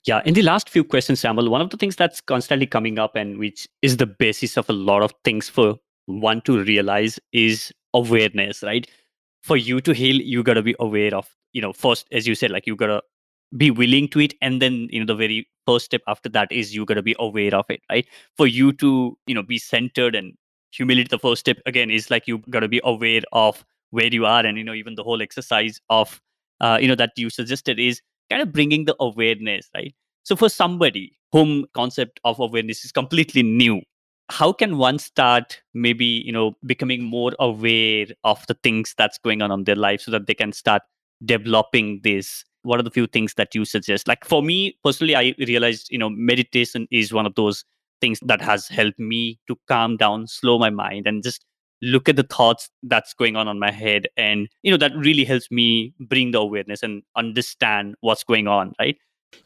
Yeah, 0.05 0.21
in 0.25 0.33
the 0.33 0.41
last 0.41 0.69
few 0.69 0.83
questions, 0.83 1.21
Shayamal, 1.21 1.49
one 1.49 1.61
of 1.61 1.69
the 1.69 1.77
things 1.77 1.95
that's 1.95 2.19
constantly 2.19 2.67
coming 2.67 2.99
up 2.99 3.15
and 3.15 3.37
which 3.37 3.67
is 3.81 3.97
the 3.97 4.05
basis 4.05 4.57
of 4.57 4.69
a 4.69 4.73
lot 4.73 5.01
of 5.01 5.13
things 5.23 5.47
for 5.47 5.75
one 6.07 6.41
to 6.41 6.61
realize 6.63 7.19
is 7.31 7.71
awareness, 7.93 8.63
right? 8.63 8.85
For 9.43 9.55
you 9.55 9.79
to 9.81 9.93
heal, 9.93 10.17
you 10.17 10.43
got 10.43 10.55
to 10.55 10.61
be 10.61 10.75
aware 10.79 11.15
of 11.15 11.33
you 11.53 11.61
know 11.61 11.71
first 11.71 12.07
as 12.11 12.27
you 12.27 12.35
said 12.35 12.51
like 12.51 12.67
you 12.67 12.75
gotta 12.75 13.01
be 13.55 13.71
willing 13.71 14.07
to 14.09 14.19
it 14.19 14.33
and 14.41 14.61
then 14.61 14.87
you 14.91 14.99
know 14.99 15.05
the 15.05 15.15
very 15.15 15.47
first 15.65 15.85
step 15.85 16.01
after 16.07 16.27
that 16.27 16.51
is 16.51 16.75
you 16.75 16.85
gotta 16.85 17.03
be 17.03 17.15
aware 17.19 17.55
of 17.55 17.65
it 17.69 17.81
right 17.89 18.07
for 18.35 18.47
you 18.47 18.73
to 18.73 19.17
you 19.27 19.35
know 19.35 19.43
be 19.43 19.57
centered 19.57 20.15
and 20.15 20.33
humility 20.73 21.07
the 21.09 21.19
first 21.19 21.41
step 21.41 21.57
again 21.65 21.91
is 21.91 22.09
like 22.09 22.27
you 22.27 22.39
gotta 22.49 22.67
be 22.67 22.81
aware 22.83 23.21
of 23.31 23.63
where 23.91 24.07
you 24.07 24.25
are 24.25 24.45
and 24.45 24.57
you 24.57 24.63
know 24.63 24.73
even 24.73 24.95
the 24.95 25.03
whole 25.03 25.21
exercise 25.21 25.79
of 25.89 26.19
uh, 26.61 26.77
you 26.81 26.87
know 26.87 26.95
that 26.95 27.11
you 27.15 27.29
suggested 27.29 27.79
is 27.79 28.01
kind 28.29 28.41
of 28.41 28.51
bringing 28.51 28.85
the 28.85 28.95
awareness 28.99 29.69
right? 29.75 29.93
So 30.23 30.35
for 30.35 30.49
somebody 30.49 31.17
whom 31.31 31.65
concept 31.73 32.19
of 32.23 32.39
awareness 32.39 32.85
is 32.85 32.91
completely 32.91 33.43
new 33.43 33.81
how 34.29 34.51
can 34.53 34.77
one 34.77 34.97
start 34.99 35.61
maybe 35.73 36.05
you 36.05 36.31
know 36.31 36.55
becoming 36.65 37.03
more 37.03 37.33
aware 37.39 38.07
of 38.23 38.45
the 38.47 38.55
things 38.63 38.95
that's 38.97 39.17
going 39.17 39.41
on 39.41 39.51
in 39.51 39.63
their 39.65 39.75
life 39.75 40.01
so 40.01 40.11
that 40.11 40.27
they 40.27 40.33
can 40.33 40.51
start 40.51 40.81
developing 41.25 41.99
this? 42.03 42.43
What 42.63 42.79
are 42.79 42.83
the 42.83 42.91
few 42.91 43.07
things 43.07 43.33
that 43.35 43.53
you 43.53 43.65
suggest? 43.65 44.07
Like 44.07 44.25
for 44.25 44.41
me 44.41 44.77
personally 44.83 45.15
i 45.15 45.35
realized 45.37 45.91
you 45.91 45.97
know 45.97 46.09
meditation 46.09 46.87
is 46.89 47.13
one 47.13 47.25
of 47.25 47.35
those 47.35 47.65
things 48.03 48.19
that 48.31 48.41
has 48.41 48.67
helped 48.67 48.99
me 48.99 49.39
to 49.47 49.57
calm 49.67 49.97
down 50.03 50.27
slow 50.27 50.59
my 50.59 50.69
mind 50.69 51.07
and 51.07 51.23
just 51.23 51.45
look 51.81 52.09
at 52.09 52.17
the 52.17 52.27
thoughts 52.35 52.69
that's 52.83 53.13
going 53.13 53.35
on 53.35 53.47
on 53.47 53.59
my 53.59 53.71
head 53.71 54.07
and 54.17 54.47
you 54.61 54.71
know 54.71 54.77
that 54.77 54.95
really 54.95 55.25
helps 55.31 55.49
me 55.51 55.93
bring 56.13 56.31
the 56.31 56.39
awareness 56.39 56.83
and 56.83 57.03
understand 57.15 57.95
what's 58.01 58.23
going 58.23 58.47
on 58.47 58.73
right? 58.79 58.97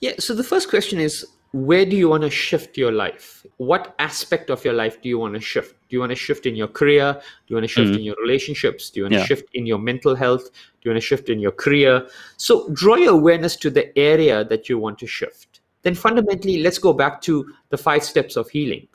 Yeah 0.01 0.13
so 0.19 0.33
the 0.33 0.43
first 0.43 0.69
question 0.69 0.99
is 0.99 1.25
where 1.53 1.85
do 1.85 1.95
you 1.95 2.09
want 2.09 2.23
to 2.23 2.29
shift 2.29 2.77
your 2.77 2.91
life? 2.91 3.45
What 3.57 3.95
aspect 3.99 4.49
of 4.49 4.63
your 4.65 4.73
life 4.73 5.01
do 5.01 5.09
you 5.09 5.17
want 5.17 5.33
to 5.35 5.39
shift? 5.39 5.75
Do 5.87 5.95
you 5.95 6.01
want 6.01 6.11
to 6.11 6.15
shift 6.15 6.45
in 6.45 6.55
your 6.55 6.67
career? 6.67 7.13
Do 7.13 7.45
you 7.47 7.55
want 7.55 7.63
to 7.63 7.67
shift 7.69 7.87
mm-hmm. 7.87 7.99
in 7.99 8.03
your 8.03 8.15
relationships? 8.21 8.89
Do 8.89 8.99
you 8.99 9.03
want 9.05 9.13
yeah. 9.13 9.21
to 9.21 9.27
shift 9.27 9.45
in 9.53 9.65
your 9.65 9.79
mental 9.79 10.13
health? 10.13 10.51
Do 10.51 10.83
you 10.83 10.91
want 10.91 11.01
to 11.01 11.07
shift 11.07 11.29
in 11.29 11.39
your 11.39 11.53
career? 11.53 12.05
So 12.35 12.69
draw 12.73 12.95
your 12.95 13.13
awareness 13.13 13.55
to 13.57 13.69
the 13.69 13.97
area 13.97 14.43
that 14.43 14.67
you 14.67 14.77
want 14.77 14.99
to 14.99 15.07
shift 15.07 15.56
then 15.87 15.95
fundamentally 15.95 16.57
let's 16.61 16.77
go 16.77 16.93
back 16.93 17.21
to 17.21 17.37
the 17.69 17.77
five 17.77 18.03
steps 18.03 18.35
of 18.35 18.49
healing 18.49 18.87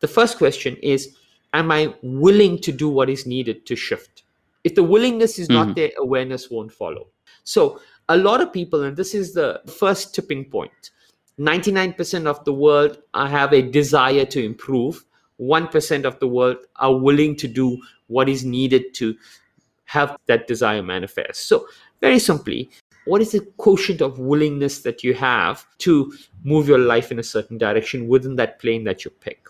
the 0.00 0.08
first 0.08 0.38
question 0.38 0.76
is 0.94 1.16
am 1.52 1.70
i 1.70 1.94
willing 2.02 2.58
to 2.58 2.72
do 2.72 2.88
what 2.88 3.08
is 3.08 3.26
needed 3.26 3.64
to 3.66 3.76
shift 3.76 4.22
if 4.64 4.74
the 4.74 4.82
willingness 4.82 5.38
is 5.38 5.48
mm-hmm. 5.48 5.68
not 5.68 5.76
there 5.76 5.90
awareness 5.98 6.50
won't 6.50 6.72
follow 6.72 7.06
so 7.44 7.80
a 8.08 8.16
lot 8.16 8.40
of 8.40 8.52
people 8.52 8.82
and 8.84 8.96
this 8.96 9.14
is 9.14 9.32
the 9.32 9.60
first 9.66 10.14
tipping 10.14 10.44
point 10.44 10.90
99% 11.38 12.26
of 12.26 12.44
the 12.44 12.52
world 12.52 12.98
have 13.14 13.52
a 13.52 13.62
desire 13.62 14.24
to 14.26 14.44
improve. 14.44 15.04
1% 15.40 16.04
of 16.04 16.18
the 16.20 16.28
world 16.28 16.58
are 16.76 16.96
willing 16.96 17.34
to 17.36 17.48
do 17.48 17.80
what 18.06 18.28
is 18.28 18.44
needed 18.44 18.94
to 18.94 19.16
have 19.86 20.16
that 20.26 20.46
desire 20.46 20.82
manifest. 20.82 21.46
So, 21.46 21.66
very 22.00 22.18
simply, 22.18 22.70
what 23.06 23.20
is 23.20 23.32
the 23.32 23.40
quotient 23.58 24.00
of 24.00 24.18
willingness 24.18 24.80
that 24.80 25.04
you 25.04 25.14
have 25.14 25.66
to 25.78 26.12
move 26.42 26.68
your 26.68 26.78
life 26.78 27.12
in 27.12 27.18
a 27.18 27.22
certain 27.22 27.58
direction 27.58 28.08
within 28.08 28.36
that 28.36 28.58
plane 28.58 28.84
that 28.84 29.04
you 29.04 29.10
pick? 29.10 29.46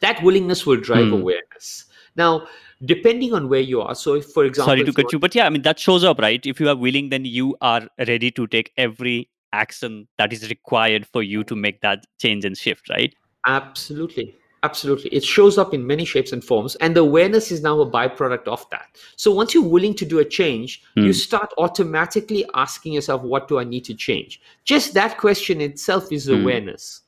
That 0.00 0.22
willingness 0.22 0.66
will 0.66 0.76
drive 0.80 1.08
hmm. 1.08 1.14
awareness. 1.14 1.84
Now, 2.16 2.46
depending 2.84 3.32
on 3.32 3.48
where 3.48 3.60
you 3.60 3.80
are. 3.80 3.94
So, 3.94 4.14
if, 4.14 4.26
for 4.26 4.44
example, 4.44 4.72
sorry 4.72 4.84
to 4.84 4.92
cut 4.92 5.12
you, 5.12 5.18
but 5.18 5.34
yeah, 5.34 5.46
I 5.46 5.50
mean 5.50 5.62
that 5.62 5.78
shows 5.78 6.04
up, 6.04 6.18
right? 6.18 6.44
If 6.44 6.60
you 6.60 6.68
are 6.68 6.76
willing, 6.76 7.10
then 7.10 7.24
you 7.24 7.56
are 7.60 7.88
ready 7.98 8.30
to 8.32 8.46
take 8.46 8.72
every 8.76 9.30
action 9.52 10.06
that 10.18 10.32
is 10.32 10.48
required 10.50 11.06
for 11.06 11.22
you 11.22 11.44
to 11.44 11.56
make 11.56 11.80
that 11.80 12.04
change 12.18 12.44
and 12.44 12.56
shift, 12.56 12.88
right? 12.90 13.14
Absolutely. 13.46 14.34
Absolutely. 14.62 15.10
It 15.10 15.22
shows 15.22 15.58
up 15.58 15.74
in 15.74 15.86
many 15.86 16.04
shapes 16.04 16.32
and 16.32 16.42
forms, 16.42 16.76
and 16.76 16.96
the 16.96 17.00
awareness 17.00 17.52
is 17.52 17.62
now 17.62 17.80
a 17.80 17.90
byproduct 17.90 18.48
of 18.48 18.68
that. 18.70 18.88
So 19.16 19.32
once 19.32 19.54
you're 19.54 19.62
willing 19.62 19.94
to 19.94 20.04
do 20.04 20.18
a 20.18 20.24
change, 20.24 20.82
mm. 20.96 21.04
you 21.04 21.12
start 21.12 21.52
automatically 21.58 22.44
asking 22.54 22.94
yourself, 22.94 23.22
What 23.22 23.48
do 23.48 23.58
I 23.58 23.64
need 23.64 23.84
to 23.84 23.94
change? 23.94 24.40
Just 24.64 24.94
that 24.94 25.18
question 25.18 25.60
itself 25.60 26.10
is 26.10 26.26
mm. 26.26 26.40
awareness, 26.40 27.02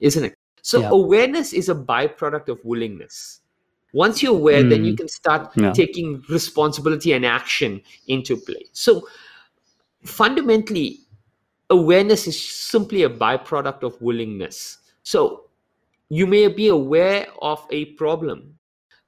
isn't 0.00 0.24
it? 0.24 0.36
So 0.62 0.80
yeah. 0.80 0.90
awareness 0.90 1.52
is 1.52 1.68
a 1.68 1.74
byproduct 1.74 2.48
of 2.48 2.64
willingness. 2.64 3.40
Once 3.92 4.22
you're 4.22 4.34
aware, 4.34 4.62
mm. 4.62 4.70
then 4.70 4.84
you 4.84 4.92
hmm. 4.92 4.96
can 4.96 5.08
start 5.08 5.52
yeah. 5.54 5.70
taking 5.72 6.22
responsibility 6.30 7.12
and 7.12 7.26
action 7.26 7.82
into 8.08 8.38
play. 8.38 8.64
So 8.72 9.06
fundamentally, 10.02 11.00
awareness 11.68 12.26
is 12.26 12.42
simply 12.42 13.02
a 13.02 13.10
byproduct 13.10 13.82
of 13.82 14.00
willingness. 14.00 14.78
So 15.02 15.44
you 16.12 16.26
may 16.26 16.46
be 16.46 16.68
aware 16.68 17.26
of 17.40 17.66
a 17.70 17.86
problem, 17.94 18.58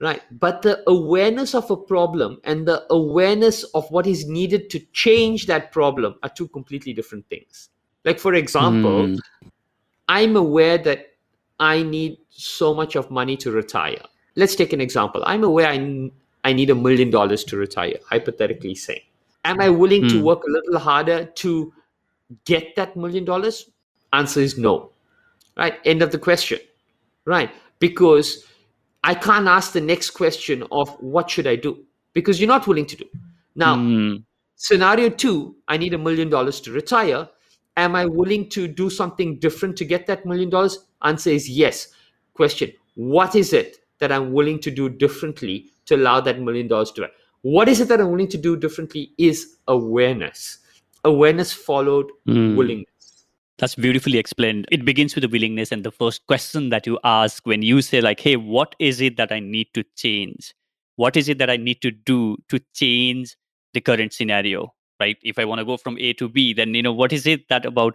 right? 0.01 0.23
But 0.41 0.63
the 0.63 0.83
awareness 0.89 1.55
of 1.55 1.71
a 1.71 1.77
problem 1.77 2.41
and 2.45 2.67
the 2.67 2.83
awareness 2.89 3.63
of 3.75 3.91
what 3.91 4.07
is 4.07 4.27
needed 4.27 4.71
to 4.71 4.79
change 4.95 5.45
that 5.49 5.71
problem 5.71 6.15
are 6.23 6.31
two 6.31 6.49
completely 6.49 6.95
different 6.95 7.29
things. 7.29 7.69
Like, 8.07 8.19
for 8.19 8.33
example, 8.33 9.09
mm. 9.09 9.19
I'm 10.09 10.35
aware 10.35 10.79
that 10.79 11.13
I 11.61 11.83
need 11.83 12.17
so 12.31 12.73
much 12.73 12.97
of 12.97 13.11
money 13.11 13.37
to 13.37 13.51
retire. 13.51 14.01
Let's 14.35 14.57
take 14.57 14.73
an 14.73 14.81
example. 14.81 15.23
I'm 15.27 15.45
aware 15.45 15.69
I, 15.69 16.11
I 16.43 16.55
need 16.55 16.71
a 16.71 16.75
million 16.75 17.11
dollars 17.11 17.45
to 17.45 17.59
retire, 17.59 17.99
hypothetically 18.09 18.77
saying. 18.77 19.05
Am 19.45 19.61
I 19.61 19.69
willing 19.69 20.05
mm. 20.05 20.09
to 20.09 20.19
hmm. 20.21 20.25
work 20.25 20.43
a 20.49 20.51
little 20.51 20.79
harder 20.79 21.27
to 21.27 21.71
get 22.47 22.77
that 22.77 22.97
million 22.97 23.27
dollars? 23.27 23.69
Answer 24.15 24.41
is 24.41 24.57
no. 24.57 24.93
Right? 25.55 25.75
End 25.85 26.01
of 26.01 26.11
the 26.11 26.19
question. 26.19 26.61
Right? 27.25 27.51
Because 27.79 28.45
I 29.03 29.15
can't 29.15 29.47
ask 29.47 29.73
the 29.73 29.81
next 29.81 30.11
question 30.11 30.65
of 30.71 30.89
what 31.01 31.31
should 31.31 31.47
I 31.47 31.57
do? 31.57 31.85
Because 32.13 32.41
you're 32.41 32.49
not 32.49 32.67
willing 32.67 32.87
to 32.87 32.97
do. 32.97 33.05
Now, 33.55 33.77
mm. 33.77 34.23
scenario 34.57 35.11
two, 35.11 35.57
I 35.69 35.77
need 35.77 35.95
a 35.95 35.99
million 35.99 36.31
dollars 36.31 36.61
to 36.63 36.73
retire. 36.73 37.29
Am 37.77 37.97
I 37.97 38.07
willing 38.07 38.49
to 38.51 38.69
do 38.69 38.89
something 38.89 39.39
different 39.39 39.77
to 39.79 39.85
get 39.85 40.07
that 40.07 40.25
million 40.25 40.51
dollars? 40.51 40.87
Answer 41.03 41.31
is 41.31 41.49
yes. 41.49 41.89
Question 42.35 42.73
What 42.95 43.35
is 43.35 43.53
it 43.53 43.79
that 43.99 44.13
I'm 44.13 44.33
willing 44.33 44.61
to 44.61 44.71
do 44.71 44.89
differently 44.89 45.71
to 45.87 45.97
allow 45.97 46.21
that 46.21 46.41
million 46.41 46.69
dollars 46.69 46.93
to? 46.93 47.09
What 47.43 47.69
is 47.69 47.81
it 47.81 47.89
that 47.89 48.01
I'm 48.01 48.11
willing 48.11 48.29
to 48.29 48.39
do 48.39 48.57
differently 48.57 49.13
is 49.19 49.57
awareness 49.69 50.59
awareness 51.05 51.53
followed 51.53 52.11
mm. 52.27 52.57
willingness. 52.57 52.89
That's 53.59 53.77
beautifully 53.77 54.19
explained. 54.19 54.67
It 54.73 54.85
begins 54.85 55.15
with 55.15 55.23
the 55.23 55.29
willingness. 55.29 55.71
And 55.71 55.85
the 55.85 55.93
first 55.93 56.27
question 56.27 56.71
that 56.71 56.87
you 56.87 56.99
ask 57.05 57.47
when 57.47 57.63
you 57.63 57.83
say, 57.83 58.01
like, 58.01 58.21
hey, 58.21 58.37
what 58.37 58.75
is 58.81 59.01
it 59.01 59.17
that 59.17 59.31
I 59.31 59.39
need 59.39 59.69
to 59.75 59.85
change? 59.97 60.55
What 60.97 61.17
is 61.17 61.29
it 61.29 61.39
that 61.39 61.51
I 61.51 61.57
need 61.57 61.81
to 61.83 61.91
do 61.91 62.37
to 62.49 62.61
change 62.75 63.37
the 63.73 63.81
current 63.81 64.13
scenario? 64.13 64.75
Right? 64.99 65.17
If 65.23 65.39
I 65.39 65.45
want 65.45 65.61
to 65.61 65.65
go 65.65 65.77
from 65.77 65.97
A 65.99 66.13
to 66.15 66.29
B, 66.29 66.53
then, 66.53 66.75
you 66.75 66.83
know, 66.83 66.93
what 66.93 67.13
is 67.13 67.27
it 67.27 67.49
that 67.49 67.65
about 67.65 67.95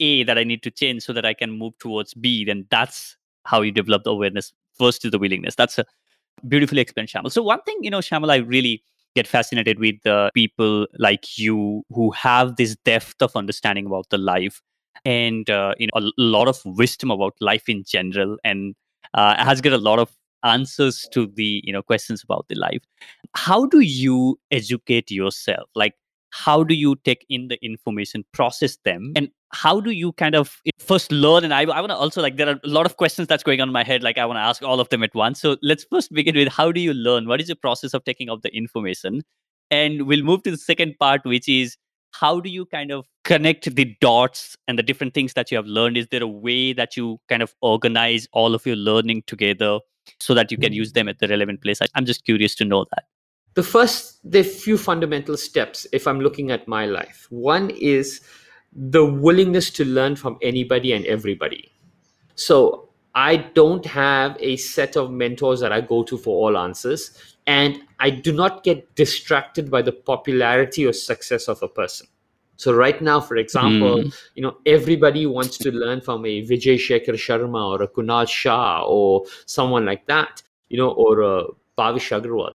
A 0.00 0.24
that 0.24 0.38
I 0.38 0.44
need 0.44 0.62
to 0.64 0.70
change 0.70 1.02
so 1.02 1.12
that 1.12 1.24
I 1.24 1.34
can 1.34 1.56
move 1.56 1.78
towards 1.78 2.14
B? 2.14 2.44
Then 2.44 2.66
that's 2.70 3.16
how 3.44 3.62
you 3.62 3.70
develop 3.70 4.02
the 4.04 4.10
awareness. 4.10 4.52
First 4.76 5.04
is 5.04 5.12
the 5.12 5.18
willingness. 5.18 5.54
That's 5.54 5.78
a 5.78 5.84
beautifully 6.48 6.80
explained, 6.80 7.08
Shayamal. 7.08 7.32
So, 7.32 7.42
one 7.42 7.62
thing, 7.62 7.78
you 7.80 7.90
know, 7.90 8.00
Shayamal, 8.00 8.30
I 8.30 8.36
really 8.36 8.82
get 9.14 9.26
fascinated 9.26 9.78
with 9.78 9.96
the 10.02 10.30
people 10.34 10.86
like 10.98 11.38
you 11.38 11.84
who 11.90 12.10
have 12.10 12.56
this 12.56 12.76
depth 12.84 13.22
of 13.22 13.34
understanding 13.34 13.86
about 13.86 14.10
the 14.10 14.18
life 14.18 14.60
and 15.04 15.48
uh, 15.50 15.74
you 15.78 15.86
know 15.86 16.00
a 16.00 16.10
lot 16.16 16.48
of 16.48 16.60
wisdom 16.64 17.10
about 17.10 17.34
life 17.40 17.68
in 17.68 17.84
general 17.84 18.36
and 18.44 18.74
uh, 19.14 19.42
has 19.42 19.60
got 19.60 19.72
a 19.72 19.78
lot 19.78 19.98
of 19.98 20.10
answers 20.44 21.08
to 21.12 21.26
the 21.26 21.60
you 21.64 21.72
know 21.72 21.82
questions 21.82 22.22
about 22.22 22.46
the 22.48 22.54
life. 22.54 22.82
How 23.34 23.66
do 23.66 23.80
you 23.80 24.38
educate 24.50 25.10
yourself? 25.10 25.68
Like 25.74 25.94
how 26.30 26.62
do 26.62 26.74
you 26.74 26.96
take 26.96 27.24
in 27.28 27.48
the 27.48 27.58
information 27.64 28.24
process 28.32 28.76
them? 28.84 29.12
And 29.16 29.30
how 29.52 29.80
do 29.80 29.90
you 29.90 30.12
kind 30.12 30.34
of 30.34 30.60
first 30.78 31.10
learn? 31.10 31.44
And 31.44 31.54
i, 31.54 31.62
I 31.62 31.80
want 31.80 31.90
to 31.90 31.96
also 31.96 32.20
like 32.20 32.36
there 32.36 32.48
are 32.48 32.60
a 32.62 32.68
lot 32.68 32.84
of 32.84 32.96
questions 32.96 33.28
that's 33.28 33.42
going 33.42 33.60
on 33.60 33.68
in 33.68 33.72
my 33.72 33.84
head 33.84 34.02
like 34.02 34.18
i 34.18 34.26
want 34.26 34.36
to 34.36 34.42
ask 34.42 34.62
all 34.62 34.80
of 34.80 34.88
them 34.90 35.02
at 35.02 35.14
once. 35.14 35.40
So 35.40 35.56
let's 35.62 35.84
first 35.90 36.12
begin 36.12 36.36
with 36.36 36.48
how 36.48 36.72
do 36.72 36.80
you 36.80 36.92
learn? 36.92 37.26
What 37.26 37.40
is 37.40 37.48
the 37.48 37.56
process 37.56 37.94
of 37.94 38.04
taking 38.04 38.28
up 38.28 38.42
the 38.42 38.54
information? 38.54 39.22
And 39.70 40.06
we'll 40.06 40.22
move 40.22 40.42
to 40.44 40.50
the 40.50 40.56
second 40.56 40.96
part 40.98 41.24
which 41.24 41.48
is 41.48 41.76
how 42.20 42.40
do 42.40 42.48
you 42.48 42.64
kind 42.66 42.90
of 42.90 43.06
connect 43.24 43.74
the 43.74 43.96
dots 44.00 44.56
and 44.68 44.78
the 44.78 44.82
different 44.82 45.14
things 45.14 45.34
that 45.34 45.50
you 45.50 45.56
have 45.56 45.66
learned? 45.66 45.96
Is 45.96 46.08
there 46.08 46.22
a 46.22 46.28
way 46.28 46.72
that 46.72 46.96
you 46.96 47.20
kind 47.28 47.42
of 47.42 47.54
organize 47.60 48.26
all 48.32 48.54
of 48.54 48.64
your 48.64 48.76
learning 48.76 49.24
together 49.26 49.80
so 50.20 50.34
that 50.34 50.50
you 50.50 50.58
can 50.58 50.72
use 50.72 50.92
them 50.92 51.08
at 51.08 51.18
the 51.18 51.28
relevant 51.28 51.62
place? 51.62 51.80
I'm 51.94 52.06
just 52.06 52.24
curious 52.24 52.54
to 52.56 52.64
know 52.64 52.86
that. 52.92 53.04
The 53.54 53.62
first 53.62 54.20
are 54.34 54.42
few 54.42 54.76
fundamental 54.76 55.36
steps 55.38 55.86
if 55.90 56.06
i'm 56.06 56.20
looking 56.20 56.50
at 56.50 56.68
my 56.68 56.84
life 56.84 57.26
one 57.30 57.70
is 57.70 58.20
the 58.70 59.02
willingness 59.02 59.70
to 59.70 59.84
learn 59.86 60.14
from 60.14 60.36
anybody 60.42 60.92
and 60.92 61.06
everybody. 61.06 61.72
So 62.34 62.90
i 63.14 63.36
don't 63.36 63.86
have 63.86 64.36
a 64.40 64.56
set 64.58 64.94
of 64.94 65.10
mentors 65.10 65.60
that 65.60 65.72
i 65.72 65.80
go 65.80 66.02
to 66.02 66.18
for 66.18 66.36
all 66.36 66.58
answers 66.58 67.35
and 67.46 67.80
i 68.00 68.10
do 68.10 68.32
not 68.32 68.62
get 68.64 68.94
distracted 68.94 69.70
by 69.70 69.82
the 69.82 69.92
popularity 69.92 70.84
or 70.86 70.92
success 70.92 71.48
of 71.48 71.62
a 71.62 71.68
person 71.68 72.06
so 72.56 72.74
right 72.74 73.00
now 73.02 73.20
for 73.20 73.36
example 73.36 73.98
mm. 73.98 74.14
you 74.34 74.42
know 74.42 74.56
everybody 74.66 75.26
wants 75.26 75.58
to 75.58 75.70
learn 75.70 76.00
from 76.00 76.24
a 76.24 76.42
vijay 76.42 76.76
shekhar 76.76 77.16
sharma 77.26 77.64
or 77.72 77.82
a 77.82 77.88
kunal 77.88 78.28
shah 78.28 78.82
or 78.84 79.24
someone 79.46 79.84
like 79.84 80.06
that 80.06 80.42
you 80.68 80.76
know 80.76 80.90
or 80.90 81.20
a 81.22 81.44
bhavish 81.78 82.10
agrawal 82.18 82.52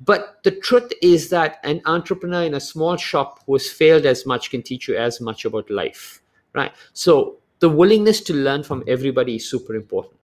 But 0.00 0.40
the 0.42 0.50
truth 0.50 0.92
is 1.00 1.30
that 1.30 1.58
an 1.64 1.80
entrepreneur 1.86 2.42
in 2.42 2.54
a 2.54 2.60
small 2.60 2.96
shop 2.96 3.42
who 3.46 3.54
has 3.54 3.70
failed 3.70 4.06
as 4.06 4.26
much 4.26 4.50
can 4.50 4.62
teach 4.62 4.88
you 4.88 4.96
as 4.96 5.20
much 5.20 5.44
about 5.44 5.70
life, 5.70 6.20
right? 6.52 6.72
So 6.92 7.38
the 7.60 7.68
willingness 7.68 8.20
to 8.22 8.34
learn 8.34 8.64
from 8.64 8.82
everybody 8.86 9.36
is 9.36 9.48
super 9.48 9.74
important. 9.74 10.20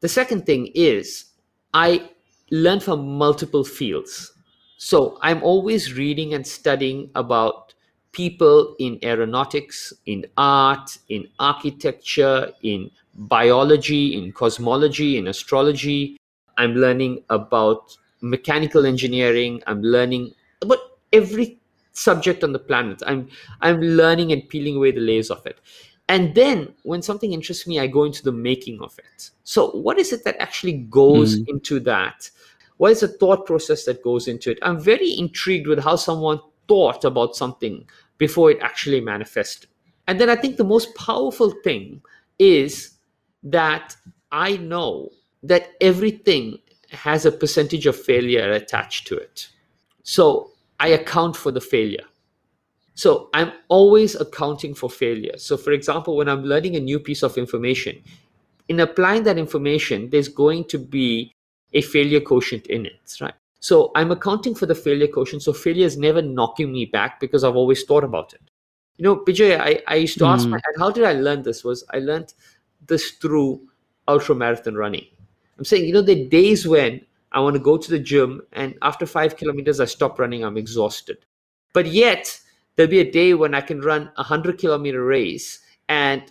The 0.00 0.08
second 0.08 0.46
thing 0.46 0.70
is 0.74 1.26
I 1.74 2.10
learn 2.50 2.80
from 2.80 3.18
multiple 3.18 3.64
fields. 3.64 4.32
So 4.76 5.18
I'm 5.22 5.42
always 5.42 5.94
reading 5.94 6.34
and 6.34 6.46
studying 6.46 7.10
about 7.14 7.74
people 8.12 8.74
in 8.78 8.98
aeronautics, 9.02 9.92
in 10.06 10.26
art, 10.36 10.98
in 11.08 11.28
architecture, 11.38 12.50
in 12.62 12.90
biology, 13.14 14.16
in 14.16 14.32
cosmology, 14.32 15.18
in 15.18 15.28
astrology. 15.28 16.16
I'm 16.56 16.74
learning 16.74 17.22
about 17.30 17.96
mechanical 18.20 18.86
engineering. 18.86 19.62
I'm 19.66 19.82
learning 19.82 20.34
about 20.62 20.78
every 21.12 21.58
subject 21.92 22.42
on 22.44 22.52
the 22.52 22.58
planet. 22.58 23.02
I'm 23.06 23.28
I'm 23.60 23.80
learning 23.80 24.32
and 24.32 24.48
peeling 24.48 24.76
away 24.76 24.90
the 24.92 25.00
layers 25.00 25.30
of 25.30 25.44
it. 25.46 25.58
And 26.10 26.34
then 26.34 26.74
when 26.82 27.02
something 27.02 27.32
interests 27.32 27.68
me, 27.68 27.78
I 27.78 27.86
go 27.86 28.02
into 28.02 28.24
the 28.24 28.32
making 28.32 28.80
of 28.82 28.98
it. 28.98 29.30
So 29.44 29.70
what 29.70 29.96
is 29.96 30.12
it 30.12 30.24
that 30.24 30.42
actually 30.42 30.72
goes 30.72 31.38
mm. 31.38 31.46
into 31.46 31.78
that? 31.80 32.28
What 32.78 32.90
is 32.90 33.00
the 33.00 33.06
thought 33.06 33.46
process 33.46 33.84
that 33.84 34.02
goes 34.02 34.26
into 34.26 34.50
it? 34.50 34.58
I'm 34.62 34.80
very 34.80 35.16
intrigued 35.16 35.68
with 35.68 35.78
how 35.78 35.94
someone 35.94 36.40
thought 36.66 37.04
about 37.04 37.36
something 37.36 37.88
before 38.18 38.50
it 38.50 38.58
actually 38.60 39.00
manifested. 39.00 39.70
And 40.08 40.20
then 40.20 40.28
I 40.28 40.34
think 40.34 40.56
the 40.56 40.64
most 40.64 40.92
powerful 40.96 41.54
thing 41.62 42.02
is 42.40 42.94
that 43.44 43.94
I 44.32 44.56
know 44.56 45.10
that 45.44 45.68
everything 45.80 46.58
has 46.90 47.24
a 47.24 47.30
percentage 47.30 47.86
of 47.86 47.94
failure 47.94 48.50
attached 48.50 49.06
to 49.06 49.16
it. 49.16 49.46
So 50.02 50.50
I 50.80 50.88
account 50.88 51.36
for 51.36 51.52
the 51.52 51.60
failure. 51.60 52.09
So 53.00 53.30
I'm 53.32 53.52
always 53.68 54.14
accounting 54.14 54.74
for 54.74 54.90
failure. 54.90 55.38
So, 55.38 55.56
for 55.56 55.72
example, 55.72 56.18
when 56.18 56.28
I'm 56.28 56.44
learning 56.44 56.76
a 56.76 56.80
new 56.80 56.98
piece 57.00 57.22
of 57.22 57.38
information, 57.38 58.02
in 58.68 58.80
applying 58.80 59.22
that 59.22 59.38
information, 59.38 60.10
there's 60.10 60.28
going 60.28 60.64
to 60.64 60.76
be 60.76 61.34
a 61.72 61.80
failure 61.80 62.20
quotient 62.20 62.66
in 62.66 62.84
it, 62.84 63.00
right? 63.22 63.32
So 63.58 63.90
I'm 63.94 64.10
accounting 64.10 64.54
for 64.54 64.66
the 64.66 64.74
failure 64.74 65.06
quotient. 65.06 65.42
So 65.42 65.54
failure 65.54 65.86
is 65.86 65.96
never 65.96 66.20
knocking 66.20 66.70
me 66.70 66.84
back 66.84 67.20
because 67.20 67.42
I've 67.42 67.56
always 67.56 67.84
thought 67.84 68.04
about 68.04 68.34
it. 68.34 68.42
You 68.98 69.04
know, 69.04 69.16
Bijay, 69.16 69.58
I, 69.58 69.80
I 69.88 69.94
used 69.94 70.18
to 70.18 70.26
ask 70.26 70.46
mm. 70.46 70.50
my 70.50 70.60
and 70.66 70.76
how 70.78 70.90
did 70.90 71.04
I 71.04 71.14
learn 71.14 71.40
this? 71.42 71.64
Was 71.64 71.82
I 71.94 72.00
learned 72.00 72.34
this 72.86 73.12
through 73.12 73.62
ultra 74.08 74.34
marathon 74.34 74.74
running. 74.74 75.06
I'm 75.56 75.64
saying, 75.64 75.86
you 75.86 75.94
know, 75.94 76.02
the 76.02 76.28
days 76.28 76.68
when 76.68 77.00
I 77.32 77.40
want 77.40 77.54
to 77.56 77.60
go 77.60 77.78
to 77.78 77.90
the 77.90 77.98
gym 77.98 78.42
and 78.52 78.74
after 78.82 79.06
five 79.06 79.38
kilometers 79.38 79.80
I 79.80 79.86
stop 79.86 80.18
running, 80.18 80.44
I'm 80.44 80.58
exhausted. 80.58 81.16
But 81.72 81.86
yet 81.86 82.38
there'll 82.76 82.90
be 82.90 83.00
a 83.00 83.10
day 83.10 83.34
when 83.34 83.54
I 83.54 83.60
can 83.60 83.80
run 83.80 84.10
a 84.16 84.22
hundred 84.22 84.58
kilometer 84.58 85.04
race 85.04 85.60
and 85.88 86.22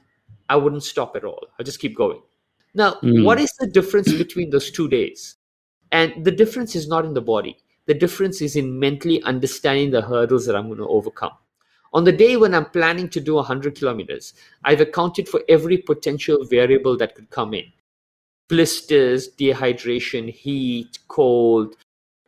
I 0.47 0.55
wouldn't 0.55 0.83
stop 0.83 1.15
at 1.15 1.23
all. 1.23 1.47
I'll 1.57 1.65
just 1.65 1.79
keep 1.79 1.95
going. 1.95 2.21
Now, 2.73 2.93
mm. 3.03 3.23
what 3.23 3.39
is 3.39 3.51
the 3.59 3.67
difference 3.67 4.11
between 4.13 4.49
those 4.49 4.71
two 4.71 4.87
days? 4.87 5.35
And 5.91 6.23
the 6.23 6.31
difference 6.31 6.75
is 6.75 6.87
not 6.87 7.05
in 7.05 7.13
the 7.13 7.21
body. 7.21 7.57
The 7.85 7.93
difference 7.93 8.41
is 8.41 8.55
in 8.55 8.79
mentally 8.79 9.21
understanding 9.23 9.91
the 9.91 10.01
hurdles 10.01 10.45
that 10.45 10.55
I'm 10.55 10.67
going 10.67 10.77
to 10.77 10.87
overcome. 10.87 11.31
On 11.91 12.03
the 12.03 12.11
day 12.11 12.37
when 12.37 12.53
I'm 12.53 12.65
planning 12.65 13.09
to 13.09 13.19
do 13.19 13.33
100 13.35 13.75
kilometers, 13.75 14.35
I've 14.63 14.81
accounted 14.81 15.27
for 15.27 15.41
every 15.49 15.79
potential 15.79 16.45
variable 16.45 16.95
that 16.97 17.15
could 17.15 17.29
come 17.31 17.53
in 17.53 17.65
blisters, 18.47 19.29
dehydration, 19.37 20.27
heat, 20.27 20.97
cold, 21.07 21.75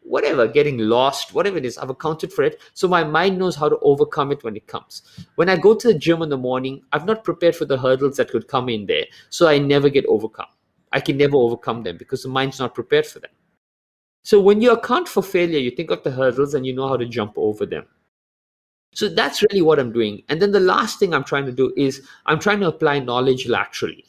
whatever, 0.01 0.47
getting 0.47 0.77
lost, 0.77 1.33
whatever 1.33 1.57
it 1.57 1.65
is, 1.65 1.77
I've 1.77 1.89
accounted 1.89 2.33
for 2.33 2.43
it. 2.43 2.59
So 2.73 2.87
my 2.87 3.03
mind 3.03 3.37
knows 3.37 3.55
how 3.55 3.69
to 3.69 3.77
overcome 3.79 4.31
it 4.31 4.43
when 4.43 4.55
it 4.55 4.67
comes. 4.67 5.03
When 5.35 5.49
I 5.49 5.55
go 5.55 5.75
to 5.75 5.87
the 5.87 5.97
gym 5.97 6.21
in 6.21 6.29
the 6.29 6.37
morning, 6.37 6.81
I've 6.91 7.05
not 7.05 7.23
prepared 7.23 7.55
for 7.55 7.65
the 7.65 7.77
hurdles 7.77 8.17
that 8.17 8.29
could 8.29 8.47
come 8.47 8.69
in 8.69 8.85
there. 8.85 9.05
So 9.29 9.47
I 9.47 9.57
never 9.59 9.89
get 9.89 10.05
overcome. 10.05 10.47
I 10.91 10.99
can 10.99 11.17
never 11.17 11.37
overcome 11.37 11.83
them 11.83 11.97
because 11.97 12.23
the 12.23 12.29
mind's 12.29 12.59
not 12.59 12.73
prepared 12.73 13.05
for 13.05 13.19
them. 13.19 13.31
So 14.23 14.39
when 14.39 14.61
you 14.61 14.71
account 14.71 15.07
for 15.07 15.23
failure, 15.23 15.59
you 15.59 15.71
think 15.71 15.89
of 15.89 16.03
the 16.03 16.11
hurdles 16.11 16.53
and 16.53 16.65
you 16.65 16.73
know 16.73 16.87
how 16.87 16.97
to 16.97 17.05
jump 17.05 17.33
over 17.37 17.65
them. 17.65 17.85
So 18.93 19.07
that's 19.07 19.41
really 19.41 19.61
what 19.61 19.79
I'm 19.79 19.91
doing. 19.91 20.21
And 20.27 20.41
then 20.41 20.51
the 20.51 20.59
last 20.59 20.99
thing 20.99 21.13
I'm 21.13 21.23
trying 21.23 21.45
to 21.45 21.51
do 21.51 21.73
is 21.77 22.05
I'm 22.25 22.39
trying 22.39 22.59
to 22.59 22.67
apply 22.67 22.99
knowledge 22.99 23.47
laterally. 23.47 24.05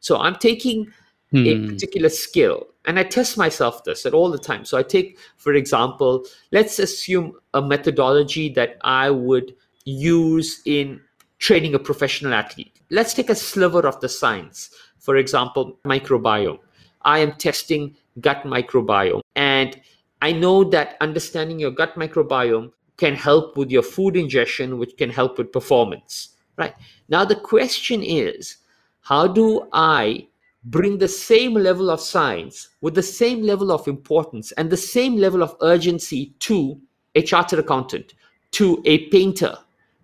So 0.00 0.18
I'm 0.18 0.36
taking 0.36 0.92
hmm. 1.30 1.46
a 1.46 1.66
particular 1.68 2.10
skill 2.10 2.66
and 2.86 2.98
I 2.98 3.02
test 3.02 3.36
myself 3.36 3.84
this 3.84 4.06
at 4.06 4.14
all 4.14 4.30
the 4.30 4.38
time. 4.38 4.64
So 4.64 4.78
I 4.78 4.82
take, 4.82 5.18
for 5.36 5.54
example, 5.54 6.24
let's 6.52 6.78
assume 6.78 7.34
a 7.52 7.60
methodology 7.60 8.48
that 8.50 8.78
I 8.82 9.10
would 9.10 9.54
use 9.84 10.62
in 10.64 11.00
training 11.38 11.74
a 11.74 11.78
professional 11.78 12.32
athlete. 12.32 12.80
Let's 12.90 13.12
take 13.12 13.28
a 13.28 13.34
sliver 13.34 13.86
of 13.86 14.00
the 14.00 14.08
science. 14.08 14.70
For 14.98 15.16
example, 15.16 15.78
microbiome. 15.84 16.58
I 17.02 17.18
am 17.18 17.32
testing 17.32 17.96
gut 18.20 18.44
microbiome. 18.44 19.20
And 19.34 19.80
I 20.22 20.32
know 20.32 20.64
that 20.64 20.96
understanding 21.00 21.58
your 21.58 21.72
gut 21.72 21.94
microbiome 21.96 22.72
can 22.96 23.14
help 23.14 23.56
with 23.56 23.70
your 23.70 23.82
food 23.82 24.16
ingestion, 24.16 24.78
which 24.78 24.96
can 24.96 25.10
help 25.10 25.38
with 25.38 25.52
performance. 25.52 26.30
Right. 26.56 26.74
Now, 27.08 27.24
the 27.24 27.36
question 27.36 28.02
is 28.02 28.56
how 29.02 29.26
do 29.26 29.68
I 29.72 30.28
bring 30.66 30.98
the 30.98 31.08
same 31.08 31.54
level 31.54 31.90
of 31.90 32.00
science 32.00 32.68
with 32.80 32.94
the 32.94 33.02
same 33.02 33.42
level 33.42 33.70
of 33.70 33.86
importance 33.86 34.52
and 34.52 34.68
the 34.68 34.76
same 34.76 35.16
level 35.16 35.42
of 35.42 35.56
urgency 35.62 36.34
to 36.40 36.78
a 37.14 37.22
chartered 37.22 37.60
accountant, 37.60 38.14
to 38.50 38.82
a 38.84 39.08
painter, 39.08 39.56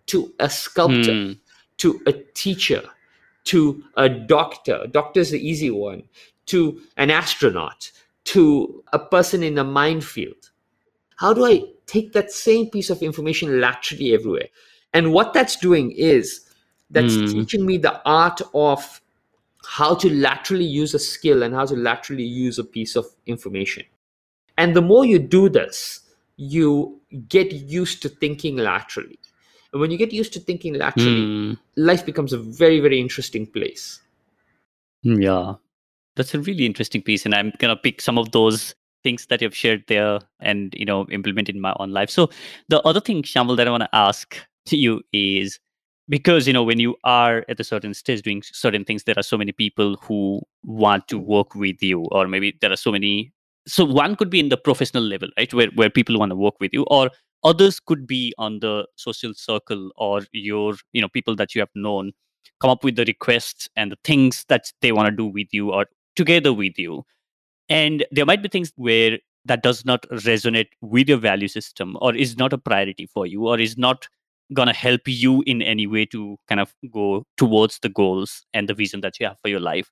to 0.07 0.33
a 0.39 0.49
sculptor, 0.49 1.13
mm. 1.13 1.39
to 1.79 2.01
a 2.07 2.13
teacher, 2.35 2.83
to 3.45 3.83
a 3.97 4.09
doctor. 4.09 4.87
Doctor's 4.87 5.31
the 5.31 5.47
easy 5.47 5.71
one, 5.71 6.05
to 6.47 6.81
an 6.97 7.11
astronaut, 7.11 7.91
to 8.25 8.85
a 8.93 8.99
person 8.99 9.43
in 9.43 9.59
a 9.59 9.65
minefield? 9.65 10.51
How 11.17 11.35
do 11.35 11.45
I 11.45 11.65
take 11.87 12.13
that 12.13 12.31
same 12.31 12.71
piece 12.71 12.89
of 12.89 13.03
information 13.03 13.61
laterally 13.61 14.15
everywhere? 14.15 14.49
And 14.95 15.13
what 15.13 15.33
that's 15.33 15.57
doing 15.57 15.91
is 15.93 16.49
that's 16.91 17.15
mm. 17.15 17.33
teaching 17.33 17.67
me 17.67 17.79
the 17.79 18.01
art 18.05 18.41
of 18.55 19.02
how 19.65 19.95
to 19.95 20.13
laterally 20.13 20.65
use 20.65 20.95
a 20.95 20.99
skill 20.99 21.43
and 21.43 21.55
how 21.55 21.65
to 21.67 21.77
laterally 21.77 22.25
use 22.25 22.59
a 22.59 22.65
piece 22.65 22.97
of 22.97 23.07
information. 23.27 23.85
And 24.59 24.77
the 24.77 24.83
more 24.83 25.05
you 25.05 25.19
do 25.19 25.49
this, 25.49 26.01
you 26.37 27.01
get 27.29 27.53
used 27.53 28.03
to 28.03 28.09
thinking 28.09 28.57
laterally. 28.57 29.19
And 29.73 29.81
when 29.81 29.91
you 29.91 29.97
get 29.97 30.13
used 30.13 30.33
to 30.35 30.41
thinking 30.41 30.75
laterally, 30.75 31.21
mm. 31.21 31.59
life 31.77 32.05
becomes 32.05 32.33
a 32.33 32.39
very, 32.39 32.81
very 32.81 33.01
interesting 33.01 33.47
place. 33.47 34.01
Yeah 35.03 35.55
that's 36.17 36.35
a 36.35 36.41
really 36.41 36.67
interesting 36.67 37.03
piece 37.03 37.25
and 37.25 37.35
i'm 37.35 37.53
gonna 37.59 37.77
pick 37.77 38.01
some 38.01 38.19
of 38.19 38.31
those 38.33 38.75
things 39.03 39.27
that 39.27 39.43
you've 39.43 39.57
shared 39.57 39.83
there 39.89 40.21
and 40.41 40.75
you 40.77 40.85
know 40.85 41.07
implement 41.11 41.49
in 41.49 41.61
my 41.61 41.75
own 41.79 41.91
life 41.91 42.11
so 42.11 42.31
the 42.69 42.81
other 42.83 43.01
thing 43.01 43.23
shayamal 43.23 43.57
that 43.57 43.67
i 43.67 43.71
want 43.71 43.83
to 43.83 43.95
ask 43.95 44.37
to 44.67 44.77
you 44.77 45.01
is 45.13 45.59
because 46.13 46.47
you 46.47 46.53
know 46.53 46.63
when 46.63 46.79
you 46.79 46.95
are 47.05 47.45
at 47.49 47.59
a 47.59 47.65
certain 47.65 47.95
stage 47.95 48.23
doing 48.23 48.43
certain 48.45 48.85
things 48.85 49.05
there 49.05 49.19
are 49.19 49.29
so 49.29 49.39
many 49.43 49.53
people 49.53 49.97
who 50.03 50.41
want 50.63 51.09
to 51.09 51.19
mm. 51.19 51.25
work 51.25 51.55
with 51.55 51.83
you 51.83 52.01
or 52.13 52.29
maybe 52.29 52.57
there 52.61 52.73
are 52.73 52.83
so 52.85 52.93
many 52.93 53.33
so 53.67 53.85
one 53.85 54.17
could 54.17 54.31
be 54.31 54.41
in 54.41 54.49
the 54.49 54.57
professional 54.57 55.03
level 55.03 55.29
right 55.39 55.55
where, 55.55 55.69
where 55.77 55.91
people 55.91 56.19
want 56.19 56.31
to 56.31 56.37
work 56.37 56.59
with 56.61 56.73
you 56.73 56.85
or 56.99 57.11
others 57.45 57.81
could 57.81 58.07
be 58.07 58.35
on 58.39 58.59
the 58.61 58.87
social 58.97 59.33
circle 59.35 59.91
or 59.97 60.21
your 60.33 60.75
you 60.93 61.01
know 61.01 61.09
people 61.09 61.37
that 61.37 61.55
you 61.55 61.61
have 61.61 61.75
known 61.75 62.13
come 62.63 62.71
up 62.71 62.85
with 62.85 62.97
the 62.97 63.05
requests 63.05 63.69
and 63.77 63.91
the 63.91 63.99
things 64.05 64.45
that 64.49 64.73
they 64.81 64.93
want 64.93 65.07
to 65.09 65.17
do 65.17 65.27
with 65.27 65.49
you 65.51 65.73
or 65.73 65.87
together 66.17 66.53
with 66.53 66.79
you. 66.79 67.05
And 67.69 68.05
there 68.11 68.27
might 68.27 68.43
be 68.43 68.49
things 68.49 68.73
where 68.77 69.19
that 69.45 69.63
does 69.63 69.85
not 69.85 70.03
resonate 70.11 70.69
with 70.81 71.09
your 71.09 71.19
value 71.19 71.49
system 71.49 71.97
or 72.01 72.15
is 72.15 72.37
not 72.37 72.53
a 72.53 72.59
priority 72.59 73.07
for 73.07 73.27
you 73.27 73.49
or 73.49 73.59
is 73.59 73.77
not 73.77 74.07
to 74.55 74.75
help 74.75 75.03
you 75.07 75.43
in 75.47 75.63
any 75.63 75.87
way 75.87 76.05
to 76.07 76.37
kind 76.49 76.61
of 76.61 76.75
go 76.93 77.25
towards 77.37 77.79
the 77.81 77.89
goals 77.89 78.45
and 78.53 78.69
the 78.69 78.75
vision 78.75 79.01
that 79.01 79.19
you 79.19 79.27
have 79.27 79.39
for 79.41 79.49
your 79.49 79.61
life. 79.61 79.91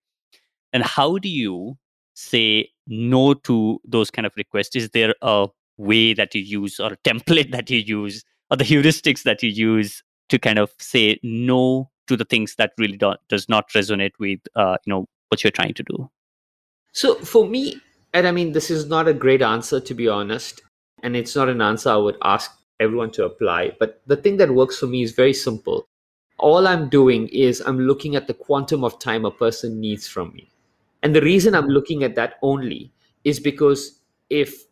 And 0.72 0.82
how 0.82 1.18
do 1.18 1.28
you 1.28 1.78
say 2.14 2.70
no 2.86 3.34
to 3.34 3.80
those 3.84 4.10
kind 4.10 4.26
of 4.26 4.32
requests? 4.36 4.76
Is 4.76 4.90
there 4.90 5.14
a 5.22 5.48
way 5.76 6.12
that 6.14 6.34
you 6.34 6.42
use 6.42 6.78
or 6.78 6.92
a 6.92 6.96
template 6.98 7.52
that 7.52 7.70
you 7.70 7.78
use 7.78 8.24
or 8.50 8.56
the 8.56 8.64
heuristics 8.64 9.22
that 9.22 9.42
you 9.42 9.50
use 9.50 10.02
to 10.28 10.38
kind 10.38 10.58
of 10.58 10.70
say 10.78 11.18
no 11.22 11.90
to 12.06 12.16
the 12.16 12.24
things 12.24 12.56
that 12.56 12.72
really 12.78 12.96
do, 12.96 13.14
does 13.28 13.48
not 13.48 13.68
resonate 13.70 14.12
with 14.18 14.40
uh, 14.56 14.76
you 14.84 14.92
know 14.92 15.06
what 15.28 15.42
you're 15.42 15.50
trying 15.50 15.74
to 15.74 15.82
do? 15.82 16.10
So 16.92 17.14
for 17.16 17.46
me, 17.46 17.80
and 18.12 18.26
I 18.26 18.32
mean, 18.32 18.52
this 18.52 18.70
is 18.70 18.86
not 18.86 19.06
a 19.06 19.14
great 19.14 19.42
answer 19.42 19.80
to 19.80 19.94
be 19.94 20.08
honest, 20.08 20.60
and 21.02 21.16
it's 21.16 21.36
not 21.36 21.48
an 21.48 21.62
answer 21.62 21.90
I 21.90 21.96
would 21.96 22.16
ask 22.22 22.50
everyone 22.80 23.10
to 23.12 23.24
apply. 23.24 23.72
But 23.78 24.00
the 24.06 24.16
thing 24.16 24.38
that 24.38 24.50
works 24.50 24.78
for 24.78 24.86
me 24.86 25.02
is 25.02 25.12
very 25.12 25.34
simple. 25.34 25.86
All 26.38 26.66
I'm 26.66 26.88
doing 26.88 27.28
is 27.28 27.60
I'm 27.60 27.78
looking 27.78 28.16
at 28.16 28.26
the 28.26 28.34
quantum 28.34 28.82
of 28.82 28.98
time 28.98 29.24
a 29.24 29.30
person 29.30 29.78
needs 29.78 30.08
from 30.08 30.32
me. 30.34 30.50
And 31.02 31.14
the 31.14 31.20
reason 31.20 31.54
I'm 31.54 31.68
looking 31.68 32.02
at 32.02 32.14
that 32.16 32.34
only 32.42 32.90
is 33.24 33.38
because 33.38 34.00
if 34.30 34.64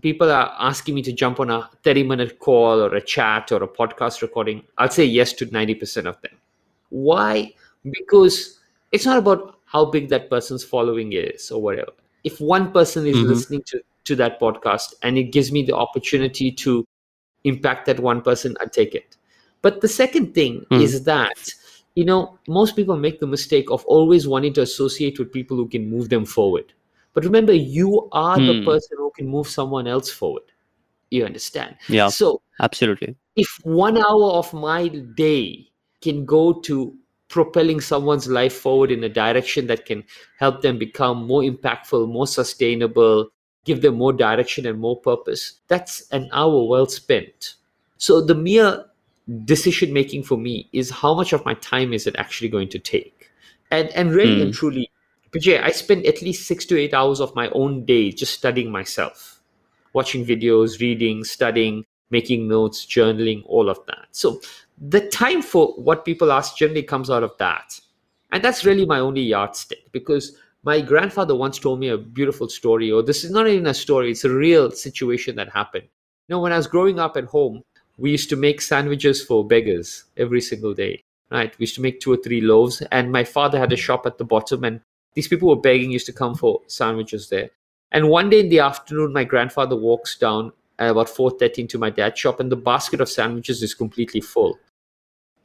people 0.00 0.30
are 0.30 0.54
asking 0.58 0.94
me 0.94 1.02
to 1.02 1.12
jump 1.12 1.40
on 1.40 1.50
a 1.50 1.68
30 1.82 2.04
minute 2.04 2.38
call 2.38 2.80
or 2.80 2.94
a 2.94 3.00
chat 3.00 3.50
or 3.52 3.62
a 3.62 3.68
podcast 3.68 4.22
recording, 4.22 4.62
I'll 4.78 4.90
say 4.90 5.04
yes 5.04 5.32
to 5.34 5.46
90% 5.46 6.06
of 6.06 6.20
them. 6.22 6.32
Why? 6.90 7.52
Because 7.84 8.60
it's 8.92 9.06
not 9.06 9.18
about 9.18 9.58
how 9.66 9.84
big 9.84 10.08
that 10.08 10.30
person's 10.30 10.64
following 10.64 11.12
is 11.12 11.50
or 11.50 11.60
whatever. 11.60 11.92
If 12.24 12.40
one 12.40 12.72
person 12.72 13.06
is 13.06 13.16
mm-hmm. 13.16 13.28
listening 13.28 13.62
to, 13.66 13.80
to 14.04 14.16
that 14.16 14.40
podcast 14.40 14.94
and 15.02 15.18
it 15.18 15.24
gives 15.24 15.52
me 15.52 15.62
the 15.62 15.76
opportunity 15.76 16.50
to 16.52 16.86
impact 17.44 17.86
that 17.86 18.00
one 18.00 18.22
person, 18.22 18.56
I 18.60 18.66
take 18.66 18.94
it. 18.94 19.16
But 19.62 19.80
the 19.80 19.88
second 19.88 20.34
thing 20.34 20.64
mm. 20.70 20.82
is 20.82 21.04
that, 21.04 21.52
you 21.94 22.04
know, 22.04 22.38
most 22.46 22.76
people 22.76 22.96
make 22.96 23.20
the 23.20 23.26
mistake 23.26 23.70
of 23.70 23.84
always 23.86 24.28
wanting 24.28 24.52
to 24.54 24.62
associate 24.62 25.18
with 25.18 25.32
people 25.32 25.56
who 25.56 25.68
can 25.68 25.90
move 25.90 26.08
them 26.08 26.24
forward. 26.24 26.72
But 27.14 27.24
remember, 27.24 27.52
you 27.52 28.08
are 28.12 28.36
mm. 28.36 28.46
the 28.46 28.58
hmm. 28.60 28.64
person 28.64 28.96
who 28.98 29.10
can 29.16 29.26
move 29.26 29.48
someone 29.48 29.88
else 29.88 30.10
forward. 30.10 30.44
You 31.10 31.24
understand? 31.24 31.76
Yeah. 31.88 32.08
So, 32.08 32.42
absolutely. 32.60 33.16
If 33.34 33.48
one 33.62 33.96
hour 33.96 34.32
of 34.32 34.52
my 34.52 34.88
day 34.88 35.68
can 36.00 36.24
go 36.24 36.52
to 36.60 36.94
propelling 37.28 37.80
someone's 37.80 38.28
life 38.28 38.54
forward 38.54 38.90
in 38.90 39.02
a 39.04 39.08
direction 39.08 39.66
that 39.66 39.84
can 39.84 40.04
help 40.38 40.62
them 40.62 40.78
become 40.78 41.26
more 41.26 41.42
impactful, 41.42 42.08
more 42.08 42.26
sustainable, 42.26 43.30
give 43.68 43.82
them 43.82 43.94
more 43.94 44.12
direction 44.12 44.66
and 44.66 44.80
more 44.80 44.96
purpose, 44.98 45.60
that's 45.68 46.08
an 46.10 46.28
hour 46.32 46.66
well 46.66 46.86
spent. 46.86 47.54
So 47.98 48.20
the 48.20 48.34
mere 48.34 48.84
decision 49.44 49.92
making 49.92 50.22
for 50.22 50.38
me 50.38 50.68
is 50.72 50.90
how 50.90 51.14
much 51.14 51.32
of 51.32 51.44
my 51.44 51.54
time 51.54 51.92
is 51.92 52.06
it 52.06 52.16
actually 52.16 52.48
going 52.48 52.70
to 52.70 52.78
take? 52.78 53.30
And 53.70 53.90
and 53.90 54.12
really 54.12 54.40
mm. 54.40 54.44
and 54.44 54.54
truly, 54.54 54.90
Bijay, 55.32 55.62
I 55.62 55.70
spend 55.70 56.06
at 56.06 56.22
least 56.22 56.46
six 56.46 56.64
to 56.66 56.78
eight 56.78 56.94
hours 56.94 57.20
of 57.20 57.34
my 57.34 57.50
own 57.50 57.84
day 57.84 58.10
just 58.10 58.34
studying 58.34 58.72
myself, 58.72 59.42
watching 59.92 60.24
videos, 60.24 60.80
reading, 60.80 61.24
studying, 61.24 61.84
making 62.10 62.48
notes, 62.48 62.86
journaling, 62.86 63.42
all 63.46 63.68
of 63.68 63.84
that. 63.86 64.06
So 64.12 64.40
the 64.80 65.06
time 65.08 65.42
for 65.42 65.74
what 65.74 66.04
people 66.04 66.32
ask 66.32 66.56
generally 66.56 66.82
comes 66.82 67.10
out 67.10 67.22
of 67.22 67.36
that. 67.38 67.80
And 68.32 68.42
that's 68.42 68.64
really 68.64 68.86
my 68.86 69.00
only 69.00 69.22
yardstick 69.22 69.90
because 69.92 70.36
my 70.64 70.80
grandfather 70.80 71.34
once 71.34 71.58
told 71.58 71.80
me 71.80 71.88
a 71.88 71.98
beautiful 71.98 72.48
story, 72.48 72.90
or 72.90 73.02
this 73.02 73.24
is 73.24 73.30
not 73.30 73.46
even 73.46 73.66
a 73.66 73.74
story, 73.74 74.10
it's 74.10 74.24
a 74.24 74.30
real 74.30 74.70
situation 74.70 75.36
that 75.36 75.48
happened. 75.50 75.84
You 76.26 76.34
know, 76.34 76.40
when 76.40 76.52
I 76.52 76.56
was 76.56 76.66
growing 76.66 76.98
up 76.98 77.16
at 77.16 77.24
home, 77.24 77.62
we 77.96 78.10
used 78.10 78.28
to 78.30 78.36
make 78.36 78.60
sandwiches 78.60 79.22
for 79.22 79.46
beggars 79.46 80.04
every 80.16 80.40
single 80.40 80.74
day, 80.74 81.02
right? 81.30 81.56
We 81.58 81.64
used 81.64 81.74
to 81.76 81.80
make 81.80 82.00
two 82.00 82.12
or 82.12 82.16
three 82.16 82.40
loaves, 82.40 82.80
and 82.92 83.10
my 83.12 83.24
father 83.24 83.58
had 83.58 83.72
a 83.72 83.76
shop 83.76 84.06
at 84.06 84.18
the 84.18 84.24
bottom, 84.24 84.64
and 84.64 84.80
these 85.14 85.28
people 85.28 85.48
were 85.48 85.56
begging, 85.56 85.90
used 85.90 86.06
to 86.06 86.12
come 86.12 86.34
for 86.34 86.60
sandwiches 86.66 87.28
there. 87.28 87.50
And 87.90 88.08
one 88.08 88.30
day 88.30 88.40
in 88.40 88.50
the 88.50 88.60
afternoon, 88.60 89.12
my 89.12 89.24
grandfather 89.24 89.76
walks 89.76 90.16
down 90.16 90.52
at 90.78 90.90
about 90.90 91.08
4.30 91.08 91.58
into 91.58 91.78
my 91.78 91.90
dad's 91.90 92.20
shop, 92.20 92.40
and 92.40 92.52
the 92.52 92.56
basket 92.56 93.00
of 93.00 93.08
sandwiches 93.08 93.62
is 93.62 93.74
completely 93.74 94.20
full. 94.20 94.58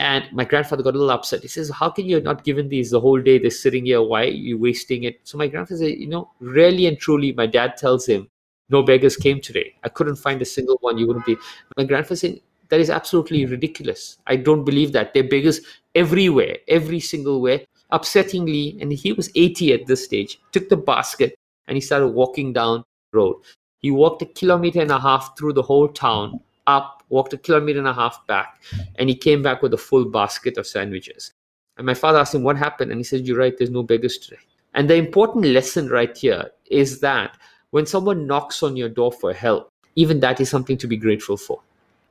And 0.04 0.26
my 0.34 0.44
grandfather 0.44 0.84
got 0.84 0.96
a 0.96 0.98
little 0.98 1.12
upset. 1.12 1.44
He 1.44 1.48
says, 1.48 1.70
How 1.70 1.90
can 1.90 2.06
you 2.06 2.20
not 2.20 2.44
given 2.44 2.68
these 2.68 2.92
the 2.92 3.00
whole 3.00 3.22
day? 3.22 3.38
They're 3.38 3.50
sitting 3.50 3.86
here. 3.86 4.02
Why 4.02 4.24
are 4.24 4.40
you 4.48 4.58
wasting 4.58 5.04
it? 5.04 5.22
So 5.24 5.38
my 5.38 5.48
grandfather 5.48 5.80
said, 5.80 5.98
You 5.98 6.08
know, 6.08 6.30
really 6.42 6.88
and 6.88 7.00
truly, 7.00 7.32
my 7.32 7.46
dad 7.46 7.78
tells 7.78 8.06
him, 8.06 8.28
No 8.70 8.84
beggars 8.84 9.16
came 9.16 9.40
today. 9.40 9.74
I 9.86 9.88
couldn't 9.88 10.18
find 10.18 10.42
a 10.42 10.46
single 10.46 10.78
one. 10.82 10.98
You 10.98 11.08
wouldn't 11.08 11.26
be. 11.26 11.38
My 11.78 11.86
grandfather 11.86 12.18
said, 12.18 12.42
That 12.68 12.82
is 12.82 12.90
absolutely 12.90 13.46
ridiculous. 13.46 14.18
I 14.28 14.36
don't 14.36 14.66
believe 14.66 14.92
that. 14.92 15.14
They're 15.14 15.24
beggars 15.24 15.62
everywhere, 15.96 16.58
every 16.68 17.00
single 17.00 17.40
way. 17.40 17.66
Upsettingly, 17.94 18.82
and 18.82 18.92
he 18.92 19.14
was 19.14 19.32
80 19.36 19.72
at 19.72 19.88
this 19.88 20.04
stage, 20.04 20.42
took 20.52 20.68
the 20.68 20.76
basket 20.76 21.34
and 21.70 21.78
he 21.78 21.82
started 21.82 22.08
walking 22.10 22.52
down 22.52 22.84
the 23.14 23.20
road. 23.20 23.38
He 23.80 23.90
walked 23.90 24.22
a 24.22 24.26
kilometer 24.26 24.82
and 24.82 24.92
a 24.92 25.00
half 25.00 25.38
through 25.38 25.54
the 25.54 25.62
whole 25.62 25.88
town 25.88 26.42
up, 26.68 27.04
walked 27.10 27.34
a 27.34 27.38
kilometer 27.38 27.80
and 27.80 27.88
a 27.88 27.94
half 27.94 28.26
back, 28.28 28.62
and 28.96 29.10
he 29.10 29.16
came 29.16 29.42
back 29.42 29.62
with 29.62 29.74
a 29.74 29.78
full 29.78 30.06
basket 30.06 30.58
of 30.58 30.68
sandwiches. 30.68 31.34
And 31.78 31.86
my 31.86 31.94
father 31.94 32.20
asked 32.20 32.36
him 32.36 32.44
what 32.44 32.58
happened, 32.58 32.92
and 32.92 33.00
he 33.00 33.04
said, 33.04 33.28
You're 33.28 33.38
right, 33.38 33.58
there's 33.58 33.70
no 33.70 33.84
beggars 33.84 34.18
today. 34.18 34.42
And 34.74 34.90
the 34.90 34.96
important 34.96 35.46
lesson 35.46 35.90
right 35.90 36.16
here 36.16 36.50
is 36.66 37.00
that 37.02 37.38
when 37.72 37.86
someone 37.86 38.28
knocks 38.28 38.64
on 38.64 38.76
your 38.76 38.90
door 38.90 39.12
for 39.12 39.34
help, 39.34 39.72
even 39.96 40.20
that 40.22 40.40
is 40.40 40.50
something 40.50 40.78
to 40.78 40.88
be 40.88 40.98
grateful 40.98 41.38
for. 41.38 41.60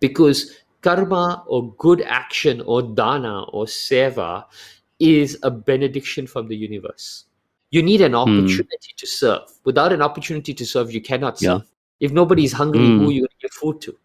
Because 0.01 0.57
karma 0.83 1.45
or 1.47 1.73
good 1.75 2.03
action 2.03 2.61
or 2.63 2.83
dana 2.83 3.45
or 3.45 3.67
seva 3.67 4.45
is 4.99 5.39
a 5.43 5.51
benediction 5.51 6.27
from 6.27 6.49
the 6.49 6.57
universe. 6.57 7.25
You 7.71 7.83
need 7.83 8.01
an 8.03 8.13
hmm. 8.13 8.19
opportunity 8.19 8.93
mm. 8.93 8.97
to 8.97 9.07
serve. 9.07 9.43
Without 9.65 9.93
an 9.93 10.03
opportunity 10.03 10.53
to 10.53 10.67
serve, 10.67 10.93
you 10.93 11.01
cannot 11.01 11.39
serve. 11.39 11.63
Yeah. 11.63 12.07
If 12.07 12.13
nobody 12.13 12.45
is 12.45 12.53
hungry, 12.53 12.81
mm. 12.81 12.99
who 12.99 13.09
are 13.09 13.13
you 13.13 13.21
going 13.21 13.31
to 13.31 13.37
give 13.41 13.53
food 13.53 13.81
to? 13.83 13.97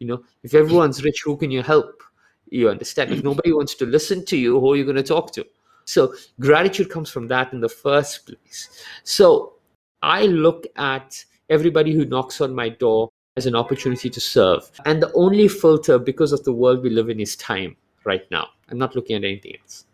You 0.00 0.06
know 0.06 0.24
if 0.42 0.54
everyone's 0.54 1.02
rich 1.02 1.22
who 1.24 1.36
can 1.36 1.50
you 1.50 1.62
help? 1.62 2.02
You 2.50 2.70
understand? 2.70 3.12
If 3.12 3.22
nobody 3.22 3.52
wants 3.52 3.74
to 3.76 3.86
listen 3.86 4.24
to 4.26 4.36
you 4.36 4.58
who 4.60 4.72
are 4.72 4.76
you 4.76 4.84
going 4.84 4.96
to 4.96 5.02
talk 5.02 5.32
to? 5.32 5.46
So 5.84 6.14
gratitude 6.38 6.90
comes 6.90 7.10
from 7.10 7.28
that 7.28 7.52
in 7.52 7.60
the 7.60 7.68
first 7.68 8.26
place. 8.26 8.84
So 9.04 9.54
i 10.02 10.26
look 10.26 10.66
at 10.76 11.24
everybody 11.50 11.92
who 11.92 12.04
knocks 12.04 12.40
on 12.40 12.54
my 12.54 12.68
door 12.68 13.10
as 13.36 13.46
an 13.46 13.56
opportunity 13.56 14.10
to 14.10 14.20
serve. 14.20 14.70
And 14.84 15.02
the 15.02 15.12
only 15.14 15.48
filter 15.48 15.98
because 15.98 16.32
of 16.32 16.44
the 16.44 16.52
world 16.52 16.82
we 16.82 16.90
live 16.90 17.08
in 17.08 17.20
is 17.20 17.36
time 17.36 17.76
right 18.04 18.28
now. 18.30 18.48
I'm 18.68 18.78
not 18.78 18.94
looking 18.94 19.16
at 19.16 19.24
anything 19.24 19.54
else. 19.60 19.86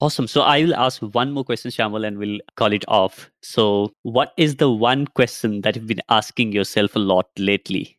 Awesome. 0.00 0.26
So 0.26 0.42
I 0.42 0.62
will 0.62 0.74
ask 0.74 1.00
one 1.00 1.32
more 1.32 1.44
question, 1.44 1.70
Shayamal, 1.70 2.06
and 2.06 2.18
we'll 2.18 2.38
call 2.56 2.72
it 2.72 2.84
off. 2.86 3.30
So, 3.42 3.92
what 4.02 4.32
is 4.36 4.56
the 4.56 4.70
one 4.70 5.06
question 5.06 5.62
that 5.62 5.74
you've 5.74 5.86
been 5.86 6.02
asking 6.10 6.52
yourself 6.52 6.96
a 6.96 6.98
lot 6.98 7.28
lately? 7.38 7.95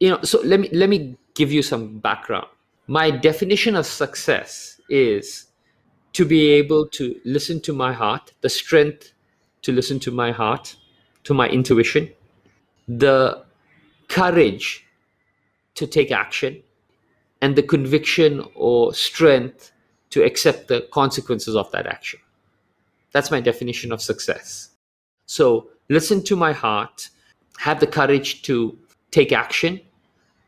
You 0.00 0.08
know 0.08 0.20
so 0.22 0.40
let 0.42 0.60
me 0.60 0.68
let 0.72 0.88
me 0.88 1.16
give 1.34 1.52
you 1.52 1.62
some 1.62 1.98
background. 1.98 2.48
My 2.86 3.10
definition 3.10 3.76
of 3.76 3.86
success 3.86 4.80
is 4.88 5.46
to 6.14 6.24
be 6.24 6.48
able 6.50 6.88
to 6.88 7.20
listen 7.24 7.60
to 7.60 7.72
my 7.72 7.92
heart 7.92 8.32
the 8.40 8.48
strength 8.48 9.12
to 9.62 9.72
listen 9.72 10.00
to 10.00 10.10
my 10.10 10.32
heart 10.32 10.76
to 11.24 11.34
my 11.34 11.48
intuition 11.48 12.10
the 12.88 13.44
courage 14.08 14.84
to 15.74 15.86
take 15.86 16.10
action 16.10 16.62
and 17.40 17.54
the 17.56 17.62
conviction 17.62 18.44
or 18.54 18.92
strength 18.92 19.72
to 20.10 20.22
accept 20.24 20.68
the 20.68 20.80
consequences 20.92 21.54
of 21.54 21.70
that 21.70 21.86
action. 21.86 22.18
That's 23.12 23.30
my 23.30 23.40
definition 23.40 23.92
of 23.92 24.02
success. 24.02 24.70
So 25.26 25.68
listen 25.88 26.24
to 26.24 26.36
my 26.36 26.52
heart 26.52 27.10
have 27.58 27.78
the 27.78 27.86
courage 27.86 28.42
to 28.42 28.76
take 29.10 29.32
action 29.32 29.80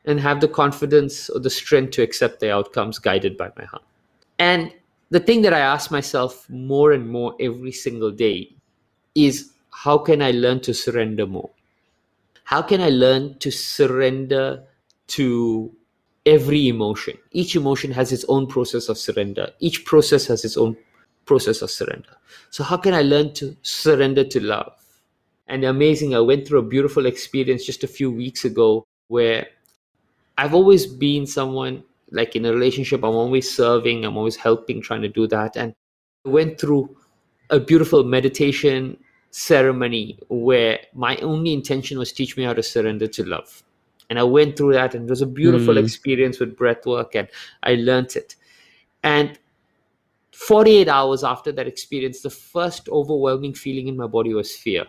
and 0.04 0.20
have 0.20 0.40
the 0.40 0.48
confidence 0.48 1.28
or 1.30 1.40
the 1.40 1.50
strength 1.50 1.92
to 1.92 2.02
accept 2.02 2.40
the 2.40 2.52
outcomes 2.52 2.98
guided 2.98 3.36
by 3.36 3.50
my 3.56 3.64
heart. 3.64 3.84
And 4.38 4.72
the 5.10 5.20
thing 5.20 5.42
that 5.42 5.54
I 5.54 5.60
ask 5.60 5.90
myself 5.90 6.48
more 6.50 6.92
and 6.92 7.08
more 7.08 7.34
every 7.38 7.72
single 7.72 8.10
day 8.10 8.54
is 9.14 9.52
how 9.70 9.98
can 9.98 10.22
I 10.22 10.30
learn 10.32 10.60
to 10.60 10.74
surrender 10.74 11.26
more? 11.26 11.50
How 12.44 12.62
can 12.62 12.80
I 12.80 12.90
learn 12.90 13.38
to 13.38 13.50
surrender 13.50 14.64
to 15.08 15.72
every 16.26 16.68
emotion? 16.68 17.16
Each 17.30 17.56
emotion 17.56 17.92
has 17.92 18.12
its 18.12 18.24
own 18.28 18.46
process 18.46 18.88
of 18.88 18.98
surrender. 18.98 19.50
Each 19.60 19.84
process 19.84 20.26
has 20.26 20.44
its 20.44 20.56
own 20.56 20.76
process 21.24 21.62
of 21.62 21.70
surrender. 21.70 22.16
So, 22.50 22.64
how 22.64 22.76
can 22.76 22.94
I 22.94 23.02
learn 23.02 23.32
to 23.34 23.56
surrender 23.62 24.24
to 24.24 24.40
love? 24.40 24.72
And 25.46 25.64
amazing, 25.64 26.14
I 26.14 26.20
went 26.20 26.46
through 26.46 26.60
a 26.60 26.68
beautiful 26.74 27.06
experience 27.06 27.64
just 27.64 27.84
a 27.84 27.88
few 27.88 28.10
weeks 28.10 28.44
ago 28.44 28.86
where 29.08 29.46
I've 30.38 30.54
always 30.54 30.86
been 30.86 31.26
someone 31.26 31.84
like 32.10 32.36
in 32.36 32.44
a 32.44 32.52
relationship, 32.52 33.02
I'm 33.02 33.14
always 33.14 33.54
serving, 33.54 34.04
I'm 34.04 34.16
always 34.16 34.36
helping, 34.36 34.82
trying 34.82 35.02
to 35.02 35.08
do 35.08 35.26
that. 35.28 35.56
And 35.56 35.74
I 36.26 36.28
went 36.28 36.60
through 36.60 36.94
a 37.50 37.58
beautiful 37.58 38.04
meditation 38.04 38.98
ceremony 39.30 40.18
where 40.28 40.78
my 40.94 41.16
only 41.18 41.52
intention 41.52 41.98
was 41.98 42.12
teach 42.12 42.36
me 42.36 42.44
how 42.44 42.52
to 42.52 42.62
surrender 42.62 43.06
to 43.08 43.24
love. 43.24 43.62
And 44.10 44.18
I 44.18 44.24
went 44.24 44.56
through 44.56 44.74
that 44.74 44.94
and 44.94 45.08
it 45.08 45.10
was 45.10 45.22
a 45.22 45.26
beautiful 45.26 45.74
mm. 45.74 45.82
experience 45.82 46.38
with 46.38 46.56
breath 46.56 46.84
work 46.84 47.14
and 47.14 47.28
I 47.62 47.74
learned 47.76 48.14
it. 48.14 48.36
And 49.02 49.38
48 50.32 50.88
hours 50.88 51.24
after 51.24 51.50
that 51.52 51.66
experience, 51.66 52.20
the 52.20 52.30
first 52.30 52.88
overwhelming 52.90 53.54
feeling 53.54 53.88
in 53.88 53.96
my 53.96 54.06
body 54.06 54.34
was 54.34 54.54
fear. 54.54 54.84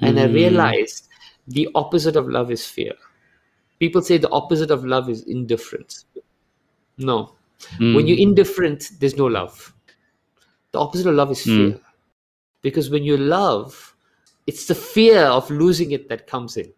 And 0.00 0.18
mm. 0.18 0.22
I 0.22 0.26
realized 0.26 1.08
the 1.48 1.68
opposite 1.74 2.16
of 2.16 2.28
love 2.28 2.52
is 2.52 2.64
fear 2.64 2.92
people 3.84 4.00
say 4.00 4.16
the 4.16 4.30
opposite 4.30 4.70
of 4.70 4.82
love 4.82 5.10
is 5.10 5.24
indifference. 5.24 6.06
No. 6.96 7.34
Mm. 7.78 7.94
When 7.94 8.06
you're 8.06 8.18
indifferent, 8.28 8.92
there's 8.98 9.16
no 9.16 9.26
love. 9.26 9.74
The 10.72 10.80
opposite 10.80 11.06
of 11.06 11.14
love 11.14 11.30
is 11.30 11.42
fear. 11.42 11.72
Mm. 11.72 11.80
Because 12.62 12.88
when 12.88 13.04
you 13.04 13.18
love, 13.18 13.94
it's 14.46 14.64
the 14.66 14.74
fear 14.74 15.20
of 15.38 15.50
losing 15.50 15.90
it 15.92 16.08
that 16.08 16.26
comes 16.26 16.56
in. 16.56 16.72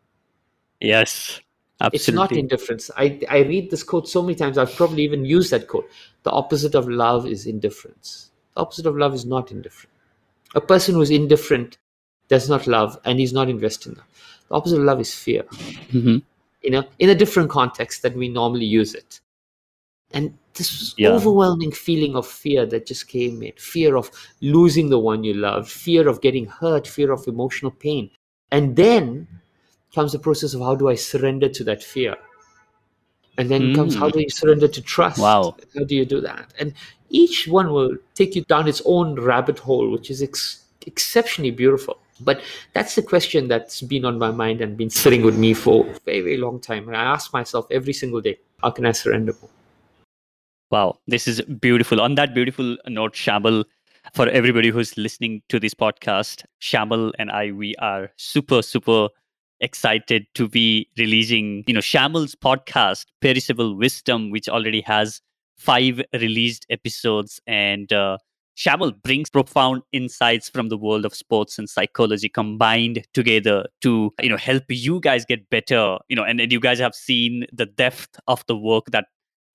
Yes. 0.81 1.41
Absolutely. 1.81 1.97
It's 1.97 2.09
not 2.11 2.33
indifference. 2.33 2.91
I, 2.97 3.21
I 3.31 3.39
read 3.53 3.71
this 3.71 3.85
quote 3.85 4.09
so 4.09 4.21
many 4.21 4.35
times, 4.35 4.59
I've 4.59 4.75
probably 4.75 5.05
even 5.05 5.25
used 5.25 5.53
that 5.53 5.69
quote. 5.69 5.89
The 6.25 6.33
opposite 6.33 6.75
of 6.75 6.89
love 6.89 7.25
is 7.27 7.47
indifference. 7.47 8.33
The 8.55 8.63
opposite 8.63 8.87
of 8.87 8.97
love 8.97 9.15
is 9.15 9.25
not 9.25 9.53
indifferent. 9.53 9.95
A 10.57 10.61
person 10.61 10.97
who's 10.97 11.11
indifferent 11.11 11.79
does 12.29 12.49
not 12.49 12.67
love 12.67 12.99
and 13.05 13.21
he's 13.21 13.33
not 13.33 13.49
investing. 13.49 13.95
The 14.49 14.55
opposite 14.55 14.79
of 14.79 14.85
love 14.85 15.01
is 15.01 15.15
fear. 15.15 15.43
Mm-hmm. 15.93 16.19
You 16.67 16.73
know, 16.73 16.85
in 16.99 17.09
a 17.11 17.15
different 17.15 17.49
context 17.49 18.03
than 18.03 18.19
we 18.19 18.29
normally 18.29 18.65
use 18.67 18.93
it. 18.93 19.21
And 20.13 20.37
this 20.55 20.95
yeah. 20.97 21.11
overwhelming 21.11 21.71
feeling 21.71 22.17
of 22.17 22.27
fear 22.27 22.67
that 22.67 22.87
just 22.87 23.07
came 23.07 23.43
in 23.43 23.53
fear 23.57 23.97
of 23.97 24.11
losing 24.41 24.89
the 24.89 24.99
one 24.99 25.23
you 25.23 25.35
love, 25.35 25.69
fear 25.71 26.09
of 26.09 26.21
getting 26.21 26.47
hurt, 26.47 26.89
fear 26.89 27.13
of 27.13 27.27
emotional 27.29 27.71
pain. 27.71 28.11
And 28.51 28.75
then 28.75 29.29
comes 29.95 30.11
the 30.13 30.19
process 30.19 30.55
of 30.55 30.61
how 30.61 30.75
do 30.75 30.89
I 30.89 30.97
surrender 30.97 31.49
to 31.49 31.65
that 31.65 31.85
fear? 31.85 32.17
And 33.39 33.49
then 33.49 33.63
mm. 33.63 33.75
comes 33.77 33.95
how 33.95 34.11
do 34.11 34.21
you 34.21 34.31
surrender 34.31 34.67
to 34.67 34.83
trust? 34.83 35.21
Wow. 35.21 35.57
How 35.77 35.85
do 35.85 35.95
you 35.95 36.05
do 36.05 36.21
that? 36.23 36.53
And 36.59 36.75
each 37.11 37.47
one 37.47 37.73
will 37.73 37.97
take 38.15 38.35
you 38.35 38.45
down 38.45 38.67
its 38.67 38.83
own 38.85 39.21
rabbit 39.21 39.61
hole, 39.61 39.91
which 39.91 40.11
is 40.11 40.21
ex- 40.21 40.65
exceptionally 40.87 41.53
beautiful. 41.53 41.99
But 42.21 42.41
that's 42.73 42.95
the 42.95 43.03
question 43.03 43.49
that's 43.49 43.83
been 43.83 44.05
on 44.05 44.19
my 44.19 44.31
mind 44.31 44.61
and 44.61 44.77
been 44.77 44.91
sitting 44.91 45.23
with 45.23 45.37
me 45.37 45.55
for 45.55 45.87
a 45.87 45.99
very, 46.05 46.21
very 46.21 46.37
long 46.37 46.61
time. 46.61 46.89
And 46.89 46.97
I 46.97 47.05
ask 47.05 47.33
myself 47.33 47.67
every 47.71 47.93
single 47.93 48.21
day, 48.21 48.39
how 48.63 48.71
can 48.71 48.87
I 48.87 48.93
surrender 48.93 49.35
more? 49.41 49.51
Wow, 50.71 50.99
this 51.07 51.29
is 51.29 51.43
beautiful. 51.43 52.01
On 52.01 52.15
that 52.17 52.35
beautiful 52.35 52.77
note, 52.89 53.15
Shayamal, 53.15 53.65
for 54.15 54.29
everybody 54.29 54.71
who's 54.71 54.97
listening 54.97 55.43
to 55.49 55.61
this 55.61 55.75
podcast, 55.75 56.45
Shayamal 56.61 57.13
and 57.19 57.31
I, 57.31 57.53
we 57.53 57.75
are 57.77 58.11
super, 58.17 58.63
super 58.63 59.09
excited 59.61 60.27
to 60.35 60.49
be 60.49 60.89
releasing, 60.99 61.65
you 61.67 61.75
know, 61.75 61.81
Shayamal's 61.81 62.35
podcast, 62.35 63.07
Perishable 63.21 63.77
Wisdom, 63.77 64.31
which 64.31 64.49
already 64.49 64.81
has 64.81 65.21
five 65.57 66.03
released 66.13 66.67
episodes. 66.69 67.41
And 67.47 67.93
uh, 67.93 68.19
Shayamal 68.57 69.03
brings 69.03 69.29
profound 69.29 69.83
insights 69.93 70.49
from 70.49 70.71
the 70.71 70.79
world 70.79 71.05
of 71.05 71.15
sports 71.15 71.59
and 71.59 71.69
psychology 71.69 72.29
combined 72.29 73.05
together 73.13 73.67
to, 73.83 74.13
you 74.23 74.31
know, 74.31 74.39
help 74.39 74.65
you 74.69 74.99
guys 75.01 75.27
get 75.27 75.49
better, 75.51 75.99
you 76.09 76.17
know, 76.17 76.25
and, 76.25 76.41
and 76.41 76.51
you 76.51 76.61
guys 76.61 76.79
have 76.79 76.95
seen 76.95 77.45
the 77.53 77.67
depth 77.67 78.19
of 78.27 78.45
the 78.47 78.57
work 78.57 78.87
that 78.93 79.07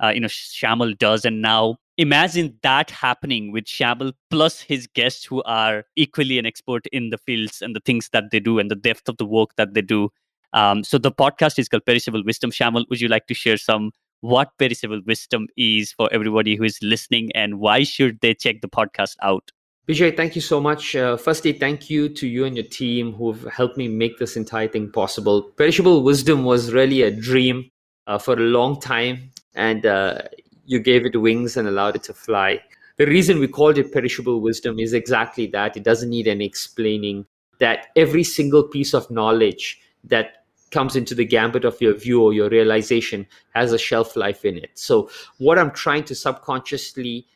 uh, 0.03 0.09
you 0.09 0.19
know 0.19 0.27
Shayamal 0.27 0.97
does, 0.97 1.25
and 1.25 1.41
now 1.41 1.77
imagine 1.97 2.57
that 2.63 2.89
happening 2.89 3.51
with 3.51 3.65
Shayamal 3.65 4.13
plus 4.29 4.61
his 4.61 4.87
guests 4.87 5.25
who 5.25 5.43
are 5.43 5.85
equally 5.95 6.39
an 6.39 6.45
expert 6.45 6.87
in 6.91 7.11
the 7.11 7.17
fields 7.19 7.61
and 7.61 7.75
the 7.75 7.81
things 7.81 8.09
that 8.11 8.31
they 8.31 8.39
do 8.39 8.59
and 8.59 8.71
the 8.71 8.75
depth 8.75 9.07
of 9.07 9.17
the 9.17 9.25
work 9.25 9.55
that 9.57 9.73
they 9.73 9.81
do. 9.81 10.09
Um, 10.53 10.83
so 10.83 10.97
the 10.97 11.11
podcast 11.11 11.59
is 11.59 11.69
called 11.69 11.85
Perishable 11.85 12.23
Wisdom. 12.25 12.51
Shayamal, 12.51 12.85
would 12.89 12.99
you 12.99 13.07
like 13.07 13.27
to 13.27 13.33
share 13.33 13.57
some 13.57 13.91
what 14.21 14.57
perishable 14.57 15.01
wisdom 15.05 15.47
is 15.57 15.91
for 15.91 16.09
everybody 16.11 16.55
who 16.55 16.63
is 16.63 16.79
listening 16.81 17.31
and 17.33 17.59
why 17.59 17.83
should 17.83 18.19
they 18.21 18.33
check 18.33 18.61
the 18.61 18.69
podcast 18.69 19.15
out? 19.21 19.51
Bijay, 19.87 20.15
thank 20.15 20.35
you 20.35 20.41
so 20.41 20.61
much. 20.61 20.95
Uh, 20.95 21.17
firstly, 21.17 21.53
thank 21.53 21.89
you 21.89 22.07
to 22.07 22.27
you 22.27 22.45
and 22.45 22.55
your 22.55 22.65
team 22.65 23.13
who've 23.13 23.43
helped 23.45 23.77
me 23.77 23.87
make 23.87 24.19
this 24.19 24.37
entire 24.37 24.67
thing 24.67 24.91
possible. 24.91 25.43
Perishable 25.57 26.03
Wisdom 26.03 26.45
was 26.45 26.71
really 26.71 27.01
a 27.01 27.11
dream 27.11 27.69
uh, 28.07 28.17
for 28.17 28.33
a 28.33 28.41
long 28.41 28.79
time 28.79 29.31
and 29.55 29.85
uh, 29.85 30.19
you 30.65 30.79
gave 30.79 31.05
it 31.05 31.19
wings 31.19 31.57
and 31.57 31.67
allowed 31.67 31.95
it 31.95 32.03
to 32.03 32.13
fly. 32.13 32.61
The 32.97 33.07
reason 33.07 33.39
we 33.39 33.47
called 33.47 33.77
it 33.77 33.91
perishable 33.91 34.41
wisdom 34.41 34.79
is 34.79 34.93
exactly 34.93 35.47
that. 35.47 35.75
It 35.75 35.83
doesn't 35.83 36.09
need 36.09 36.27
any 36.27 36.45
explaining. 36.45 37.25
That 37.59 37.87
every 37.95 38.23
single 38.23 38.63
piece 38.63 38.93
of 38.93 39.09
knowledge 39.09 39.79
that 40.03 40.40
comes 40.71 40.95
into 40.95 41.13
the 41.13 41.25
gambit 41.25 41.65
of 41.65 41.79
your 41.81 41.93
view 41.93 42.23
or 42.23 42.33
your 42.33 42.49
realization 42.49 43.27
has 43.53 43.73
a 43.73 43.77
shelf 43.77 44.15
life 44.15 44.45
in 44.45 44.57
it. 44.57 44.71
So, 44.73 45.09
what 45.37 45.59
I'm 45.59 45.71
trying 45.71 46.05
to 46.05 46.15
subconsciously 46.15 47.27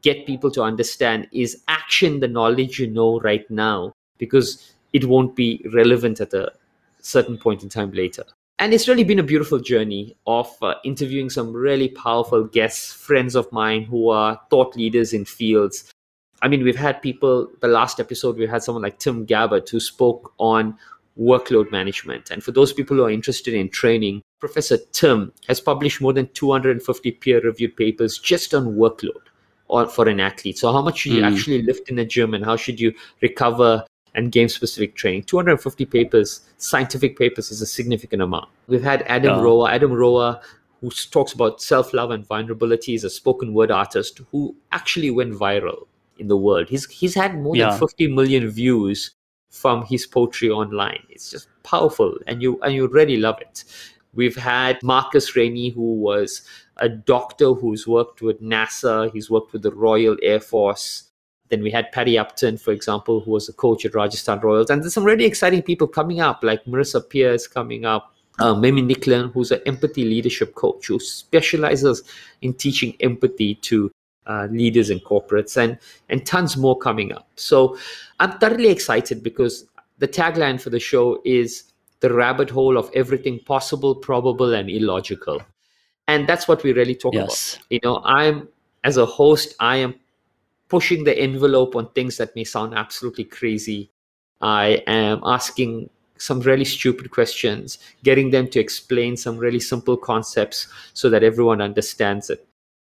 get 0.00 0.26
people 0.26 0.50
to 0.50 0.62
understand 0.62 1.28
is 1.32 1.62
action 1.68 2.20
the 2.20 2.28
knowledge 2.28 2.78
you 2.78 2.88
know 2.88 3.20
right 3.20 3.48
now 3.50 3.92
because 4.18 4.74
it 4.92 5.04
won't 5.04 5.36
be 5.36 5.64
relevant 5.72 6.20
at 6.20 6.34
a 6.34 6.52
certain 7.00 7.38
point 7.38 7.62
in 7.62 7.68
time 7.68 7.92
later 7.92 8.24
and 8.58 8.72
it's 8.72 8.88
really 8.88 9.04
been 9.04 9.18
a 9.18 9.24
beautiful 9.24 9.58
journey 9.58 10.16
of 10.26 10.50
uh, 10.62 10.74
interviewing 10.82 11.28
some 11.28 11.52
really 11.52 11.88
powerful 11.88 12.44
guests, 12.44 12.92
friends 12.92 13.34
of 13.34 13.50
mine 13.52 13.84
who 13.84 14.08
are 14.08 14.40
thought 14.48 14.74
leaders 14.76 15.12
in 15.12 15.26
fields. 15.26 15.92
I 16.40 16.48
mean, 16.48 16.64
we've 16.64 16.76
had 16.76 17.02
people, 17.02 17.50
the 17.60 17.68
last 17.68 18.00
episode, 18.00 18.38
we 18.38 18.46
had 18.46 18.62
someone 18.62 18.82
like 18.82 18.98
Tim 18.98 19.26
Gabbett 19.26 19.68
who 19.68 19.78
spoke 19.78 20.32
on 20.38 20.78
workload 21.18 21.70
management. 21.72 22.30
And 22.30 22.42
for 22.42 22.52
those 22.52 22.72
people 22.72 22.96
who 22.96 23.04
are 23.04 23.10
interested 23.10 23.54
in 23.54 23.68
training, 23.68 24.22
Professor 24.40 24.78
Tim 24.92 25.32
has 25.48 25.60
published 25.60 26.00
more 26.00 26.12
than 26.12 26.28
250 26.34 27.10
peer 27.12 27.40
reviewed 27.40 27.76
papers 27.76 28.18
just 28.18 28.54
on 28.54 28.76
workload 28.76 29.22
or 29.68 29.86
for 29.88 30.08
an 30.08 30.20
athlete. 30.20 30.58
So, 30.58 30.72
how 30.72 30.82
much 30.82 30.98
should 30.98 31.12
you 31.12 31.22
mm. 31.22 31.32
actually 31.32 31.62
lift 31.62 31.88
in 31.88 31.96
the 31.96 32.04
gym 32.04 32.34
and 32.34 32.44
how 32.44 32.56
should 32.56 32.78
you 32.78 32.92
recover 33.22 33.84
and 34.16 34.32
game 34.32 34.48
specific 34.48 34.96
training. 34.96 35.22
250 35.24 35.84
papers, 35.84 36.40
scientific 36.56 37.16
papers, 37.18 37.50
is 37.50 37.60
a 37.60 37.66
significant 37.66 38.22
amount. 38.22 38.48
We've 38.66 38.82
had 38.82 39.02
Adam 39.02 39.40
Roa. 39.40 39.70
Adam 39.70 39.92
Roa, 39.92 40.40
who 40.80 40.90
talks 41.10 41.32
about 41.32 41.62
self 41.62 41.92
love 41.92 42.10
and 42.10 42.26
vulnerability, 42.26 42.94
is 42.94 43.04
a 43.04 43.10
spoken 43.10 43.54
word 43.54 43.70
artist 43.70 44.20
who 44.32 44.56
actually 44.72 45.10
went 45.10 45.34
viral 45.34 45.86
in 46.18 46.28
the 46.28 46.36
world. 46.36 46.68
He's, 46.68 46.90
he's 46.90 47.14
had 47.14 47.38
more 47.38 47.54
yeah. 47.54 47.70
than 47.70 47.78
50 47.78 48.08
million 48.08 48.48
views 48.48 49.10
from 49.56 49.84
his 49.84 50.06
poetry 50.06 50.50
online. 50.50 51.02
It's 51.08 51.30
just 51.30 51.48
powerful, 51.62 52.16
and 52.26 52.42
you 52.42 52.60
and 52.62 52.74
you 52.74 52.86
really 52.88 53.16
love 53.16 53.40
it. 53.40 53.64
We've 54.14 54.36
had 54.36 54.82
Marcus 54.82 55.36
Ranney, 55.36 55.74
who 55.74 55.94
was 55.94 56.42
a 56.78 56.88
doctor 56.88 57.52
who's 57.52 57.86
worked 57.86 58.22
with 58.22 58.42
NASA. 58.42 59.12
He's 59.12 59.30
worked 59.30 59.52
with 59.52 59.62
the 59.62 59.72
Royal 59.72 60.16
Air 60.22 60.40
Force. 60.40 61.10
Then 61.48 61.62
we 61.62 61.70
had 61.70 61.92
Paddy 61.92 62.18
Upton, 62.18 62.56
for 62.56 62.72
example, 62.72 63.20
who 63.20 63.30
was 63.30 63.48
a 63.48 63.52
coach 63.52 63.84
at 63.84 63.94
Rajasthan 63.94 64.40
Royals. 64.40 64.70
And 64.70 64.82
there's 64.82 64.94
some 64.94 65.04
really 65.04 65.26
exciting 65.26 65.62
people 65.62 65.86
coming 65.86 66.20
up, 66.20 66.42
like 66.42 66.64
Marissa 66.64 67.08
Pierce 67.08 67.46
coming 67.46 67.84
up, 67.84 68.14
uh, 68.38 68.54
Mimi 68.54 68.82
Nicklin, 68.82 69.32
who's 69.32 69.52
an 69.52 69.60
empathy 69.66 70.04
leadership 70.04 70.54
coach 70.54 70.88
who 70.88 70.98
specializes 70.98 72.02
in 72.42 72.54
teaching 72.54 72.96
empathy 73.00 73.54
to 73.56 73.90
uh, 74.26 74.46
leaders 74.50 74.90
and 74.90 75.02
corporates, 75.04 75.56
and 75.56 75.78
and 76.08 76.26
tons 76.26 76.56
more 76.56 76.76
coming 76.78 77.12
up. 77.12 77.28
So 77.36 77.76
I'm 78.20 78.38
thoroughly 78.38 78.68
excited 78.68 79.22
because 79.22 79.66
the 79.98 80.08
tagline 80.08 80.60
for 80.60 80.70
the 80.70 80.80
show 80.80 81.20
is 81.24 81.64
the 82.00 82.12
rabbit 82.12 82.50
hole 82.50 82.76
of 82.76 82.90
everything 82.94 83.40
possible, 83.40 83.94
probable, 83.94 84.54
and 84.54 84.68
illogical, 84.68 85.42
and 86.08 86.26
that's 86.26 86.46
what 86.46 86.62
we 86.62 86.72
really 86.72 86.94
talk 86.94 87.14
yes. 87.14 87.54
about. 87.54 87.66
You 87.70 87.80
know, 87.82 88.02
I'm 88.04 88.48
as 88.84 88.96
a 88.96 89.06
host, 89.06 89.54
I 89.58 89.76
am 89.76 89.94
pushing 90.68 91.04
the 91.04 91.18
envelope 91.18 91.74
on 91.74 91.90
things 91.90 92.16
that 92.18 92.34
may 92.36 92.44
sound 92.44 92.74
absolutely 92.74 93.24
crazy. 93.24 93.90
I 94.40 94.82
am 94.86 95.20
asking 95.24 95.90
some 96.18 96.40
really 96.40 96.64
stupid 96.64 97.10
questions, 97.10 97.78
getting 98.04 98.30
them 98.30 98.48
to 98.48 98.60
explain 98.60 99.16
some 99.16 99.36
really 99.36 99.60
simple 99.60 99.96
concepts 99.96 100.68
so 100.94 101.10
that 101.10 101.22
everyone 101.22 101.60
understands 101.60 102.30
it. 102.30 102.46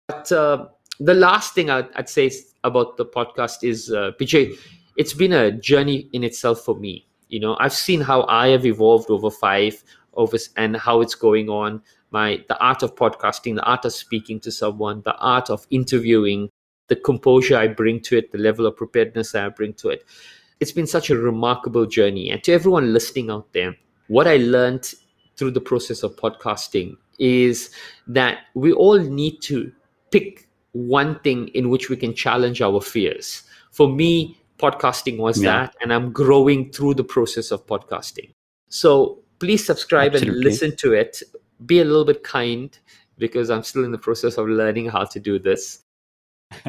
But 0.07 0.31
uh, 0.31 0.67
the 0.99 1.13
last 1.13 1.53
thing 1.53 1.69
I'd, 1.69 1.87
I'd, 1.95 2.09
say 2.09 2.31
about 2.63 2.97
the 2.97 3.05
podcast 3.05 3.63
is, 3.63 3.91
uh, 3.91 4.11
PJ, 4.19 4.57
it's 4.97 5.13
been 5.13 5.33
a 5.33 5.51
journey 5.51 6.09
in 6.13 6.23
itself 6.23 6.61
for 6.61 6.75
me. 6.75 7.05
You 7.29 7.39
know, 7.39 7.57
I've 7.59 7.73
seen 7.73 8.01
how 8.01 8.23
I 8.23 8.49
have 8.49 8.65
evolved 8.65 9.09
over 9.09 9.29
five, 9.29 9.83
over 10.13 10.37
and 10.57 10.77
how 10.77 11.01
it's 11.01 11.15
going 11.15 11.49
on. 11.49 11.81
My 12.11 12.43
the 12.47 12.57
art 12.59 12.83
of 12.83 12.95
podcasting, 12.95 13.55
the 13.55 13.63
art 13.63 13.83
of 13.83 13.93
speaking 13.93 14.39
to 14.41 14.51
someone, 14.51 15.01
the 15.03 15.15
art 15.17 15.49
of 15.49 15.65
interviewing, 15.69 16.49
the 16.87 16.95
composure 16.95 17.57
I 17.57 17.67
bring 17.67 17.99
to 18.01 18.17
it, 18.17 18.31
the 18.31 18.37
level 18.37 18.65
of 18.65 18.77
preparedness 18.77 19.35
I 19.35 19.49
bring 19.49 19.73
to 19.75 19.89
it. 19.89 20.05
It's 20.59 20.71
been 20.71 20.87
such 20.87 21.09
a 21.09 21.17
remarkable 21.17 21.85
journey. 21.85 22.29
And 22.29 22.41
to 22.43 22.53
everyone 22.53 22.93
listening 22.93 23.29
out 23.29 23.51
there, 23.51 23.75
what 24.07 24.27
I 24.27 24.37
learned 24.37 24.93
through 25.35 25.51
the 25.51 25.61
process 25.61 26.03
of 26.03 26.15
podcasting 26.15 26.95
is 27.19 27.71
that 28.07 28.39
we 28.53 28.71
all 28.71 28.99
need 28.99 29.41
to 29.41 29.71
pick 30.11 30.44
one 30.75 31.17
thing 31.19 31.47
in 31.49 31.69
which 31.69 31.89
we 31.89 31.95
can 31.95 32.13
challenge 32.13 32.61
our 32.61 32.81
fears. 32.81 33.43
For 33.71 33.87
me, 33.89 34.37
podcasting 34.59 35.17
was 35.17 35.41
yeah. 35.41 35.67
that, 35.67 35.75
and 35.81 35.93
I'm 35.93 36.11
growing 36.11 36.69
through 36.71 36.95
the 36.95 37.03
process 37.03 37.49
of 37.51 37.65
podcasting. 37.65 38.33
So 38.67 39.19
please 39.39 39.65
subscribe 39.65 40.13
Absolutely. 40.13 40.35
and 40.35 40.43
listen 40.43 40.75
to 40.77 40.91
it. 40.91 41.23
Be 41.65 41.79
a 41.79 41.85
little 41.85 42.03
bit 42.03 42.23
kind 42.23 42.77
because 43.17 43.49
I'm 43.49 43.63
still 43.63 43.85
in 43.85 43.93
the 43.93 43.97
process 43.97 44.37
of 44.37 44.47
learning 44.47 44.89
how 44.89 45.05
to 45.05 45.19
do 45.19 45.39
this. 45.39 45.84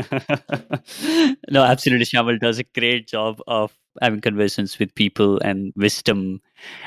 no, 1.51 1.63
absolutely. 1.63 2.07
Shayamal 2.07 2.41
does 2.41 2.59
a 2.59 2.65
great 2.65 3.09
job 3.09 3.41
of 3.47 3.77
having 4.01 4.21
conversations 4.21 4.79
with 4.79 4.95
people 4.95 5.39
and 5.41 5.73
wisdom 5.77 6.41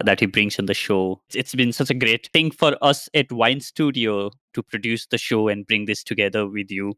that 0.03 0.19
he 0.19 0.25
brings 0.25 0.59
on 0.59 0.65
the 0.65 0.73
show. 0.73 1.21
It's 1.33 1.55
been 1.55 1.71
such 1.71 1.89
a 1.89 1.93
great 1.93 2.29
thing 2.33 2.51
for 2.51 2.75
us 2.81 3.09
at 3.13 3.31
Wyn 3.31 3.61
Studio 3.61 4.31
to 4.53 4.63
produce 4.63 5.07
the 5.07 5.17
show 5.17 5.47
and 5.47 5.65
bring 5.65 5.85
this 5.85 6.03
together 6.03 6.47
with 6.47 6.71
you. 6.71 6.93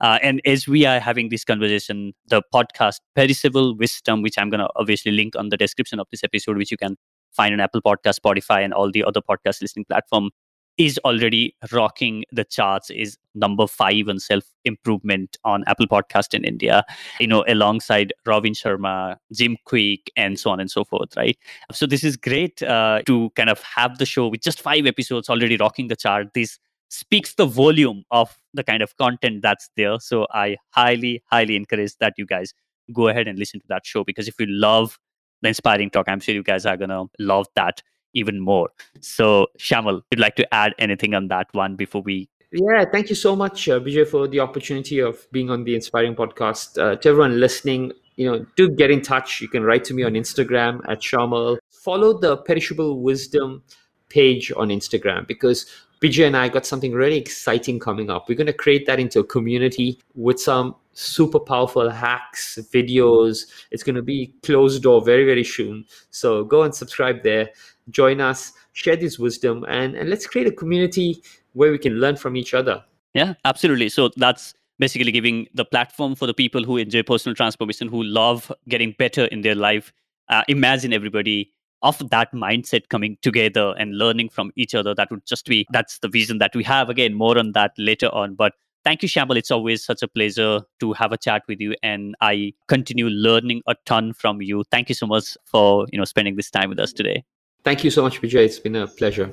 Uh, 0.00 0.18
and 0.22 0.40
as 0.44 0.68
we 0.68 0.84
are 0.84 1.00
having 1.00 1.30
this 1.30 1.44
conversation, 1.44 2.12
the 2.26 2.42
podcast 2.52 3.00
Perishable 3.14 3.76
Wisdom, 3.76 4.22
which 4.22 4.38
I'm 4.38 4.50
going 4.50 4.60
to 4.60 4.68
obviously 4.76 5.12
link 5.12 5.34
on 5.36 5.48
the 5.48 5.56
description 5.56 5.98
of 5.98 6.06
this 6.10 6.22
episode, 6.22 6.56
which 6.58 6.70
you 6.70 6.76
can 6.76 6.96
find 7.32 7.54
on 7.54 7.60
Apple 7.60 7.80
Podcast, 7.80 8.20
Spotify, 8.20 8.62
and 8.62 8.74
all 8.74 8.90
the 8.90 9.04
other 9.04 9.20
podcast 9.20 9.62
listening 9.62 9.86
platform, 9.86 10.30
is 10.76 10.98
already 11.04 11.56
rocking 11.72 12.24
the 12.30 12.44
charts, 12.44 12.90
is 12.90 13.16
number 13.36 13.66
five 13.66 14.08
on 14.08 14.18
self 14.18 14.44
improvement 14.64 15.36
on 15.44 15.62
Apple 15.66 15.86
Podcast 15.86 16.34
in 16.34 16.44
India, 16.44 16.84
you 17.20 17.26
know, 17.26 17.44
alongside 17.46 18.12
Robin 18.24 18.52
Sharma, 18.52 19.16
Jim 19.32 19.56
Kwik, 19.68 20.08
and 20.16 20.38
so 20.40 20.50
on 20.50 20.58
and 20.58 20.70
so 20.70 20.84
forth, 20.84 21.16
right? 21.16 21.36
So 21.72 21.86
this 21.86 22.02
is 22.02 22.16
great 22.16 22.62
uh, 22.62 23.02
to 23.06 23.30
kind 23.36 23.50
of 23.50 23.62
have 23.62 23.98
the 23.98 24.06
show 24.06 24.28
with 24.28 24.40
just 24.40 24.60
five 24.60 24.86
episodes 24.86 25.28
already 25.28 25.56
rocking 25.56 25.88
the 25.88 25.96
chart. 25.96 26.28
This 26.34 26.58
speaks 26.88 27.34
the 27.34 27.46
volume 27.46 28.04
of 28.10 28.38
the 28.54 28.64
kind 28.64 28.82
of 28.82 28.96
content 28.96 29.42
that's 29.42 29.70
there. 29.76 29.98
So 30.00 30.26
I 30.32 30.56
highly, 30.70 31.22
highly 31.30 31.56
encourage 31.56 31.96
that 31.98 32.14
you 32.16 32.26
guys 32.26 32.52
go 32.92 33.08
ahead 33.08 33.28
and 33.28 33.38
listen 33.38 33.60
to 33.60 33.66
that 33.68 33.84
show 33.84 34.04
because 34.04 34.28
if 34.28 34.38
you 34.38 34.46
love 34.46 34.98
the 35.42 35.48
inspiring 35.48 35.90
talk, 35.90 36.08
I'm 36.08 36.20
sure 36.20 36.34
you 36.34 36.42
guys 36.42 36.64
are 36.66 36.76
gonna 36.76 37.04
love 37.18 37.46
that 37.56 37.82
even 38.14 38.40
more. 38.40 38.70
So 39.00 39.48
Shayamal, 39.58 40.02
you'd 40.10 40.20
like 40.20 40.36
to 40.36 40.54
add 40.54 40.74
anything 40.78 41.14
on 41.14 41.28
that 41.28 41.48
one 41.52 41.76
before 41.76 42.02
we 42.02 42.28
yeah, 42.52 42.84
thank 42.90 43.08
you 43.08 43.16
so 43.16 43.34
much, 43.34 43.68
uh, 43.68 43.80
for 44.10 44.28
the 44.28 44.40
opportunity 44.40 45.00
of 45.00 45.26
being 45.32 45.50
on 45.50 45.64
the 45.64 45.74
Inspiring 45.74 46.14
Podcast. 46.14 46.78
Uh, 46.78 46.96
to 46.96 47.08
everyone 47.08 47.40
listening, 47.40 47.92
you 48.16 48.30
know, 48.30 48.46
do 48.56 48.70
get 48.70 48.90
in 48.90 49.02
touch. 49.02 49.40
You 49.40 49.48
can 49.48 49.62
write 49.62 49.84
to 49.84 49.94
me 49.94 50.02
on 50.02 50.12
Instagram 50.12 50.80
at 50.88 51.00
Shayamal. 51.00 51.58
Follow 51.70 52.18
the 52.18 52.38
Perishable 52.38 53.00
Wisdom 53.00 53.62
page 54.08 54.52
on 54.56 54.68
Instagram 54.68 55.26
because 55.26 55.66
Bijay 56.00 56.26
and 56.26 56.36
I 56.36 56.48
got 56.48 56.66
something 56.66 56.92
really 56.92 57.16
exciting 57.16 57.78
coming 57.78 58.10
up. 58.10 58.28
We're 58.28 58.36
going 58.36 58.46
to 58.46 58.52
create 58.52 58.86
that 58.86 59.00
into 59.00 59.20
a 59.20 59.24
community 59.24 60.00
with 60.14 60.40
some 60.40 60.76
super 60.92 61.40
powerful 61.40 61.90
hacks, 61.90 62.58
videos. 62.72 63.46
It's 63.70 63.82
going 63.82 63.96
to 63.96 64.02
be 64.02 64.34
closed 64.42 64.82
door 64.82 65.04
very, 65.04 65.24
very 65.24 65.44
soon. 65.44 65.84
So 66.10 66.44
go 66.44 66.62
and 66.62 66.74
subscribe 66.74 67.22
there, 67.22 67.50
join 67.90 68.20
us, 68.20 68.52
share 68.72 68.96
this 68.96 69.18
wisdom, 69.18 69.64
and, 69.68 69.94
and 69.94 70.10
let's 70.10 70.26
create 70.26 70.46
a 70.46 70.52
community 70.52 71.22
where 71.56 71.72
we 71.72 71.78
can 71.78 71.94
learn 71.94 72.16
from 72.16 72.36
each 72.36 72.54
other. 72.54 72.84
Yeah, 73.14 73.34
absolutely. 73.44 73.88
So 73.88 74.10
that's 74.16 74.54
basically 74.78 75.10
giving 75.10 75.48
the 75.54 75.64
platform 75.64 76.14
for 76.14 76.26
the 76.26 76.34
people 76.34 76.62
who 76.62 76.76
enjoy 76.76 77.02
personal 77.02 77.34
transformation, 77.34 77.88
who 77.88 78.02
love 78.02 78.52
getting 78.68 78.94
better 78.98 79.24
in 79.26 79.40
their 79.40 79.54
life. 79.54 79.92
Uh, 80.28 80.42
imagine 80.48 80.92
everybody 80.92 81.50
of 81.82 81.98
that 82.10 82.32
mindset 82.32 82.88
coming 82.90 83.16
together 83.22 83.74
and 83.78 83.96
learning 83.96 84.28
from 84.28 84.50
each 84.56 84.74
other. 84.74 84.94
That 84.94 85.10
would 85.10 85.24
just 85.26 85.46
be 85.46 85.66
that's 85.72 85.98
the 86.00 86.08
vision 86.08 86.38
that 86.38 86.54
we 86.54 86.62
have. 86.64 86.90
Again 86.90 87.14
more 87.14 87.38
on 87.38 87.52
that 87.52 87.72
later 87.78 88.08
on. 88.08 88.34
But 88.34 88.52
thank 88.84 89.02
you 89.02 89.08
shayamal 89.08 89.36
it's 89.36 89.50
always 89.50 89.84
such 89.84 90.02
a 90.02 90.08
pleasure 90.08 90.60
to 90.80 90.92
have 90.92 91.12
a 91.12 91.16
chat 91.18 91.42
with 91.48 91.60
you 91.60 91.74
and 91.82 92.14
i 92.20 92.52
continue 92.68 93.08
learning 93.08 93.62
a 93.66 93.74
ton 93.84 94.12
from 94.12 94.42
you. 94.42 94.62
Thank 94.70 94.88
you 94.88 94.94
so 94.94 95.06
much 95.06 95.36
for 95.44 95.86
you 95.90 95.98
know 95.98 96.04
spending 96.04 96.36
this 96.36 96.50
time 96.50 96.68
with 96.68 96.80
us 96.80 96.92
today. 96.92 97.24
Thank 97.64 97.82
you 97.82 97.90
so 97.90 98.02
much 98.02 98.20
bijay. 98.20 98.44
It's 98.44 98.58
been 98.58 98.76
a 98.76 98.86
pleasure 98.86 99.30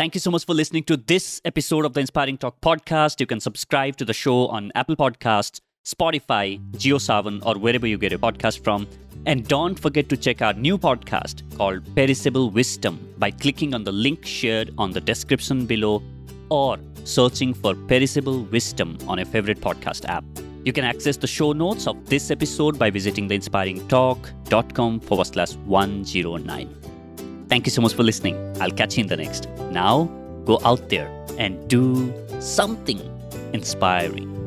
Thank 0.00 0.14
you 0.14 0.20
so 0.20 0.30
much 0.30 0.46
for 0.46 0.54
listening 0.54 0.84
to 0.84 0.96
this 0.96 1.42
episode 1.44 1.84
of 1.84 1.92
the 1.92 2.00
Inspiring 2.00 2.38
Talk 2.38 2.58
podcast. 2.62 3.20
You 3.20 3.26
can 3.26 3.38
subscribe 3.38 3.96
to 3.98 4.06
the 4.06 4.14
show 4.14 4.46
on 4.48 4.72
Apple 4.74 4.96
Podcasts, 4.96 5.60
Spotify, 5.84 6.58
JioSaavn, 6.72 7.44
or 7.44 7.58
wherever 7.58 7.86
you 7.86 7.98
get 7.98 8.14
a 8.14 8.18
podcast 8.18 8.64
from. 8.64 8.86
And 9.26 9.46
don't 9.46 9.78
forget 9.78 10.08
to 10.08 10.16
check 10.16 10.40
our 10.40 10.54
new 10.54 10.78
podcast 10.78 11.42
called 11.58 11.94
Perishable 11.94 12.48
Wisdom 12.48 13.14
by 13.18 13.30
clicking 13.30 13.74
on 13.74 13.84
the 13.84 13.92
link 13.92 14.24
shared 14.24 14.70
on 14.78 14.90
the 14.90 15.02
description 15.02 15.66
below 15.66 16.02
or 16.48 16.78
searching 17.04 17.52
for 17.52 17.74
Perishable 17.74 18.44
Wisdom 18.44 18.96
on 19.06 19.18
your 19.18 19.26
favorite 19.26 19.60
podcast 19.60 20.08
app. 20.08 20.24
You 20.64 20.72
can 20.72 20.84
access 20.84 21.18
the 21.18 21.26
show 21.26 21.52
notes 21.52 21.86
of 21.86 22.06
this 22.06 22.30
episode 22.30 22.78
by 22.78 22.88
visiting 22.88 23.28
theinspiringtalk.com 23.28 25.00
forward 25.00 25.26
slash 25.26 25.52
109. 25.56 26.79
Thank 27.50 27.66
you 27.66 27.72
so 27.72 27.82
much 27.82 27.94
for 27.94 28.04
listening. 28.04 28.36
I'll 28.60 28.70
catch 28.70 28.96
you 28.96 29.02
in 29.02 29.08
the 29.08 29.16
next. 29.16 29.48
Now, 29.72 30.04
go 30.44 30.60
out 30.64 30.88
there 30.88 31.10
and 31.36 31.68
do 31.68 32.14
something 32.38 33.00
inspiring. 33.52 34.39